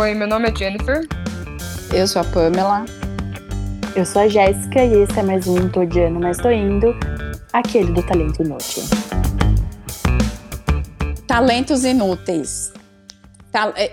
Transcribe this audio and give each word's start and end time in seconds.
Oi, 0.00 0.14
meu 0.14 0.26
nome 0.26 0.48
é 0.48 0.54
Jennifer. 0.54 1.06
Eu 1.92 2.06
sou 2.06 2.22
a 2.22 2.24
Pamela. 2.24 2.84
Eu 3.94 4.04
sou 4.04 4.22
a 4.22 4.28
Jéssica 4.28 4.84
e 4.84 5.02
esse 5.02 5.18
é 5.18 5.22
mais 5.22 5.46
um 5.46 5.68
Tô 5.68 5.80
Odiando, 5.80 6.18
mas 6.20 6.38
tô 6.38 6.50
indo, 6.50 6.94
aquele 7.52 7.92
do 7.92 8.02
talento 8.02 8.42
inútil. 8.42 8.82
Talentos 11.26 11.84
inúteis. 11.84 12.72
Tal- 13.52 13.72
é, 13.76 13.92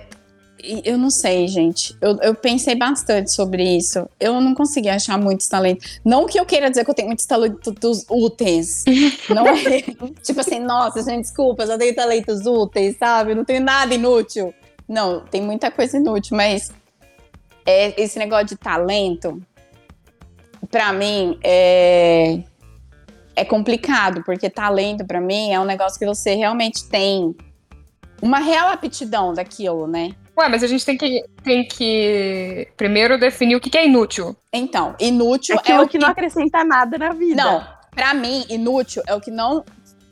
Eu 0.85 0.97
não 0.97 1.09
sei, 1.09 1.47
gente. 1.47 1.95
Eu, 2.01 2.17
eu 2.21 2.33
pensei 2.35 2.75
bastante 2.75 3.31
sobre 3.31 3.63
isso. 3.63 4.07
Eu 4.19 4.39
não 4.41 4.53
consegui 4.55 4.89
achar 4.89 5.17
muitos 5.19 5.47
talentos. 5.47 5.99
Não 6.03 6.25
que 6.25 6.39
eu 6.39 6.45
queira 6.45 6.69
dizer 6.69 6.83
que 6.83 6.89
eu 6.89 6.95
tenho 6.95 7.07
muitos 7.09 7.25
talentos 7.25 8.05
úteis. 8.09 8.83
Não 9.29 9.47
é. 9.47 9.81
tipo 10.23 10.39
assim, 10.39 10.59
nossa, 10.59 11.01
gente, 11.03 11.21
desculpa, 11.23 11.63
eu 11.63 11.67
só 11.67 11.77
tenho 11.77 11.95
talentos 11.95 12.45
úteis, 12.45 12.95
sabe? 12.97 13.31
Eu 13.31 13.35
não 13.35 13.45
tenho 13.45 13.61
nada 13.63 13.93
inútil. 13.93 14.53
Não, 14.91 15.21
tem 15.21 15.41
muita 15.41 15.71
coisa 15.71 15.95
inútil, 15.95 16.35
mas 16.35 16.69
é, 17.65 18.01
esse 18.01 18.19
negócio 18.19 18.47
de 18.47 18.57
talento, 18.57 19.41
pra 20.69 20.91
mim, 20.91 21.39
é, 21.41 22.43
é 23.33 23.45
complicado, 23.45 24.21
porque 24.25 24.49
talento, 24.49 25.05
pra 25.05 25.21
mim, 25.21 25.53
é 25.53 25.57
um 25.61 25.63
negócio 25.63 25.97
que 25.97 26.05
você 26.05 26.35
realmente 26.35 26.89
tem 26.89 27.33
uma 28.21 28.39
real 28.39 28.67
aptidão 28.67 29.33
daquilo, 29.33 29.87
né? 29.87 30.13
Ué, 30.37 30.49
mas 30.49 30.61
a 30.61 30.67
gente 30.67 30.85
tem 30.85 30.97
que, 30.97 31.23
tem 31.41 31.65
que 31.65 32.67
primeiro 32.75 33.17
definir 33.17 33.55
o 33.55 33.61
que 33.61 33.69
que 33.69 33.77
é 33.77 33.85
inútil. 33.85 34.35
Então, 34.51 34.93
inútil 34.99 35.57
Aquilo 35.57 35.83
é 35.83 35.85
o 35.85 35.87
que 35.87 35.97
não 35.97 36.09
acrescenta 36.09 36.65
nada 36.65 36.97
na 36.97 37.13
vida. 37.13 37.41
Não, 37.41 37.65
pra 37.91 38.13
mim, 38.13 38.43
inútil 38.49 39.01
é 39.07 39.15
o 39.15 39.21
que 39.21 39.31
não, 39.31 39.63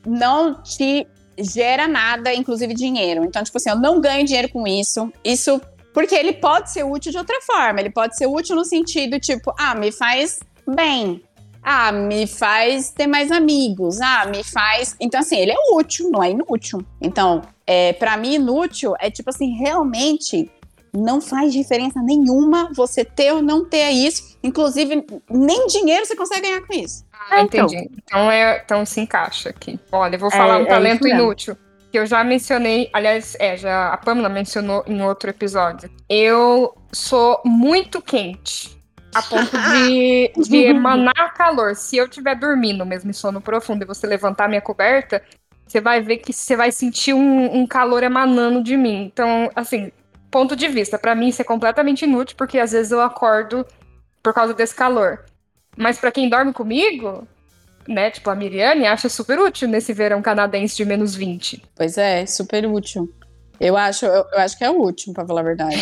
não 0.05 0.63
te 0.63 1.05
gera 1.39 1.88
nada, 1.88 2.34
inclusive 2.34 2.73
dinheiro. 2.73 3.23
Então, 3.23 3.43
tipo 3.43 3.57
assim, 3.57 3.70
eu 3.70 3.80
não 3.80 4.00
ganho 4.00 4.25
dinheiro 4.25 4.50
com 4.50 4.67
isso. 4.67 5.11
Isso 5.23 5.61
porque 5.94 6.16
ele 6.16 6.33
pode 6.33 6.72
ser 6.72 6.83
útil 6.83 7.11
de 7.11 7.17
outra 7.17 7.39
forma. 7.41 7.80
Ele 7.80 7.89
pode 7.89 8.16
ser 8.17 8.27
útil 8.27 8.55
no 8.55 8.66
sentido, 8.66 9.19
tipo, 9.19 9.53
ah, 9.58 9.75
me 9.75 9.91
faz 9.91 10.39
bem. 10.67 11.23
Ah, 11.61 11.91
me 11.91 12.25
faz 12.25 12.89
ter 12.91 13.08
mais 13.08 13.31
amigos. 13.31 13.99
Ah, 14.02 14.25
me 14.25 14.44
faz. 14.44 14.95
Então, 14.99 15.19
assim, 15.19 15.38
ele 15.38 15.52
é 15.52 15.73
útil, 15.73 16.09
não 16.09 16.23
é 16.23 16.31
inútil. 16.31 16.80
Então, 17.02 17.42
é, 17.66 17.94
para 17.94 18.17
mim, 18.17 18.36
inútil 18.36 18.95
é 18.99 19.11
tipo 19.11 19.30
assim, 19.30 19.55
realmente 19.58 20.49
não 20.94 21.21
faz 21.21 21.53
diferença 21.53 22.02
nenhuma 22.02 22.71
você 22.73 23.03
ter 23.05 23.31
ou 23.31 23.42
não 23.42 23.66
ter 23.66 23.92
isso. 23.92 24.38
Inclusive, 24.44 25.05
nem 25.30 25.67
dinheiro 25.67 26.05
você 26.05 26.16
consegue 26.16 26.42
ganhar 26.42 26.61
com 26.61 26.73
isso. 26.73 27.05
Ah, 27.20 27.39
É, 27.39 27.42
então. 27.42 27.66
entendi. 27.66 27.89
Então, 28.03 28.31
é, 28.31 28.62
então 28.64 28.86
se 28.86 29.00
encaixa 29.02 29.50
aqui. 29.50 29.80
Olha, 29.92 30.16
eu 30.16 30.20
vou 30.20 30.31
falar 30.31 30.56
É, 30.56 30.58
um 30.59 30.64
é 30.64 30.66
talento 30.66 31.03
mesmo. 31.03 31.20
inútil. 31.20 31.58
Que 31.92 31.98
eu 31.98 32.06
já 32.06 32.23
mencionei, 32.23 32.89
aliás, 32.94 33.36
é, 33.39 33.58
já 33.58 33.89
a 33.89 33.98
Pamela 33.98 34.30
mencionou 34.30 34.84
em 34.86 35.02
outro 35.02 35.30
episódio. 35.30 35.89
Eu 36.08 36.76
sou 36.94 37.42
muito 37.44 38.02
quente. 38.02 38.78
A 39.14 39.23
ponto 39.23 39.58
de, 39.72 40.31
de 40.48 40.58
emanar 40.66 41.34
calor. 41.34 41.76
Se 41.76 41.98
eu 41.98 42.06
estiver 42.06 42.36
dormindo 42.36 42.86
mesmo 42.86 43.09
em 43.09 43.14
sono 43.14 43.42
profundo 43.42 43.83
e 43.83 43.88
você 43.88 44.06
levantar 44.06 44.48
minha 44.48 44.61
coberta, 44.61 45.20
você 45.66 45.81
vai 45.81 46.00
ver 46.00 46.17
que 46.17 46.31
você 46.31 46.56
vai 46.56 46.72
sentir 46.72 47.14
um, 47.14 47.58
um 47.58 47.66
calor 47.66 48.04
emanando 48.04 48.61
de 48.64 48.78
mim. 48.78 49.06
Então, 49.11 49.50
assim, 49.56 49.92
ponto 50.30 50.56
de 50.56 50.67
vista. 50.67 51.00
Pra 51.00 51.16
mim 51.16 51.30
isso 51.30 51.42
é 51.42 51.45
completamente 51.45 52.04
inútil, 52.06 52.38
porque 52.38 52.59
às 52.59 52.72
vezes 52.72 52.92
eu 52.92 53.02
acordo 53.02 53.66
por 54.22 54.31
causa 54.31 54.54
desse 54.54 54.76
calor. 54.76 55.26
Mas 55.78 55.98
pra 55.98 56.12
quem 56.12 56.30
dorme 56.30 56.52
comigo, 56.53 57.28
né, 57.88 58.12
tipo 58.12 58.30
a 58.30 58.36
Miriane, 58.36 58.86
acha 58.86 59.08
super 59.09 59.39
útil 59.39 59.67
nesse 59.67 59.94
verão 59.94 60.22
canadense 60.22 60.76
de 60.76 60.86
menos 60.86 61.16
20. 61.16 61.64
Pois 61.76 61.98
é, 61.98 62.26
super 62.26 62.66
útil. 62.66 63.14
Eu 63.59 63.76
acho, 63.76 64.06
eu, 64.06 64.26
eu 64.31 64.39
acho 64.39 64.58
que 64.58 64.64
é 64.64 64.70
útil, 64.70 65.14
pra 65.14 65.26
falar 65.26 65.42
a 65.42 65.44
verdade. 65.45 65.81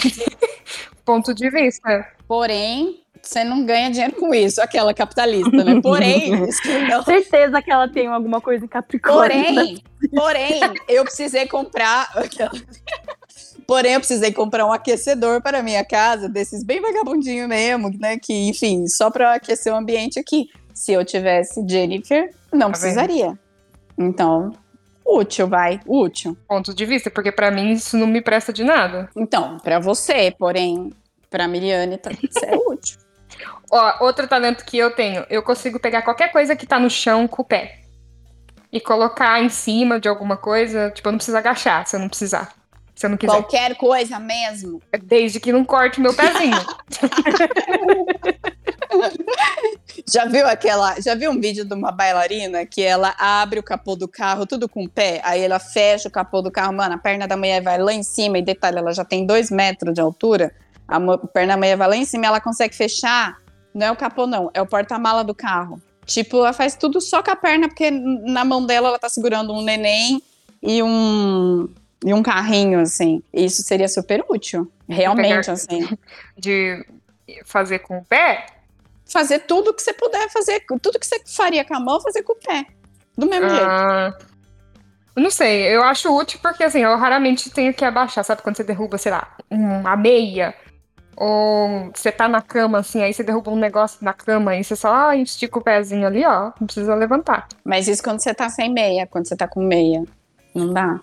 Ponto 1.05 1.33
de 1.33 1.49
vista. 1.49 2.05
Porém, 2.27 3.01
você 3.21 3.43
não 3.43 3.65
ganha 3.65 3.89
dinheiro 3.91 4.13
com 4.15 4.33
isso, 4.33 4.61
aquela 4.61 4.93
capitalista, 4.93 5.63
né? 5.63 5.79
Porém, 5.81 6.43
isso 6.49 6.61
não- 6.89 7.03
Certeza 7.03 7.61
que 7.61 7.71
ela 7.71 7.87
tem 7.87 8.07
alguma 8.07 8.41
coisa 8.41 8.65
em 8.65 8.67
Capricórnio. 8.67 9.43
porém, 9.43 9.83
porém, 10.13 10.59
eu 10.89 11.03
precisei 11.03 11.47
comprar. 11.47 12.09
aquela- 12.15 12.51
Porém, 13.67 13.93
eu 13.93 13.99
precisei 13.99 14.31
comprar 14.31 14.65
um 14.65 14.71
aquecedor 14.71 15.41
para 15.41 15.59
a 15.59 15.63
minha 15.63 15.83
casa, 15.83 16.29
desses 16.29 16.63
bem 16.63 16.81
vagabundinho 16.81 17.47
mesmo, 17.49 17.91
né? 17.99 18.17
Que, 18.17 18.47
enfim, 18.47 18.87
só 18.87 19.11
para 19.11 19.33
aquecer 19.33 19.73
o 19.73 19.75
ambiente 19.75 20.17
aqui. 20.17 20.49
Se 20.73 20.93
eu 20.93 21.03
tivesse 21.03 21.63
Jennifer, 21.67 22.33
não 22.51 22.71
Tá 22.71 22.79
precisaria. 22.79 23.37
Então, 23.97 24.53
útil, 25.05 25.47
vai, 25.47 25.81
útil. 25.85 26.37
Ponto 26.47 26.73
de 26.73 26.85
vista, 26.85 27.11
porque 27.11 27.31
pra 27.31 27.51
mim 27.51 27.73
isso 27.73 27.97
não 27.97 28.07
me 28.07 28.21
presta 28.21 28.53
de 28.53 28.63
nada. 28.63 29.09
Então, 29.15 29.57
para 29.57 29.79
você, 29.79 30.33
porém, 30.39 30.93
para 31.29 31.47
Miriane, 31.47 31.97
tá, 31.97 32.11
isso 32.11 32.45
é 32.45 32.55
útil. 32.55 32.97
Ó, 33.69 34.05
outro 34.05 34.27
talento 34.27 34.63
que 34.65 34.77
eu 34.77 34.91
tenho, 34.91 35.25
eu 35.29 35.43
consigo 35.43 35.79
pegar 35.79 36.01
qualquer 36.01 36.31
coisa 36.31 36.55
que 36.55 36.65
tá 36.65 36.79
no 36.79 36.89
chão 36.89 37.27
com 37.27 37.41
o 37.41 37.45
pé. 37.45 37.79
E 38.71 38.79
colocar 38.79 39.41
em 39.41 39.49
cima 39.49 39.99
de 39.99 40.07
alguma 40.07 40.37
coisa, 40.37 40.91
tipo, 40.91 41.07
eu 41.07 41.11
não 41.11 41.17
preciso 41.17 41.37
agachar 41.37 41.87
se 41.87 41.95
eu 41.95 41.99
não 41.99 42.09
precisar. 42.09 42.53
Se 42.97 43.05
eu 43.05 43.11
não 43.11 43.17
quiser. 43.17 43.31
Qualquer 43.31 43.75
coisa 43.75 44.19
mesmo. 44.19 44.81
Desde 45.03 45.39
que 45.39 45.53
não 45.53 45.63
corte 45.63 46.01
meu 46.01 46.15
pezinho. 46.15 46.57
Já 50.11 50.25
viu 50.25 50.47
aquela. 50.47 50.99
Já 50.99 51.13
viu 51.13 51.29
um 51.29 51.39
vídeo 51.39 51.63
de 51.63 51.75
uma 51.75 51.91
bailarina 51.91 52.65
que 52.65 52.81
ela 52.81 53.13
abre 53.19 53.59
o 53.59 53.63
capô 53.63 53.95
do 53.95 54.07
carro, 54.07 54.47
tudo 54.47 54.67
com 54.67 54.83
o 54.83 54.89
pé, 54.89 55.21
aí 55.23 55.41
ela 55.41 55.59
fecha 55.59 56.09
o 56.09 56.11
capô 56.11 56.41
do 56.41 56.51
carro, 56.51 56.73
mano, 56.73 56.95
a 56.95 56.97
perna 56.97 57.27
da 57.27 57.37
mulher 57.37 57.61
vai 57.61 57.77
lá 57.77 57.93
em 57.93 58.01
cima, 58.01 58.39
e 58.39 58.41
detalhe, 58.41 58.79
ela 58.79 58.91
já 58.91 59.05
tem 59.05 59.27
dois 59.27 59.51
metros 59.51 59.93
de 59.93 60.01
altura, 60.01 60.51
a 60.87 60.99
perna 61.27 61.53
da 61.53 61.57
mulher 61.57 61.77
vai 61.77 61.87
lá 61.87 61.95
em 61.95 62.05
cima 62.05 62.25
e 62.25 62.27
ela 62.27 62.41
consegue 62.41 62.75
fechar. 62.75 63.37
Não 63.75 63.85
é 63.85 63.91
o 63.91 63.95
capô, 63.95 64.25
não, 64.25 64.49
é 64.55 64.61
o 64.61 64.65
porta-mala 64.65 65.23
do 65.23 65.35
carro. 65.35 65.79
Tipo, 66.05 66.37
ela 66.37 66.53
faz 66.53 66.75
tudo 66.75 66.99
só 66.99 67.21
com 67.21 67.29
a 67.29 67.35
perna, 67.35 67.67
porque 67.67 67.91
na 67.91 68.43
mão 68.43 68.65
dela 68.65 68.87
ela 68.87 68.97
tá 68.97 69.09
segurando 69.09 69.53
um 69.53 69.61
neném 69.61 70.19
e 70.63 70.81
um. 70.81 71.69
E 72.05 72.13
um 72.13 72.21
carrinho, 72.21 72.79
assim. 72.79 73.23
Isso 73.33 73.63
seria 73.63 73.87
super 73.87 74.23
útil. 74.29 74.71
Realmente, 74.87 75.49
assim. 75.49 75.87
De 76.37 76.85
fazer 77.45 77.79
com 77.79 77.97
o 77.97 78.05
pé. 78.05 78.45
fazer 79.05 79.39
tudo 79.39 79.73
que 79.73 79.81
você 79.81 79.93
puder 79.93 80.29
fazer, 80.29 80.63
tudo 80.81 80.99
que 80.99 81.05
você 81.05 81.21
faria 81.25 81.65
com 81.65 81.75
a 81.75 81.79
mão, 81.79 81.99
fazer 82.01 82.23
com 82.23 82.33
o 82.33 82.37
pé. 82.37 82.65
Do 83.17 83.25
mesmo 83.25 83.49
jeito. 83.49 83.65
Ah, 83.65 84.17
eu 85.17 85.23
não 85.23 85.31
sei, 85.31 85.75
eu 85.75 85.81
acho 85.81 86.15
útil 86.15 86.39
porque 86.43 86.63
assim, 86.63 86.81
eu 86.81 86.95
raramente 86.95 87.49
tenho 87.49 87.73
que 87.73 87.83
abaixar, 87.83 88.23
sabe? 88.23 88.43
Quando 88.43 88.55
você 88.55 88.63
derruba, 88.63 88.99
sei 88.99 89.11
lá, 89.11 89.35
uma 89.49 89.95
meia. 89.95 90.53
Ou 91.15 91.89
você 91.91 92.11
tá 92.11 92.27
na 92.27 92.43
cama, 92.43 92.77
assim, 92.77 93.01
aí 93.01 93.11
você 93.11 93.23
derruba 93.23 93.49
um 93.49 93.55
negócio 93.55 93.97
na 94.05 94.13
cama 94.13 94.55
e 94.55 94.63
você 94.63 94.75
só 94.75 94.93
ah, 94.93 95.15
estica 95.15 95.57
o 95.57 95.63
pezinho 95.63 96.05
ali, 96.05 96.23
ó. 96.23 96.51
Não 96.59 96.67
precisa 96.67 96.93
levantar. 96.93 97.47
Mas 97.63 97.87
isso 97.87 98.03
quando 98.03 98.21
você 98.21 98.31
tá 98.31 98.47
sem 98.47 98.71
meia, 98.71 99.07
quando 99.07 99.27
você 99.27 99.35
tá 99.35 99.47
com 99.47 99.63
meia. 99.63 100.03
Não 100.53 100.71
dá. 100.71 100.99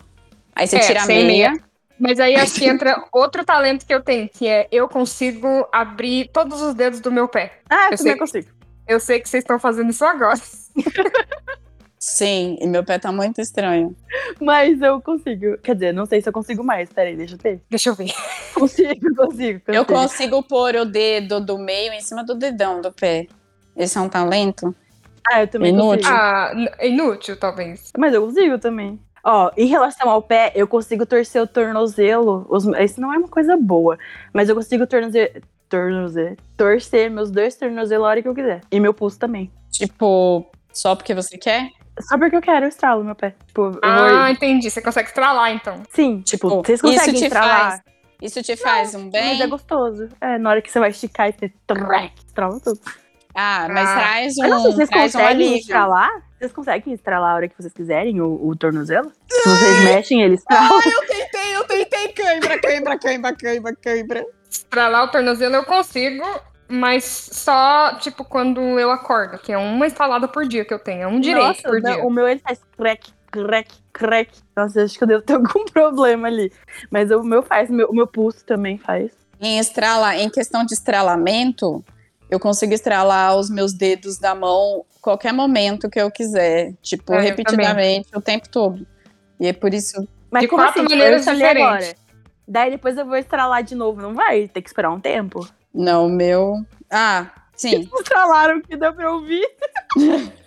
Aí 0.54 0.66
você 0.66 0.76
É, 0.76 0.81
tira 0.81 1.00
a 1.03 1.04
sem 1.04 1.26
meia. 1.26 1.53
Mas 1.98 2.19
aí 2.19 2.34
acho 2.34 2.54
que 2.54 2.65
entra 2.66 3.04
outro 3.12 3.44
talento 3.44 3.87
que 3.87 3.94
eu 3.94 4.03
tenho, 4.03 4.28
que 4.28 4.47
é 4.48 4.66
eu 4.72 4.88
consigo 4.88 5.66
abrir 5.72 6.28
todos 6.32 6.60
os 6.60 6.75
dedos 6.75 7.00
do 7.00 7.10
meu 7.12 7.28
pé. 7.28 7.60
Ah, 7.70 7.88
Eu 7.92 7.97
também 7.98 8.16
consigo. 8.19 8.48
Eu 8.87 9.00
sei 9.00 9.20
que 9.20 9.28
vocês 9.28 9.43
estão 9.43 9.59
fazendo 9.59 9.91
isso 9.91 10.04
agora. 10.04 10.38
Sim, 11.98 12.59
e 12.60 12.66
meu 12.66 12.84
pé 12.84 12.98
tá 12.98 13.10
muito 13.10 13.41
estranho. 13.41 13.97
Mas 14.38 14.82
eu 14.82 15.00
consigo. 15.00 15.56
Quer 15.62 15.75
dizer, 15.75 15.94
não 15.94 16.04
sei 16.04 16.20
se 16.20 16.28
eu 16.28 16.32
consigo 16.34 16.62
mais. 16.62 16.91
Peraí, 16.93 17.16
deixa 17.16 17.34
eu 17.34 17.38
ter. 17.38 17.62
Deixa 17.70 17.88
eu 17.91 17.94
ver. 17.94 18.12
Consigo, 18.53 19.14
consigo. 19.16 19.60
Eu 19.66 19.84
consigo. 19.84 19.87
consigo 19.87 20.43
pôr 20.44 20.76
o 20.76 20.84
dedo 20.84 21.41
do 21.41 21.59
meio 21.59 21.93
em 21.93 22.00
cima 22.00 22.22
do 22.22 22.34
dedão 22.37 22.81
do 22.81 22.93
pé. 22.93 23.26
Esse 23.76 23.98
é 23.98 24.00
um 24.00 24.09
talento? 24.09 24.72
Ah, 25.26 25.41
eu 25.41 25.48
também 25.48 25.70
Inútil. 25.72 26.03
consigo. 26.09 26.14
Ah, 26.14 26.53
é 26.78 26.88
inútil, 26.88 27.37
talvez. 27.37 27.91
Mas 27.98 28.14
eu 28.14 28.22
consigo 28.26 28.59
também. 28.59 29.00
Ó, 29.25 29.50
em 29.56 29.67
relação 29.67 30.11
ao 30.11 30.21
pé, 30.21 30.53
eu 30.55 30.67
consigo 30.69 31.06
torcer 31.06 31.41
o 31.43 31.47
tornozelo. 31.47 32.44
Os, 32.49 32.65
isso 32.81 33.00
não 33.00 33.12
é 33.12 33.17
uma 33.19 33.29
coisa 33.29 33.56
boa. 33.56 33.99
Mas 34.32 34.49
eu 34.49 34.55
consigo 34.55 34.87
tornoze, 34.87 35.32
tornoze, 35.69 36.37
torcer 36.56 37.11
meus 37.11 37.31
dois 37.31 37.55
tornozelos 37.56 38.05
a 38.05 38.09
hora 38.09 38.23
que 38.23 38.29
eu 38.29 38.35
quiser. 38.35 38.61
E 38.71 38.79
meu 38.79 38.93
pulso 38.93 39.19
também. 39.19 39.50
Tipo, 39.71 40.47
só 40.73 40.94
porque 40.94 41.15
você 41.15 41.38
quer? 41.38 41.71
Só 42.00 42.19
porque 42.19 42.37
eu 42.37 42.43
quero, 42.43 42.65
eu 42.67 42.69
estralo 42.69 43.03
meu 43.05 43.15
pé. 43.15 43.35
Tipo, 43.47 43.62
eu 43.73 43.81
Ah, 43.82 44.19
vou... 44.25 44.29
entendi. 44.29 44.71
Você 44.71 44.82
consegue 44.82 45.09
estralar, 45.09 45.53
então. 45.53 45.82
Sim, 45.91 46.21
tipo, 46.21 46.49
Tipo, 46.49 46.62
vocês 46.67 46.81
isso 46.81 46.87
conseguem 46.93 47.15
te 47.15 47.25
estralar. 47.25 47.71
faz 47.71 47.82
Isso 48.21 48.43
te 48.43 48.56
faz 48.56 48.94
um 48.94 49.03
Mas 49.05 49.12
bem? 49.12 49.43
é 49.43 49.47
gostoso. 49.47 50.09
É, 50.21 50.37
na 50.38 50.50
hora 50.50 50.61
que 50.62 50.71
você 50.71 50.79
vai 50.81 50.91
esticar 50.91 51.29
e 51.29 51.32
você 51.32 51.53
trac, 51.67 52.12
estrala 52.26 52.59
tudo. 52.61 52.81
Ah, 53.35 53.67
mas 53.71 53.88
Ah. 53.88 53.94
traz 53.94 54.37
Eu 54.38 54.49
não 54.49 54.61
sei 54.62 54.73
se 54.73 54.76
um, 54.82 54.87
vocês 54.87 54.88
um 54.91 54.93
conseguem 55.19 55.26
alívio. 55.29 55.56
estralar. 55.56 56.11
Vocês 56.44 56.52
conseguem 56.52 56.93
estralar 56.93 57.32
a 57.32 57.35
hora 57.37 57.49
que 57.49 57.56
vocês 57.56 57.73
quiserem 57.73 58.20
o, 58.20 58.46
o 58.46 58.55
tornozelo? 58.55 59.11
Se 59.31 59.49
vocês 59.49 59.85
mexem, 59.85 60.20
ele 60.20 60.35
estrala. 60.35 60.79
Eu 60.85 61.06
tentei, 61.06 61.56
eu 61.56 61.64
tentei. 61.64 62.08
Cãibra, 62.08 62.61
cãibra, 62.61 62.99
cãibra, 62.99 63.35
cãibra, 63.35 63.76
cãibra. 63.76 64.26
Estralar 64.50 65.05
o 65.05 65.08
tornozelo 65.08 65.55
eu 65.55 65.64
consigo, 65.64 66.23
mas 66.69 67.05
só, 67.32 67.94
tipo, 67.94 68.26
quando 68.26 68.61
eu 68.61 68.91
acordo, 68.91 69.38
que 69.38 69.52
é 69.52 69.56
uma 69.56 69.87
estalada 69.87 70.29
por 70.29 70.46
dia 70.46 70.67
que 70.67 70.75
eu 70.75 70.79
tenho. 70.79 71.05
É 71.05 71.06
um 71.06 71.19
direito 71.19 71.46
Nossa, 71.46 71.62
por 71.62 71.81
não, 71.81 71.94
dia. 71.94 72.05
o 72.05 72.11
meu 72.11 72.29
ele 72.29 72.41
faz 72.41 72.61
crack, 72.76 73.11
crack, 73.31 73.75
crack. 73.90 74.38
Nossa, 74.55 74.82
acho 74.82 74.99
que 74.99 75.05
eu 75.05 75.08
devo 75.08 75.23
ter 75.23 75.32
algum 75.37 75.64
problema 75.73 76.29
ali. 76.29 76.52
Mas 76.90 77.11
o 77.11 77.23
meu 77.23 77.43
faz, 77.43 77.70
o 77.70 77.73
meu, 77.73 77.88
o 77.88 77.94
meu 77.94 78.06
pulso 78.06 78.44
também 78.44 78.76
faz. 78.76 79.11
Em 79.40 79.58
estrala, 79.58 80.14
em 80.14 80.29
questão 80.29 80.62
de 80.62 80.75
estralamento, 80.75 81.82
eu 82.29 82.38
consigo 82.38 82.75
estralar 82.75 83.35
os 83.35 83.49
meus 83.49 83.73
dedos 83.73 84.19
da 84.19 84.35
mão 84.35 84.85
qualquer 85.04 85.32
momento 85.32 85.88
que 85.90 86.00
eu 86.00 86.10
quiser, 86.10 86.72
tipo, 86.82 87.12
É, 87.14 87.20
repetidamente, 87.20 88.08
o 88.14 88.20
tempo 88.20 88.48
todo. 88.48 88.86
E 89.38 89.46
é 89.46 89.52
por 89.52 89.72
isso. 89.74 90.08
Mas 90.30 90.42
De 90.42 90.48
como 90.48 90.62
quatro 90.62 90.82
assim? 90.82 90.94
maneiras 90.94 91.24
diferentes. 91.24 91.62
agora. 91.88 91.94
Daí 92.48 92.70
depois 92.70 92.96
eu 92.96 93.04
vou 93.06 93.16
estralar 93.16 93.62
de 93.62 93.74
novo. 93.74 94.00
Não 94.00 94.14
vai 94.14 94.48
ter 94.48 94.62
que 94.62 94.68
esperar 94.68 94.90
um 94.90 95.00
tempo? 95.00 95.46
Não, 95.72 96.06
o 96.06 96.10
meu. 96.10 96.64
Ah, 96.90 97.30
sim. 97.54 97.88
Estralaram 98.00 98.60
que 98.62 98.76
deu 98.76 98.92
pra 98.94 99.12
ouvir. 99.12 99.46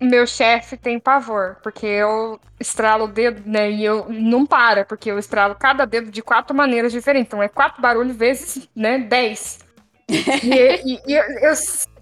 Meu 0.00 0.26
chefe 0.26 0.76
tem 0.76 0.98
pavor, 0.98 1.56
porque 1.62 1.86
eu 1.86 2.38
estralo 2.60 3.04
o 3.04 3.08
dedo, 3.08 3.42
né? 3.46 3.70
E 3.70 3.84
eu 3.84 4.06
não 4.10 4.44
para, 4.44 4.84
porque 4.84 5.10
eu 5.10 5.18
estralo 5.18 5.54
cada 5.54 5.86
dedo 5.86 6.10
de 6.10 6.20
quatro 6.20 6.54
maneiras 6.54 6.92
diferentes. 6.92 7.28
Então 7.28 7.42
é 7.42 7.48
quatro 7.48 7.80
barulhos 7.80 8.14
vezes, 8.16 8.68
né, 8.76 8.98
dez. 8.98 9.60
e 10.08 10.94
e- 10.94 11.00
e 11.06 11.12
eu, 11.14 11.22
eu 11.40 11.54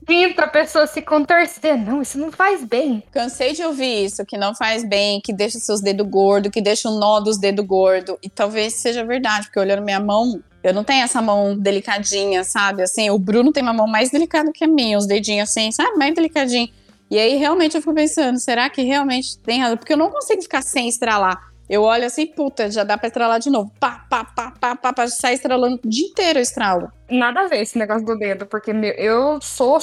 sinto 0.08 0.40
a 0.40 0.46
pessoa 0.46 0.86
se 0.86 1.02
contorcer. 1.02 1.76
Não, 1.76 2.02
isso 2.02 2.18
não 2.18 2.30
faz 2.30 2.64
bem. 2.64 3.02
Cansei 3.12 3.52
de 3.52 3.62
ouvir 3.62 4.04
isso, 4.04 4.24
que 4.24 4.36
não 4.36 4.54
faz 4.54 4.84
bem, 4.84 5.20
que 5.20 5.32
deixa 5.32 5.58
seus 5.58 5.80
dedos 5.80 6.06
gordos, 6.06 6.50
que 6.50 6.60
deixa 6.60 6.88
o 6.88 6.98
nó 6.98 7.20
dos 7.20 7.38
dedos 7.38 7.64
gordos. 7.64 8.16
E 8.22 8.28
talvez 8.28 8.74
seja 8.74 9.04
verdade, 9.04 9.46
porque 9.46 9.60
olhando 9.60 9.82
minha 9.82 10.00
mão, 10.00 10.42
eu 10.62 10.72
não 10.72 10.84
tenho 10.84 11.04
essa 11.04 11.20
mão 11.20 11.56
delicadinha, 11.56 12.44
sabe? 12.44 12.82
Assim, 12.82 13.10
o 13.10 13.18
Bruno 13.18 13.52
tem 13.52 13.62
uma 13.62 13.72
mão 13.72 13.86
mais 13.86 14.10
delicada 14.10 14.52
que 14.52 14.64
a 14.64 14.68
minha, 14.68 14.98
os 14.98 15.06
dedinhos 15.06 15.50
assim, 15.50 15.70
sabe? 15.70 15.96
Mais 15.96 16.14
delicadinho. 16.14 16.68
E 17.10 17.18
aí 17.18 17.36
realmente 17.36 17.74
eu 17.74 17.82
fico 17.82 17.92
pensando, 17.92 18.38
será 18.38 18.70
que 18.70 18.80
realmente 18.80 19.38
tem 19.38 19.60
razão? 19.60 19.76
Porque 19.76 19.92
eu 19.92 19.98
não 19.98 20.10
consigo 20.10 20.40
ficar 20.40 20.62
sem 20.62 20.88
estralar. 20.88 21.51
Eu 21.72 21.84
olho 21.84 22.04
assim, 22.04 22.26
puta, 22.26 22.70
já 22.70 22.84
dá 22.84 22.98
pra 22.98 23.06
estralar 23.06 23.40
de 23.40 23.48
novo. 23.48 23.72
Pá, 23.80 24.04
pá, 24.10 24.24
pá, 24.24 24.52
pá, 24.60 24.76
pá, 24.76 24.92
pá, 24.92 25.06
sai 25.06 25.32
estralando 25.32 25.80
o 25.82 25.88
dia 25.88 26.06
inteiro 26.06 26.38
eu 26.38 26.42
estralo. 26.42 26.92
Nada 27.08 27.40
a 27.40 27.48
ver 27.48 27.62
esse 27.62 27.78
negócio 27.78 28.04
do 28.04 28.14
dedo, 28.18 28.44
porque 28.44 28.74
meu, 28.74 28.92
eu 28.92 29.38
sou 29.40 29.78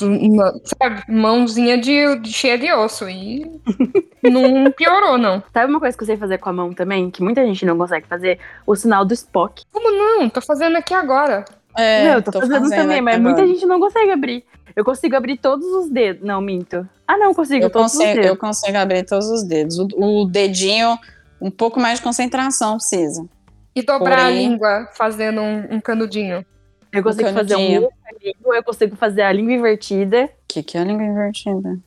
uma- 0.00 0.54
sabe? 0.64 1.02
Mãozinha 1.06 1.76
de, 1.76 2.16
de- 2.20 2.32
cheia 2.32 2.56
de 2.56 2.72
osso. 2.72 3.06
E 3.10 3.44
não 4.24 4.72
piorou, 4.72 5.18
não. 5.18 5.42
Sabe 5.52 5.70
uma 5.70 5.80
coisa 5.80 5.94
que 5.94 6.02
eu 6.02 6.06
sei 6.06 6.16
fazer 6.16 6.38
com 6.38 6.48
a 6.48 6.52
mão 6.54 6.72
também? 6.72 7.10
Que 7.10 7.22
muita 7.22 7.44
gente 7.44 7.66
não 7.66 7.76
consegue 7.76 8.06
fazer? 8.06 8.38
O 8.66 8.74
sinal 8.74 9.04
do 9.04 9.12
Spock. 9.12 9.62
Como 9.70 9.92
não? 9.92 10.30
Tô 10.30 10.40
fazendo 10.40 10.76
aqui 10.78 10.94
agora. 10.94 11.44
É, 11.76 12.04
não, 12.04 12.12
eu 12.14 12.22
tô, 12.22 12.32
fazendo, 12.32 12.68
também, 12.70 12.96
aqui 12.96 13.00
mas 13.02 13.16
agora. 13.16 13.34
muita 13.34 13.46
gente 13.46 13.66
não 13.66 13.78
consegue 13.78 14.10
abrir. 14.10 14.44
Eu 14.74 14.84
consigo 14.84 15.16
abrir 15.16 15.36
todos 15.38 15.66
os 15.66 15.90
dedos. 15.90 16.22
Não, 16.26 16.40
minto. 16.40 16.88
Ah, 17.06 17.16
não, 17.16 17.34
consigo, 17.34 17.64
Eu 17.64 17.70
todos 17.70 17.92
os 17.92 17.98
consigo, 17.98 18.14
dedos. 18.14 18.30
eu 18.30 18.36
consigo 18.36 18.78
abrir 18.78 19.04
todos 19.04 19.28
os 19.28 19.42
dedos. 19.42 19.78
O, 19.78 19.88
o 19.96 20.24
dedinho, 20.26 20.98
um 21.40 21.50
pouco 21.50 21.80
mais 21.80 21.98
de 21.98 22.04
concentração 22.04 22.76
precisa. 22.76 23.26
E 23.74 23.82
dobrar 23.82 24.18
a 24.18 24.22
Porém- 24.24 24.48
língua 24.48 24.88
fazendo 24.94 25.40
um, 25.40 25.76
um 25.76 25.80
canudinho. 25.80 26.44
Eu 26.92 27.02
consigo 27.02 27.28
fazer 27.32 27.54
um 27.54 27.58
canudinho. 27.58 27.82
U 27.84 27.88
com 27.88 27.94
a 28.08 28.18
língua, 28.24 28.56
eu 28.56 28.64
consigo 28.64 28.96
fazer 28.96 29.22
a 29.22 29.32
língua 29.32 29.52
invertida. 29.52 30.24
O 30.24 30.28
que, 30.48 30.62
que 30.62 30.76
é 30.76 30.80
a 30.80 30.84
língua 30.84 31.04
invertida? 31.04 31.78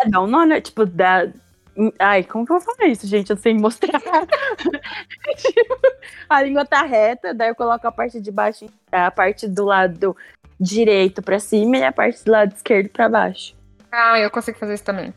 É, 0.00 0.08
dá 0.08 0.20
um 0.20 0.26
nó, 0.26 0.44
né? 0.44 0.60
Tipo, 0.60 0.84
dá. 0.86 1.28
Ai, 1.98 2.24
como 2.24 2.44
que 2.44 2.52
eu 2.52 2.58
vou 2.58 2.74
falar 2.74 2.88
isso, 2.88 3.06
gente? 3.06 3.30
Eu 3.30 3.36
sei 3.36 3.54
mostrar. 3.54 4.00
Tipo, 5.36 5.76
a 6.28 6.42
língua 6.42 6.64
tá 6.64 6.82
reta, 6.82 7.32
daí 7.32 7.48
eu 7.48 7.54
coloco 7.54 7.86
a 7.86 7.92
parte 7.92 8.20
de 8.20 8.30
baixo, 8.30 8.66
a 8.90 9.10
parte 9.10 9.46
do 9.48 9.64
lado 9.64 10.16
direito 10.60 11.22
pra 11.22 11.40
cima 11.40 11.78
e 11.78 11.84
a 11.84 11.90
parte 11.90 12.22
do 12.24 12.30
lado 12.30 12.54
esquerdo 12.54 12.90
pra 12.90 13.08
baixo. 13.08 13.56
Ah, 13.90 14.18
eu 14.18 14.30
consigo 14.30 14.58
fazer 14.58 14.74
isso 14.74 14.84
também. 14.84 15.12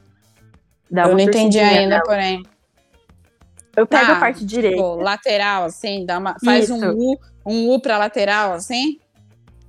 Dá 0.90 1.04
eu 1.04 1.10
uma 1.10 1.14
não 1.16 1.20
entendi 1.20 1.60
ainda, 1.60 2.02
porém. 2.02 2.44
Eu 3.76 3.86
pego 3.88 4.06
Tá, 4.06 4.18
a 4.18 4.20
parte 4.20 4.46
direita. 4.46 4.78
Tipo, 4.78 4.96
lateral, 4.96 5.66
assim, 5.66 6.06
dá 6.06 6.20
uma, 6.20 6.36
faz 6.44 6.70
um 6.70 6.78
Isso. 6.78 6.96
U, 6.96 7.20
um 7.46 7.70
U 7.72 7.82
pra 7.82 7.98
lateral, 7.98 8.54
assim? 8.54 9.00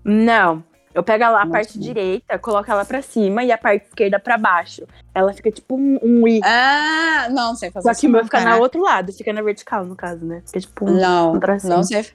Não. 0.05 0.63
Eu 0.95 1.03
pego 1.03 1.25
lá 1.25 1.29
a 1.29 1.33
Nossa. 1.45 1.51
parte 1.51 1.79
direita, 1.79 2.39
coloco 2.39 2.71
ela 2.71 2.85
pra 2.85 3.03
cima 3.03 3.43
e 3.43 3.51
a 3.51 3.59
parte 3.59 3.87
esquerda 3.87 4.21
pra 4.21 4.39
baixo. 4.39 4.87
Ela 5.13 5.33
fica 5.33 5.51
tipo 5.51 5.75
um, 5.75 5.99
um 6.01 6.29
I. 6.29 6.41
Ah, 6.45 7.27
não 7.31 7.57
sei 7.57 7.71
fazer 7.73 7.93
Só 7.93 8.01
que 8.01 8.07
o 8.07 8.11
meu 8.11 8.23
fica 8.23 8.39
cara. 8.39 8.55
no 8.55 8.63
outro 8.63 8.81
lado, 8.81 9.13
fica 9.13 9.33
na 9.33 9.43
vertical, 9.43 9.85
no 9.85 9.97
caso, 9.97 10.25
né? 10.25 10.43
Fica 10.47 10.61
tipo 10.61 10.89
um, 10.89 11.01
Não, 11.01 11.33
um 11.33 11.41
não 11.65 11.83
sei. 11.83 12.07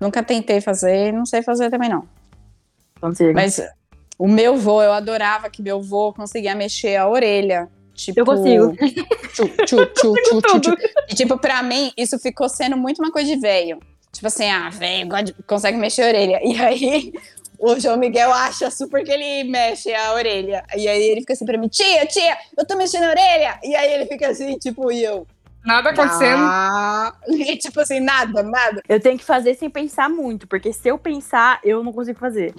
Nunca 0.00 0.22
tentei 0.22 0.60
fazer 0.62 1.08
e 1.08 1.12
não 1.12 1.26
sei 1.26 1.42
fazer 1.42 1.68
também, 1.68 1.90
não. 1.90 2.08
Consigo. 3.02 3.34
Mas 3.34 3.60
o 4.18 4.28
meu 4.28 4.56
vô, 4.56 4.82
eu 4.82 4.92
adorava 4.92 5.50
que 5.50 5.62
meu 5.62 5.80
vô 5.80 6.12
conseguia 6.12 6.54
mexer 6.54 6.96
a 6.96 7.08
orelha. 7.08 7.68
Tipo, 7.94 8.20
Eu 8.20 8.24
consigo. 8.24 8.76
Tchu, 9.32 9.48
tchu, 9.66 9.86
tchu, 9.86 10.14
tchu, 10.24 10.42
tchu, 10.42 10.60
tchu. 10.60 10.76
E, 11.10 11.14
tipo, 11.14 11.38
pra 11.38 11.62
mim, 11.62 11.92
isso 11.96 12.18
ficou 12.18 12.48
sendo 12.48 12.76
muito 12.76 13.02
uma 13.02 13.12
coisa 13.12 13.28
de 13.28 13.40
velho. 13.40 13.78
Tipo 14.12 14.26
assim, 14.26 14.48
ah, 14.48 14.68
velho, 14.70 15.08
consegue 15.46 15.76
mexer 15.76 16.02
a 16.02 16.06
orelha. 16.06 16.40
E 16.42 16.60
aí, 16.60 17.12
o 17.58 17.78
João 17.78 17.96
Miguel 17.96 18.32
acha 18.32 18.70
super 18.70 19.04
que 19.04 19.10
ele 19.10 19.48
mexe 19.48 19.94
a 19.94 20.14
orelha. 20.14 20.64
E 20.76 20.88
aí 20.88 21.02
ele 21.02 21.20
fica 21.20 21.32
assim 21.32 21.46
pra 21.46 21.56
mim, 21.56 21.68
tia, 21.68 22.04
tia, 22.06 22.36
eu 22.58 22.66
tô 22.66 22.76
mexendo 22.76 23.04
a 23.04 23.10
orelha. 23.10 23.58
E 23.62 23.74
aí 23.74 23.92
ele 23.92 24.06
fica 24.06 24.28
assim, 24.28 24.58
tipo, 24.58 24.90
e 24.90 25.02
eu. 25.02 25.26
Nada 25.64 25.90
acontecendo. 25.90 26.42
Ah. 26.42 27.14
E, 27.28 27.56
tipo 27.56 27.80
assim, 27.80 28.00
nada, 28.00 28.42
nada. 28.42 28.82
Eu 28.88 29.00
tenho 29.00 29.16
que 29.16 29.24
fazer 29.24 29.54
sem 29.54 29.70
pensar 29.70 30.08
muito, 30.08 30.46
porque 30.48 30.72
se 30.72 30.88
eu 30.88 30.98
pensar, 30.98 31.60
eu 31.62 31.84
não 31.84 31.92
consigo 31.92 32.18
fazer. 32.18 32.52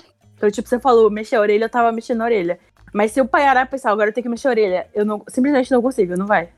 Então, 0.44 0.52
tipo, 0.52 0.68
você 0.68 0.78
falou, 0.78 1.10
mexer 1.10 1.38
a 1.38 1.40
orelha, 1.40 1.64
eu 1.64 1.70
tava 1.70 1.90
mexendo 1.94 2.20
a 2.20 2.26
orelha. 2.26 2.60
Mas 2.94 3.14
se 3.14 3.22
eu 3.22 3.26
parar 3.26 3.66
e 3.66 3.70
pensar, 3.70 3.92
agora 3.92 4.10
eu 4.10 4.14
tenho 4.14 4.24
que 4.24 4.30
mexer 4.30 4.50
a 4.50 4.52
orelha, 4.52 4.88
eu 4.94 5.06
não, 5.06 5.24
simplesmente 5.30 5.72
não 5.72 5.82
consigo, 5.82 6.18
não 6.18 6.28
vai. 6.28 6.50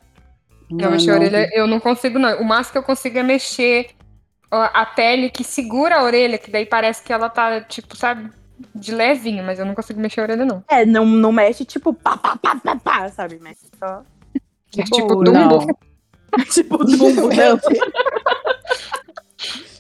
Eu 0.72 0.90
mexer 0.90 1.12
a 1.12 1.14
orelha, 1.14 1.50
eu 1.54 1.68
não 1.68 1.80
consigo, 1.80 2.18
não. 2.18 2.42
O 2.42 2.44
máximo 2.44 2.72
que 2.72 2.78
eu 2.80 2.84
consigo 2.84 3.20
é 3.20 3.22
mexer 3.22 3.92
a 4.50 4.88
pele 4.88 5.30
que 5.30 5.44
segura 5.44 5.98
a 5.98 6.04
orelha, 6.04 6.40
que 6.40 6.50
daí 6.50 6.66
parece 6.66 7.04
que 7.04 7.14
ela 7.14 7.30
tá, 7.30 7.62
tipo, 7.62 7.96
sabe, 7.96 8.32
de 8.74 8.92
levinho, 8.92 9.44
mas 9.44 9.60
eu 9.60 9.66
não 9.68 9.76
consigo 9.76 10.00
mexer 10.00 10.22
a 10.22 10.24
orelha, 10.24 10.46
não. 10.46 10.64
É, 10.68 10.84
não, 10.84 11.06
não 11.06 11.32
mexe 11.32 11.64
tipo 11.64 11.94
pá, 11.94 12.18
pá, 12.18 12.36
pá, 12.38 12.56
pá, 12.56 12.76
pá, 12.78 13.10
sabe? 13.10 13.38
Mexe 13.38 13.68
só. 13.78 14.02
É 14.80 14.84
tipo 14.84 15.24
não. 15.24 15.48
Dumbo. 15.48 15.80
tipo 16.52 16.78
Dumbo, 16.84 17.30
não. 17.30 17.60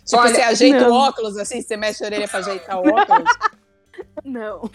Tipo, 0.06 0.22
Olha, 0.22 0.36
você 0.36 0.42
ajeita 0.42 0.82
não. 0.82 0.92
o 0.92 0.94
óculos, 0.94 1.36
assim, 1.36 1.64
você 1.64 1.76
mexe 1.76 2.04
a 2.04 2.06
orelha 2.06 2.28
pra 2.28 2.38
ajeitar 2.38 2.78
o 2.78 2.88
óculos. 2.88 3.28
Não. 4.24 4.70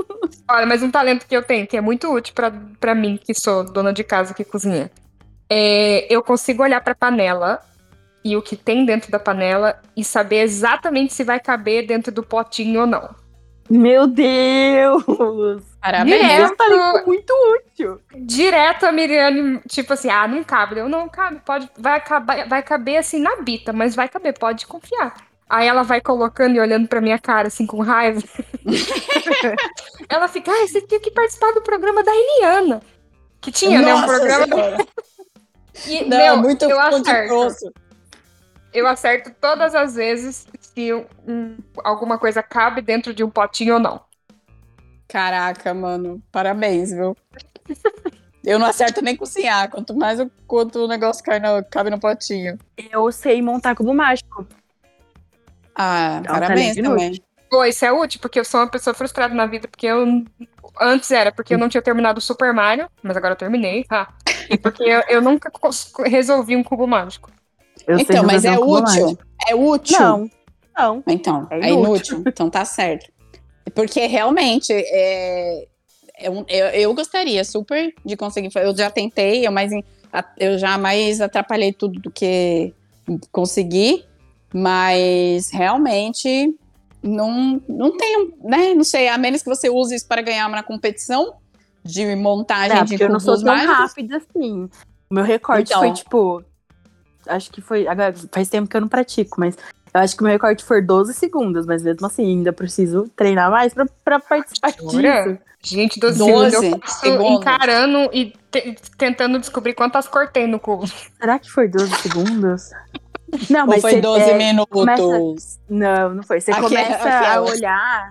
Olha, 0.48 0.66
mas 0.66 0.82
um 0.82 0.90
talento 0.90 1.26
que 1.26 1.36
eu 1.36 1.42
tenho, 1.42 1.66
que 1.66 1.76
é 1.76 1.80
muito 1.80 2.12
útil 2.12 2.34
pra, 2.34 2.52
pra 2.80 2.94
mim, 2.94 3.18
que 3.22 3.34
sou 3.34 3.64
dona 3.64 3.92
de 3.92 4.04
casa 4.04 4.34
que 4.34 4.44
cozinha. 4.44 4.90
É, 5.48 6.06
eu 6.12 6.22
consigo 6.22 6.62
olhar 6.62 6.80
pra 6.80 6.94
panela 6.94 7.60
e 8.24 8.36
o 8.36 8.42
que 8.42 8.56
tem 8.56 8.84
dentro 8.84 9.10
da 9.10 9.18
panela 9.18 9.80
e 9.96 10.02
saber 10.02 10.40
exatamente 10.40 11.14
se 11.14 11.22
vai 11.22 11.38
caber 11.38 11.86
dentro 11.86 12.12
do 12.12 12.22
potinho 12.22 12.80
ou 12.80 12.86
não. 12.86 13.14
Meu 13.68 14.06
Deus! 14.06 15.04
Parabéns. 15.80 16.20
Direto. 16.20 16.42
É 16.42 16.46
um 16.46 16.56
talento 16.56 17.06
muito 17.06 17.32
útil. 17.56 18.00
Direto 18.16 18.86
a 18.86 18.92
Miriane, 18.92 19.60
tipo 19.68 19.92
assim, 19.92 20.08
ah, 20.08 20.26
não 20.26 20.42
cabe. 20.44 20.78
Eu 20.78 20.88
não 20.88 21.08
cabe, 21.08 21.40
pode, 21.44 21.68
vai 21.76 21.96
acabar, 21.96 22.48
vai 22.48 22.62
caber 22.62 22.96
assim 22.96 23.20
na 23.20 23.36
bita, 23.36 23.72
mas 23.72 23.94
vai 23.94 24.08
caber, 24.08 24.38
pode 24.38 24.66
confiar. 24.66 25.14
Aí 25.48 25.66
ela 25.68 25.82
vai 25.82 26.00
colocando 26.00 26.56
e 26.56 26.60
olhando 26.60 26.88
pra 26.88 27.00
minha 27.00 27.18
cara 27.18 27.48
assim 27.48 27.66
com 27.66 27.80
raiva. 27.80 28.20
ela 30.08 30.28
fica, 30.28 30.50
ah, 30.50 30.66
você 30.66 30.80
tinha 30.80 31.00
que 31.00 31.10
participar 31.10 31.52
do 31.52 31.62
programa 31.62 32.02
da 32.02 32.10
Eliana. 32.12 32.82
Que 33.40 33.52
tinha, 33.52 33.80
né? 33.80 33.94
Um 33.94 34.00
Nossa 34.00 34.06
programa. 34.06 34.46
Senhora. 34.46 34.86
E, 35.86 36.06
Não, 36.06 36.16
meu, 36.16 36.36
muito 36.38 36.64
eu 36.64 36.80
acerto. 36.80 37.28
grosso. 37.28 37.70
Eu 38.72 38.86
acerto 38.86 39.30
todas 39.38 39.74
as 39.74 39.94
vezes 39.94 40.46
se 40.58 40.90
um- 41.28 41.58
alguma 41.84 42.18
coisa 42.18 42.42
cabe 42.42 42.80
dentro 42.80 43.12
de 43.12 43.22
um 43.22 43.28
potinho 43.28 43.74
ou 43.74 43.78
não. 43.80 44.00
Caraca, 45.06 45.74
mano. 45.74 46.22
Parabéns, 46.32 46.92
viu? 46.92 47.14
Eu 48.42 48.58
não 48.58 48.66
acerto 48.66 49.02
nem 49.02 49.14
cozinhar, 49.14 49.70
quanto 49.70 49.94
mais 49.94 50.18
o, 50.18 50.30
quanto 50.46 50.78
o 50.84 50.88
negócio 50.88 51.22
cai 51.22 51.38
no, 51.38 51.62
cabe 51.64 51.90
no 51.90 52.00
potinho. 52.00 52.58
Eu 52.90 53.12
sei 53.12 53.42
montar 53.42 53.76
cubo 53.76 53.92
mágico. 53.92 54.46
Ah, 55.76 56.16
É 56.16 56.20
um 56.20 56.34
parabéns 56.34 56.76
também. 56.76 57.22
Pô, 57.50 57.64
isso 57.64 57.84
é 57.84 57.92
útil, 57.92 58.18
porque 58.20 58.40
eu 58.40 58.44
sou 58.44 58.60
uma 58.60 58.68
pessoa 58.70 58.92
frustrada 58.94 59.34
na 59.34 59.46
vida, 59.46 59.68
porque 59.68 59.86
eu. 59.86 60.24
Antes 60.80 61.10
era 61.10 61.30
porque 61.32 61.54
eu 61.54 61.58
não 61.58 61.68
tinha 61.68 61.80
terminado 61.80 62.18
o 62.18 62.22
Super 62.22 62.52
Mario, 62.52 62.88
mas 63.02 63.16
agora 63.16 63.32
eu 63.32 63.38
terminei. 63.38 63.84
Ah. 63.90 64.08
E 64.50 64.58
porque 64.58 64.82
eu, 64.82 65.02
eu 65.08 65.22
nunca 65.22 65.50
resolvi 66.06 66.56
um 66.56 66.62
cubo 66.62 66.86
mágico. 66.86 67.30
Eu 67.86 67.98
Então, 67.98 68.24
mas 68.24 68.44
é 68.44 68.58
um 68.58 68.68
útil. 68.68 68.82
mágico. 68.82 69.24
É 69.48 69.54
útil. 69.54 69.98
Não, 70.00 70.30
não. 70.76 71.04
Então, 71.06 71.46
É 71.50 71.68
é 71.68 71.72
inútil. 71.72 72.22
Então 72.26 72.50
tá 72.50 72.64
certo. 72.64 73.10
Porque 73.74 74.06
realmente 74.06 74.72
é, 74.72 75.66
é 76.18 76.30
um- 76.30 76.44
eu, 76.48 76.66
eu 76.68 76.94
gostaria 76.94 77.44
super 77.44 77.94
de 78.04 78.16
conseguir. 78.16 78.50
Eu 78.54 78.76
já 78.76 78.90
tentei, 78.90 79.46
eu, 79.46 79.52
mais, 79.52 79.70
eu 80.38 80.58
já 80.58 80.76
mais 80.78 81.20
atrapalhei 81.20 81.72
tudo 81.72 82.00
do 82.00 82.10
que 82.10 82.74
consegui, 83.32 84.04
mas 84.52 85.50
realmente 85.50 86.54
não, 87.02 87.60
não 87.68 87.96
tenho, 87.96 88.32
né? 88.42 88.74
Não 88.74 88.84
sei, 88.84 89.08
a 89.08 89.18
menos 89.18 89.42
que 89.42 89.48
você 89.48 89.68
use 89.68 89.94
isso 89.94 90.06
para 90.08 90.22
ganhar 90.22 90.46
uma 90.48 90.62
competição 90.62 91.34
de 91.84 92.16
montagem 92.16 92.76
É, 92.78 92.84
de 92.84 93.00
eu 93.02 93.08
não 93.08 93.20
sou 93.20 93.36
tão 93.36 93.44
mágicos. 93.54 93.76
rápida 93.76 94.16
assim. 94.16 94.68
O 95.10 95.14
meu 95.14 95.24
recorde 95.24 95.70
Então. 95.70 95.80
foi, 95.80 95.92
tipo. 95.92 96.42
Acho 97.28 97.50
que 97.50 97.60
foi. 97.60 97.86
Agora, 97.86 98.14
faz 98.32 98.48
tempo 98.48 98.68
que 98.68 98.76
eu 98.76 98.80
não 98.80 98.88
pratico, 98.88 99.38
mas 99.40 99.56
eu 99.94 100.00
acho 100.00 100.16
que 100.16 100.22
o 100.22 100.24
meu 100.24 100.32
recorde 100.32 100.64
foi 100.64 100.80
12 100.82 101.12
segundos, 101.14 101.64
mas 101.66 101.82
mesmo 101.82 102.06
assim, 102.06 102.24
ainda 102.24 102.52
preciso 102.52 103.08
treinar 103.16 103.50
mais 103.50 103.72
pra, 103.74 103.86
pra 104.04 104.18
participar 104.20 104.72
Jura? 104.80 105.24
disso. 105.24 105.38
Gente, 105.62 105.98
12, 105.98 106.18
12 106.18 106.50
segundos 106.56 107.02
eu 107.02 107.12
segundos. 107.12 107.40
encarando 107.40 108.10
e 108.12 108.32
te- 108.50 108.76
tentando 108.96 109.38
descobrir 109.40 109.74
quantas 109.74 110.06
cor 110.06 110.28
tem 110.28 110.46
no 110.46 110.60
cubo. 110.60 110.86
Será 111.18 111.38
que 111.40 111.50
foi 111.50 111.66
12 111.66 111.92
segundos? 111.96 112.70
Não, 113.50 113.62
Ou 113.62 113.66
mas 113.66 113.80
foi 113.82 113.92
você- 113.94 114.00
12 114.00 114.30
é, 114.30 114.38
minutos? 114.38 114.70
começa- 114.72 115.56
Não, 115.68 116.14
não 116.14 116.22
foi. 116.22 116.40
Você 116.40 116.50
Aquela- 116.52 116.68
começa 116.68 117.08
a 117.34 117.40
olhar. 117.42 118.10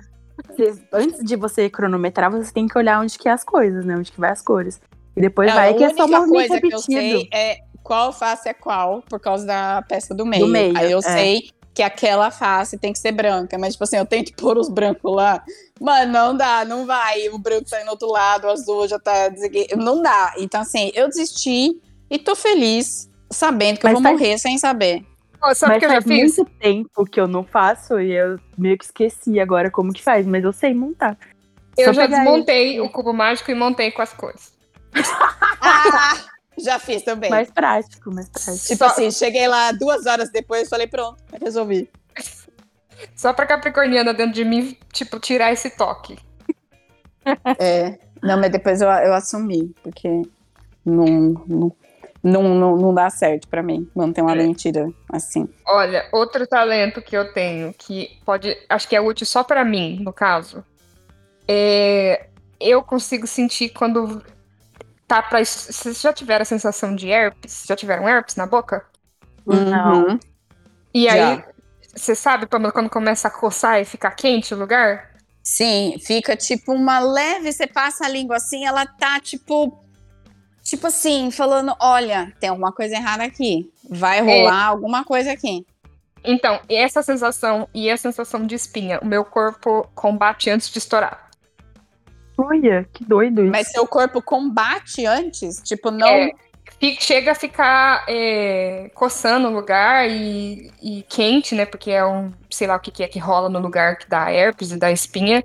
você- 0.50 0.76
antes 0.92 1.24
de 1.24 1.36
você 1.36 1.70
cronometrar, 1.70 2.30
você 2.32 2.52
tem 2.54 2.68
que 2.68 2.78
olhar 2.78 3.00
onde 3.02 3.18
que 3.18 3.28
é 3.28 3.32
as 3.32 3.44
coisas, 3.44 3.86
né? 3.86 3.96
Onde 3.98 4.12
que 4.12 4.20
vai 4.20 4.32
as 4.32 4.42
cores. 4.42 4.80
E 5.16 5.22
depois 5.22 5.48
Não, 5.50 5.56
vai 5.56 5.74
que 5.74 5.84
é 5.84 5.94
só 5.94 6.06
um 6.06 6.08
movimento 6.10 6.30
coisa 6.50 6.62
que 6.62 6.68
eu 6.68 6.80
repetido. 6.80 7.20
sei 7.22 7.30
é 7.32 7.58
qual 7.82 8.12
face 8.12 8.50
é 8.50 8.54
qual, 8.54 9.02
por 9.10 9.20
causa 9.20 9.46
da 9.46 9.82
peça 9.88 10.14
do 10.14 10.26
meio. 10.26 10.48
meio, 10.48 10.78
Aí 10.78 10.92
eu 10.92 11.00
é. 11.00 11.02
sei 11.02 11.50
que 11.74 11.82
aquela 11.84 12.32
face 12.32 12.78
tem 12.78 12.92
que 12.94 13.00
ser 13.00 13.12
branca, 13.12 13.58
mas 13.58 13.74
tipo 13.74 13.84
assim, 13.86 13.98
eu 13.98 14.06
tento 14.06 14.34
pôr 14.36 14.58
os 14.58 14.68
brancos 14.70 15.14
lá. 15.16 15.42
Mano, 15.80 16.12
não 16.12 16.36
dá, 16.36 16.66
não 16.66 16.86
vai. 16.86 17.30
O 17.30 17.38
branco 17.38 17.68
sai 17.70 17.84
no 17.86 17.92
outro 17.92 18.10
lado, 18.10 18.46
o 18.48 18.50
azul 18.50 18.88
já 18.88 19.00
tá. 19.00 19.14
Não 19.78 20.02
dá. 20.02 20.34
Então, 20.38 20.62
assim, 20.62 20.92
eu 20.94 21.08
desisti 21.08 21.80
e 22.10 22.18
tô 22.20 22.36
feliz 22.36 23.10
sabendo 23.30 23.80
que 23.80 23.86
eu 23.86 23.92
Mas 23.92 23.94
vou 23.94 24.04
faz- 24.04 24.20
morrer 24.20 24.38
sem 24.38 24.58
saber. 24.58 25.06
Ó, 25.42 25.54
sabe 25.54 25.74
Mas 25.74 25.80
que 25.80 25.86
eu 25.86 25.90
já 25.90 26.02
faz 26.02 26.06
fiz? 26.06 26.38
muito 26.38 26.52
tempo 26.60 27.06
que 27.06 27.20
eu 27.20 27.28
não 27.28 27.44
faço 27.44 28.00
e 28.00 28.12
eu 28.14 28.40
meio 28.58 28.78
que 28.78 28.86
esqueci 28.86 29.40
agora 29.40 29.70
como 29.70 29.94
que 29.94 30.02
faz, 30.04 30.26
mas 30.26 30.44
eu 30.44 30.52
sei 30.54 30.74
montar. 30.74 31.18
Eu 31.78 31.88
Só 31.88 31.94
já 31.94 32.08
desmontei 32.08 32.80
o 32.80 32.90
cubo 32.90 33.14
mágico 33.14 33.52
e 33.52 33.56
montei 33.56 33.92
com 33.92 34.02
as 34.02 34.14
cores. 34.14 34.54
Ah, 35.68 36.14
já 36.58 36.80
fiz 36.80 37.02
também. 37.02 37.30
Mais 37.30 37.50
prático, 37.52 38.14
mais 38.14 38.30
prático. 38.30 38.66
tipo 38.68 38.78
Só- 38.78 38.86
assim, 38.86 39.12
cheguei 39.12 39.48
lá 39.48 39.72
duas 39.72 40.06
horas 40.06 40.32
depois 40.32 40.70
falei, 40.70 40.88
pronto, 40.88 41.22
resolvi. 41.42 41.90
Só 43.16 43.34
pra 43.34 43.46
Capricorniana 43.46 44.14
dentro 44.14 44.34
de 44.34 44.46
mim, 44.46 44.78
tipo, 44.94 45.20
tirar 45.20 45.52
esse 45.52 45.70
toque. 45.72 46.18
É. 47.60 47.98
Não, 48.22 48.40
mas 48.40 48.52
depois 48.52 48.82
eu, 48.82 48.88
eu 48.90 49.14
assumi, 49.14 49.74
porque 49.84 50.08
não, 50.86 51.06
não, 51.48 51.76
não, 52.26 52.56
não, 52.56 52.76
não 52.76 52.92
dá 52.92 53.08
certo 53.10 53.48
pra 53.48 53.62
mim 53.62 53.88
manter 53.96 54.22
uma 54.24 54.34
É. 54.34 54.36
mentira 54.36 54.90
assim. 55.08 55.48
Olha, 55.68 56.10
outro 56.12 56.48
talento 56.48 57.00
que 57.00 57.16
eu 57.16 57.32
tenho, 57.32 57.72
que 57.72 58.20
pode. 58.26 58.58
Acho 58.68 58.90
que 58.90 58.96
é 58.96 59.00
útil 59.02 59.28
só 59.28 59.44
pra 59.44 59.64
mim, 59.64 60.00
no 60.02 60.12
caso. 60.12 60.66
É. 61.48 62.28
Eu 62.60 62.82
consigo 62.82 63.28
sentir 63.28 63.70
quando 63.70 64.24
tá 65.08 65.22
pra. 65.22 65.44
Vocês 65.46 66.02
já 66.02 66.12
tiveram 66.12 66.42
a 66.42 66.46
sensação 66.46 66.96
de 66.96 67.10
herpes? 67.10 67.66
Já 67.68 67.76
tiveram 67.76 68.10
herpes 68.10 68.36
na 68.36 68.48
boca? 68.48 68.84
Não. 69.46 70.08
Uhum. 70.08 70.20
E 70.94 71.04
Já. 71.04 71.14
aí, 71.14 71.44
você 71.96 72.16
sabe, 72.16 72.48
Pamela, 72.48 72.72
quando 72.72 72.90
começa 72.90 73.28
a 73.28 73.32
coçar 73.32 73.80
e 73.80 73.86
ficar 73.86 74.12
quente 74.12 74.54
o 74.54 74.58
lugar? 74.58 75.12
Sim, 75.44 75.98
fica 76.00 76.36
tipo 76.36 76.74
uma 76.74 77.00
leve, 77.00 77.52
você 77.52 77.68
passa 77.68 78.06
a 78.06 78.10
língua 78.10 78.38
assim, 78.38 78.66
ela 78.66 78.84
tá 78.88 79.20
tipo. 79.20 79.80
Tipo 80.66 80.88
assim, 80.88 81.30
falando: 81.30 81.76
olha, 81.80 82.34
tem 82.40 82.50
alguma 82.50 82.72
coisa 82.72 82.96
errada 82.96 83.24
aqui. 83.24 83.72
Vai 83.88 84.20
rolar 84.20 84.66
alguma 84.66 85.06
coisa 85.06 85.32
aqui. 85.32 85.64
Então, 86.24 86.60
essa 86.68 87.04
sensação 87.04 87.70
e 87.72 87.88
a 87.88 87.96
sensação 87.96 88.48
de 88.48 88.56
espinha, 88.56 89.00
o 89.00 89.06
meu 89.06 89.24
corpo 89.24 89.88
combate 89.94 90.50
antes 90.50 90.72
de 90.72 90.80
estourar. 90.80 91.30
Olha, 92.36 92.90
que 92.92 93.06
doido 93.06 93.44
isso. 93.44 93.52
Mas 93.52 93.72
seu 93.72 93.86
corpo 93.86 94.24
combate 94.24 95.06
antes? 95.06 95.62
Tipo, 95.62 95.92
não. 95.92 96.08
É, 96.08 96.32
chega 97.00 97.34
a 97.34 97.36
ficar 97.36 98.04
é, 98.10 98.90
coçando 98.96 99.48
o 99.48 99.54
lugar 99.54 100.10
e, 100.10 100.72
e 100.82 101.06
quente, 101.08 101.54
né? 101.54 101.68
Porque 101.68 101.92
é 101.92 102.04
um, 102.04 102.34
sei 102.50 102.66
lá 102.66 102.76
o 102.76 102.80
que, 102.80 102.90
que 102.90 103.04
é 103.04 103.08
que 103.08 103.20
rola 103.20 103.50
no 103.50 103.60
lugar 103.60 104.00
que 104.00 104.10
dá 104.10 104.32
herpes 104.32 104.72
e 104.72 104.80
dá 104.80 104.92
espinha. 104.92 105.44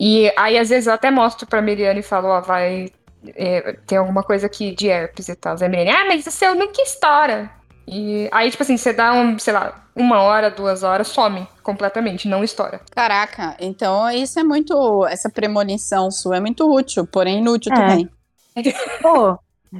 E 0.00 0.32
aí, 0.36 0.58
às 0.58 0.68
vezes, 0.68 0.88
eu 0.88 0.94
até 0.94 1.12
mostro 1.12 1.46
pra 1.46 1.62
Miriane 1.62 2.00
e 2.00 2.02
falo, 2.02 2.26
ó, 2.26 2.40
vai. 2.40 2.90
É, 3.28 3.76
tem 3.86 3.98
alguma 3.98 4.22
coisa 4.22 4.46
aqui 4.46 4.74
de 4.74 4.88
herpes 4.88 5.28
e 5.28 5.34
tal. 5.34 5.56
Aí 5.60 5.88
a 5.90 6.00
ah, 6.00 6.04
mas 6.06 6.26
o 6.26 6.30
seu 6.30 6.54
nunca 6.54 6.82
estoura. 6.82 7.50
E 7.86 8.28
aí, 8.32 8.50
tipo 8.50 8.62
assim, 8.62 8.76
você 8.76 8.92
dá 8.92 9.12
um, 9.12 9.38
sei 9.38 9.52
lá, 9.52 9.86
uma 9.94 10.20
hora, 10.20 10.50
duas 10.50 10.82
horas, 10.82 11.08
some 11.08 11.46
completamente, 11.62 12.28
não 12.28 12.42
estoura. 12.44 12.80
Caraca, 12.94 13.56
então 13.60 14.10
isso 14.10 14.38
é 14.38 14.44
muito. 14.44 15.06
Essa 15.06 15.28
premonição 15.28 16.10
sua 16.10 16.36
é 16.36 16.40
muito 16.40 16.70
útil, 16.72 17.06
porém 17.06 17.38
inútil 17.38 17.72
É. 17.72 17.76
também. 17.76 18.10
Pô, 19.02 19.38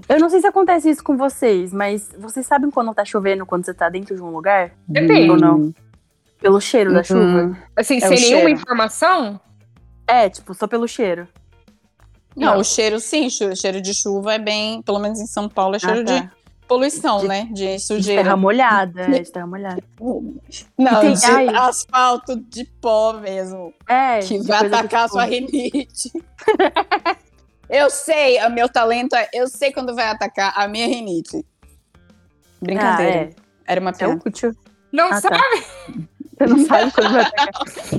eu 0.08 0.18
não 0.18 0.28
sei 0.30 0.40
se 0.40 0.46
acontece 0.46 0.90
isso 0.90 1.04
com 1.04 1.16
vocês, 1.16 1.72
mas 1.72 2.10
vocês 2.18 2.46
sabem 2.46 2.70
quando 2.70 2.94
tá 2.94 3.04
chovendo, 3.04 3.46
quando 3.46 3.64
você 3.64 3.74
tá 3.74 3.88
dentro 3.88 4.16
de 4.16 4.22
um 4.22 4.30
lugar? 4.30 4.72
Depende. 4.88 5.30
Ou 5.30 5.36
não? 5.36 5.72
Pelo 6.40 6.60
cheiro 6.60 6.92
da 6.92 7.02
chuva? 7.04 7.20
Uhum. 7.20 7.56
Assim, 7.76 7.98
É 7.98 8.00
sem 8.00 8.10
nenhuma 8.10 8.40
cheiro. 8.40 8.48
informação, 8.48 9.40
É, 10.08 10.28
tipo, 10.28 10.52
só 10.54 10.66
pelo 10.66 10.88
cheiro. 10.88 11.28
Não, 12.36 12.52
Não. 12.54 12.60
o 12.60 12.64
cheiro 12.64 12.98
sim, 12.98 13.26
o 13.26 13.56
cheiro 13.56 13.80
de 13.80 13.92
chuva 13.94 14.34
é 14.34 14.38
bem, 14.38 14.80
pelo 14.82 14.98
menos 14.98 15.20
em 15.20 15.26
São 15.26 15.48
Paulo, 15.48 15.76
é 15.76 15.78
cheiro 15.78 16.00
Ah, 16.00 16.04
tá. 16.04 16.18
de 16.20 16.30
poluição, 16.66 17.18
De- 17.20 17.28
né? 17.28 17.44
De 17.52 17.66
De 17.66 17.78
sujeira. 17.78 18.22
terra 18.22 18.36
molhada, 18.36 19.02
é, 19.02 19.20
de 19.20 19.30
terra 19.30 19.46
molhada. 19.46 19.82
Não, 20.78 21.00
tem- 21.00 21.12
de 21.14 21.26
ai. 21.26 21.48
asfalto 21.48 22.36
de 22.36 22.64
pó 22.80 23.12
mesmo. 23.14 23.74
É, 23.88 24.20
Que 24.20 24.38
de 24.38 24.46
vai 24.48 24.66
atacar 24.66 25.04
a 25.04 25.08
sua 25.08 25.24
rinite. 25.24 26.10
eu 27.68 27.90
sei, 27.90 28.38
o 28.44 28.50
meu 28.50 28.68
talento 28.68 29.14
é. 29.14 29.28
Eu 29.34 29.46
sei 29.48 29.70
quando 29.72 29.94
vai 29.94 30.06
atacar 30.08 30.52
a 30.56 30.66
minha 30.66 30.86
rinite. 30.86 31.44
Brincadeira. 32.60 33.30
Ah, 33.36 33.42
Era 33.66 33.80
uma 33.80 33.90
é. 33.90 33.92
É 33.92 33.96
piada. 33.96 34.22
útil. 34.26 34.52
não 34.92 35.08
Ah, 35.12 35.20
sabe. 35.20 35.36
tá. 35.36 35.42
Você 36.38 36.46
não 36.46 36.66
sabe 36.66 36.92
quando 36.92 37.12
vai 37.12 37.22
atacar. 37.22 37.52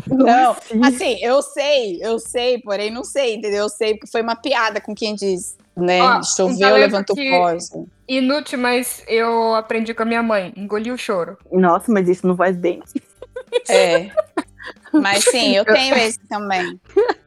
Não, 0.08 0.52
assim? 0.52 0.84
assim, 0.84 1.18
eu 1.22 1.42
sei, 1.42 2.00
eu 2.02 2.20
sei, 2.20 2.60
porém 2.60 2.92
não 2.92 3.04
sei, 3.04 3.36
entendeu? 3.36 3.64
Eu 3.64 3.70
sei 3.70 3.94
porque 3.94 4.08
foi 4.08 4.22
uma 4.22 4.36
piada 4.36 4.82
com 4.82 4.94
quem 4.96 5.16
diz, 5.16 5.58
né? 5.76 6.02
Ó, 6.02 6.24
Choveu, 6.24 6.60
talento 6.60 7.14
levantou 7.16 7.46
assim. 7.48 7.86
Inútil, 8.08 8.60
mas 8.60 9.04
eu 9.08 9.56
aprendi 9.56 9.94
com 9.94 10.04
a 10.04 10.06
minha 10.06 10.24
mãe. 10.24 10.54
Engoli 10.58 10.92
o 10.92 10.98
choro. 10.98 11.38
Nossa, 11.52 11.92
mas 11.92 12.10
isso 12.10 12.28
não 12.28 12.36
faz 12.36 12.58
bem. 12.58 12.82
É. 13.70 14.10
Mas 14.92 15.24
sim, 15.26 15.56
eu 15.56 15.66
tenho 15.66 15.96
esse 15.96 16.20
também. 16.28 16.80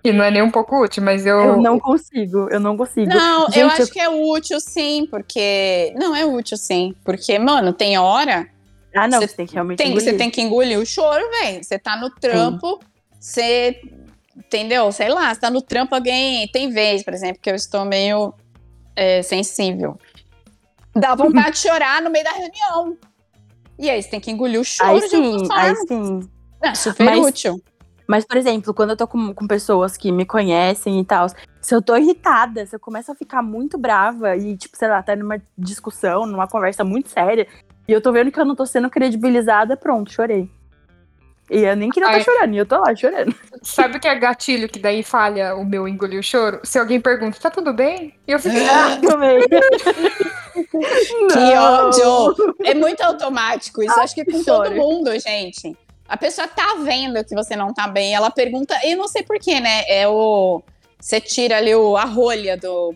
E 0.03 0.13
não 0.13 0.25
é 0.25 0.31
nem 0.31 0.43
um 0.43 0.51
pouco 0.51 0.83
útil, 0.83 1.03
mas 1.03 1.27
eu. 1.27 1.39
Eu 1.39 1.57
não 1.57 1.79
consigo, 1.79 2.49
eu 2.51 2.61
não 2.61 2.77
consigo. 2.77 3.09
Não, 3.09 3.47
eu 3.47 3.53
Gente, 3.53 3.83
acho 3.83 3.93
que 3.93 4.01
é 4.01 4.09
útil 4.09 4.61
sim, 4.61 5.07
porque. 5.11 5.93
Não, 5.97 6.15
é 6.15 6.25
útil 6.25 6.57
sim. 6.57 6.95
Porque, 7.05 7.39
mano, 7.39 7.73
tem 7.73 7.99
hora. 7.99 8.49
Ah, 8.97 9.09
não, 9.09 9.21
Você 9.21 9.29
você 9.29 9.37
tem 9.37 9.47
que 9.47 9.55
realmente 9.55 9.79
Tem, 9.79 9.93
você 9.93 10.01
engolir. 10.11 10.19
tem 10.19 10.31
que 10.31 10.41
engolir 10.43 10.79
o 10.79 10.87
choro, 10.87 11.23
velho. 11.43 11.63
Você 11.63 11.79
tá 11.79 11.97
no 11.97 12.11
trampo, 12.11 12.81
você. 13.21 13.81
Entendeu? 14.37 14.93
Sei 14.93 15.09
lá, 15.09 15.35
você 15.35 15.41
tá 15.41 15.51
no 15.51 15.63
trampo, 15.63 15.95
alguém. 15.95 16.47
Tem 16.49 16.71
vez, 16.71 17.03
por 17.03 17.15
exemplo, 17.15 17.41
que 17.41 17.51
eu 17.51 17.55
estou 17.55 17.85
meio 17.85 18.35
é, 18.95 19.23
sensível. 19.23 19.99
Dá 20.95 21.15
vontade 21.15 21.53
de 21.53 21.59
chorar 21.59 22.01
no 22.03 22.11
meio 22.11 22.25
da 22.25 22.31
reunião. 22.33 22.97
E 23.79 23.91
aí 23.91 24.03
você 24.03 24.09
tem 24.09 24.21
que 24.21 24.31
engolir 24.31 24.61
o 24.61 24.65
choro 24.65 24.91
Aí 24.93 25.01
de 25.01 25.09
sim, 25.09 25.35
alguma 25.35 25.61
aí 25.61 25.77
sim. 25.87 26.21
É 26.63 26.75
super 26.75 27.05
Mas- 27.05 27.27
útil. 27.27 27.63
Mas, 28.09 28.25
por 28.25 28.37
exemplo, 28.37 28.73
quando 28.73 28.91
eu 28.91 28.97
tô 28.97 29.05
com, 29.09 29.35
com 29.35 29.49
pessoas 29.49 29.97
que 29.97 30.13
me 30.13 30.25
conhecem 30.25 31.01
e 31.01 31.05
tal, 31.05 31.27
se 31.61 31.75
eu 31.75 31.83
tô 31.83 31.97
irritada, 31.97 32.65
se 32.65 32.77
eu 32.77 32.79
começo 32.79 33.11
a 33.11 33.17
ficar 33.17 33.43
muito 33.43 33.77
brava 33.77 34.37
e, 34.37 34.57
tipo, 34.57 34.77
sei 34.77 34.87
lá, 34.87 35.03
tá 35.03 35.17
numa 35.17 35.43
discussão, 35.59 36.25
numa 36.25 36.47
conversa 36.47 36.85
muito 36.85 37.09
séria, 37.11 37.49
e 37.89 37.93
eu 37.93 38.01
tô 38.01 38.13
vendo 38.13 38.31
que 38.31 38.41
eu 38.41 38.45
não 38.45 38.55
tô 38.55 38.67
sendo 38.67 38.91
credibilizada, 38.91 39.77
pronto, 39.77 40.13
chorei. 40.13 40.51
E 41.49 41.61
eu 41.61 41.77
nem 41.77 41.91
queria 41.91 42.09
estar 42.09 42.33
chorando, 42.33 42.55
e 42.55 42.59
eu 42.59 42.67
tô 42.67 42.77
lá 42.77 42.95
chorando. 42.95 43.35
Sabe 43.63 43.97
o 43.97 44.01
que 44.01 44.09
é 44.09 44.15
gatilho 44.17 44.69
que 44.69 44.81
daí 44.81 45.03
falha 45.03 45.55
o 45.55 45.65
meu 45.65 45.87
engolir 45.87 46.19
o 46.19 46.23
choro? 46.23 46.61
Se 46.65 46.79
alguém 46.79 47.01
pergunta, 47.01 47.39
tá 47.41 47.51
tudo 47.51 47.73
bem? 47.73 48.15
E 48.27 48.33
eu 48.33 48.39
fico. 48.41 48.57
Ah, 48.57 48.99
também. 49.07 49.41
Que 51.33 51.55
ódio! 51.55 52.57
É 52.65 52.75
muito 52.75 53.01
automático 53.03 53.83
isso. 53.83 53.99
Acho 54.01 54.15
que 54.15 54.25
com 54.25 54.43
todo 54.43 54.65
chora. 54.65 54.75
mundo, 54.75 55.11
gente. 55.19 55.77
A 56.09 56.17
pessoa 56.17 56.49
tá 56.49 56.77
vendo 56.83 57.23
que 57.25 57.35
você 57.35 57.55
não 57.55 57.75
tá 57.75 57.87
bem. 57.87 58.15
Ela 58.15 58.31
pergunta, 58.31 58.75
e 58.83 58.93
eu 58.93 58.99
não 58.99 59.07
sei 59.07 59.23
porquê, 59.23 59.61
né? 59.61 59.83
É 59.87 60.09
o. 60.09 60.63
Você 60.99 61.21
tira 61.21 61.59
ali 61.59 61.75
o, 61.75 61.97
a 61.97 62.05
rolha 62.05 62.57
do. 62.57 62.95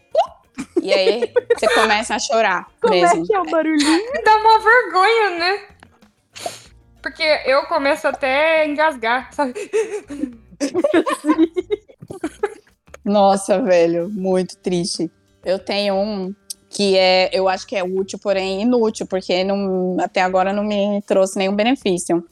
E 0.82 0.92
aí 0.92 1.32
você 1.54 1.68
começa 1.74 2.14
a 2.14 2.18
chorar 2.18 2.66
Como 2.80 2.94
mesmo. 2.94 3.22
é 3.22 3.26
que 3.26 3.34
é 3.34 3.40
o 3.40 3.44
barulhinho? 3.44 4.12
Me 4.12 4.22
dá 4.24 4.36
uma 4.36 4.58
vergonha, 4.58 5.38
né? 5.38 5.60
Porque 7.02 7.22
eu 7.46 7.62
começo 7.66 8.06
até 8.06 8.62
a 8.62 8.66
engasgar, 8.66 9.32
sabe? 9.32 9.54
Nossa, 13.04 13.60
velho, 13.62 14.08
muito 14.10 14.56
triste. 14.58 15.10
Eu 15.44 15.58
tenho 15.58 15.94
um 15.94 16.34
que 16.68 16.96
é, 16.96 17.28
eu 17.32 17.48
acho 17.48 17.66
que 17.66 17.74
é 17.74 17.82
útil, 17.82 18.18
porém 18.18 18.62
inútil, 18.62 19.06
porque 19.06 19.42
não, 19.42 19.96
até 19.98 20.22
agora 20.22 20.52
não 20.52 20.62
me 20.62 21.02
trouxe 21.02 21.36
nenhum 21.36 21.54
benefício. 21.54 22.24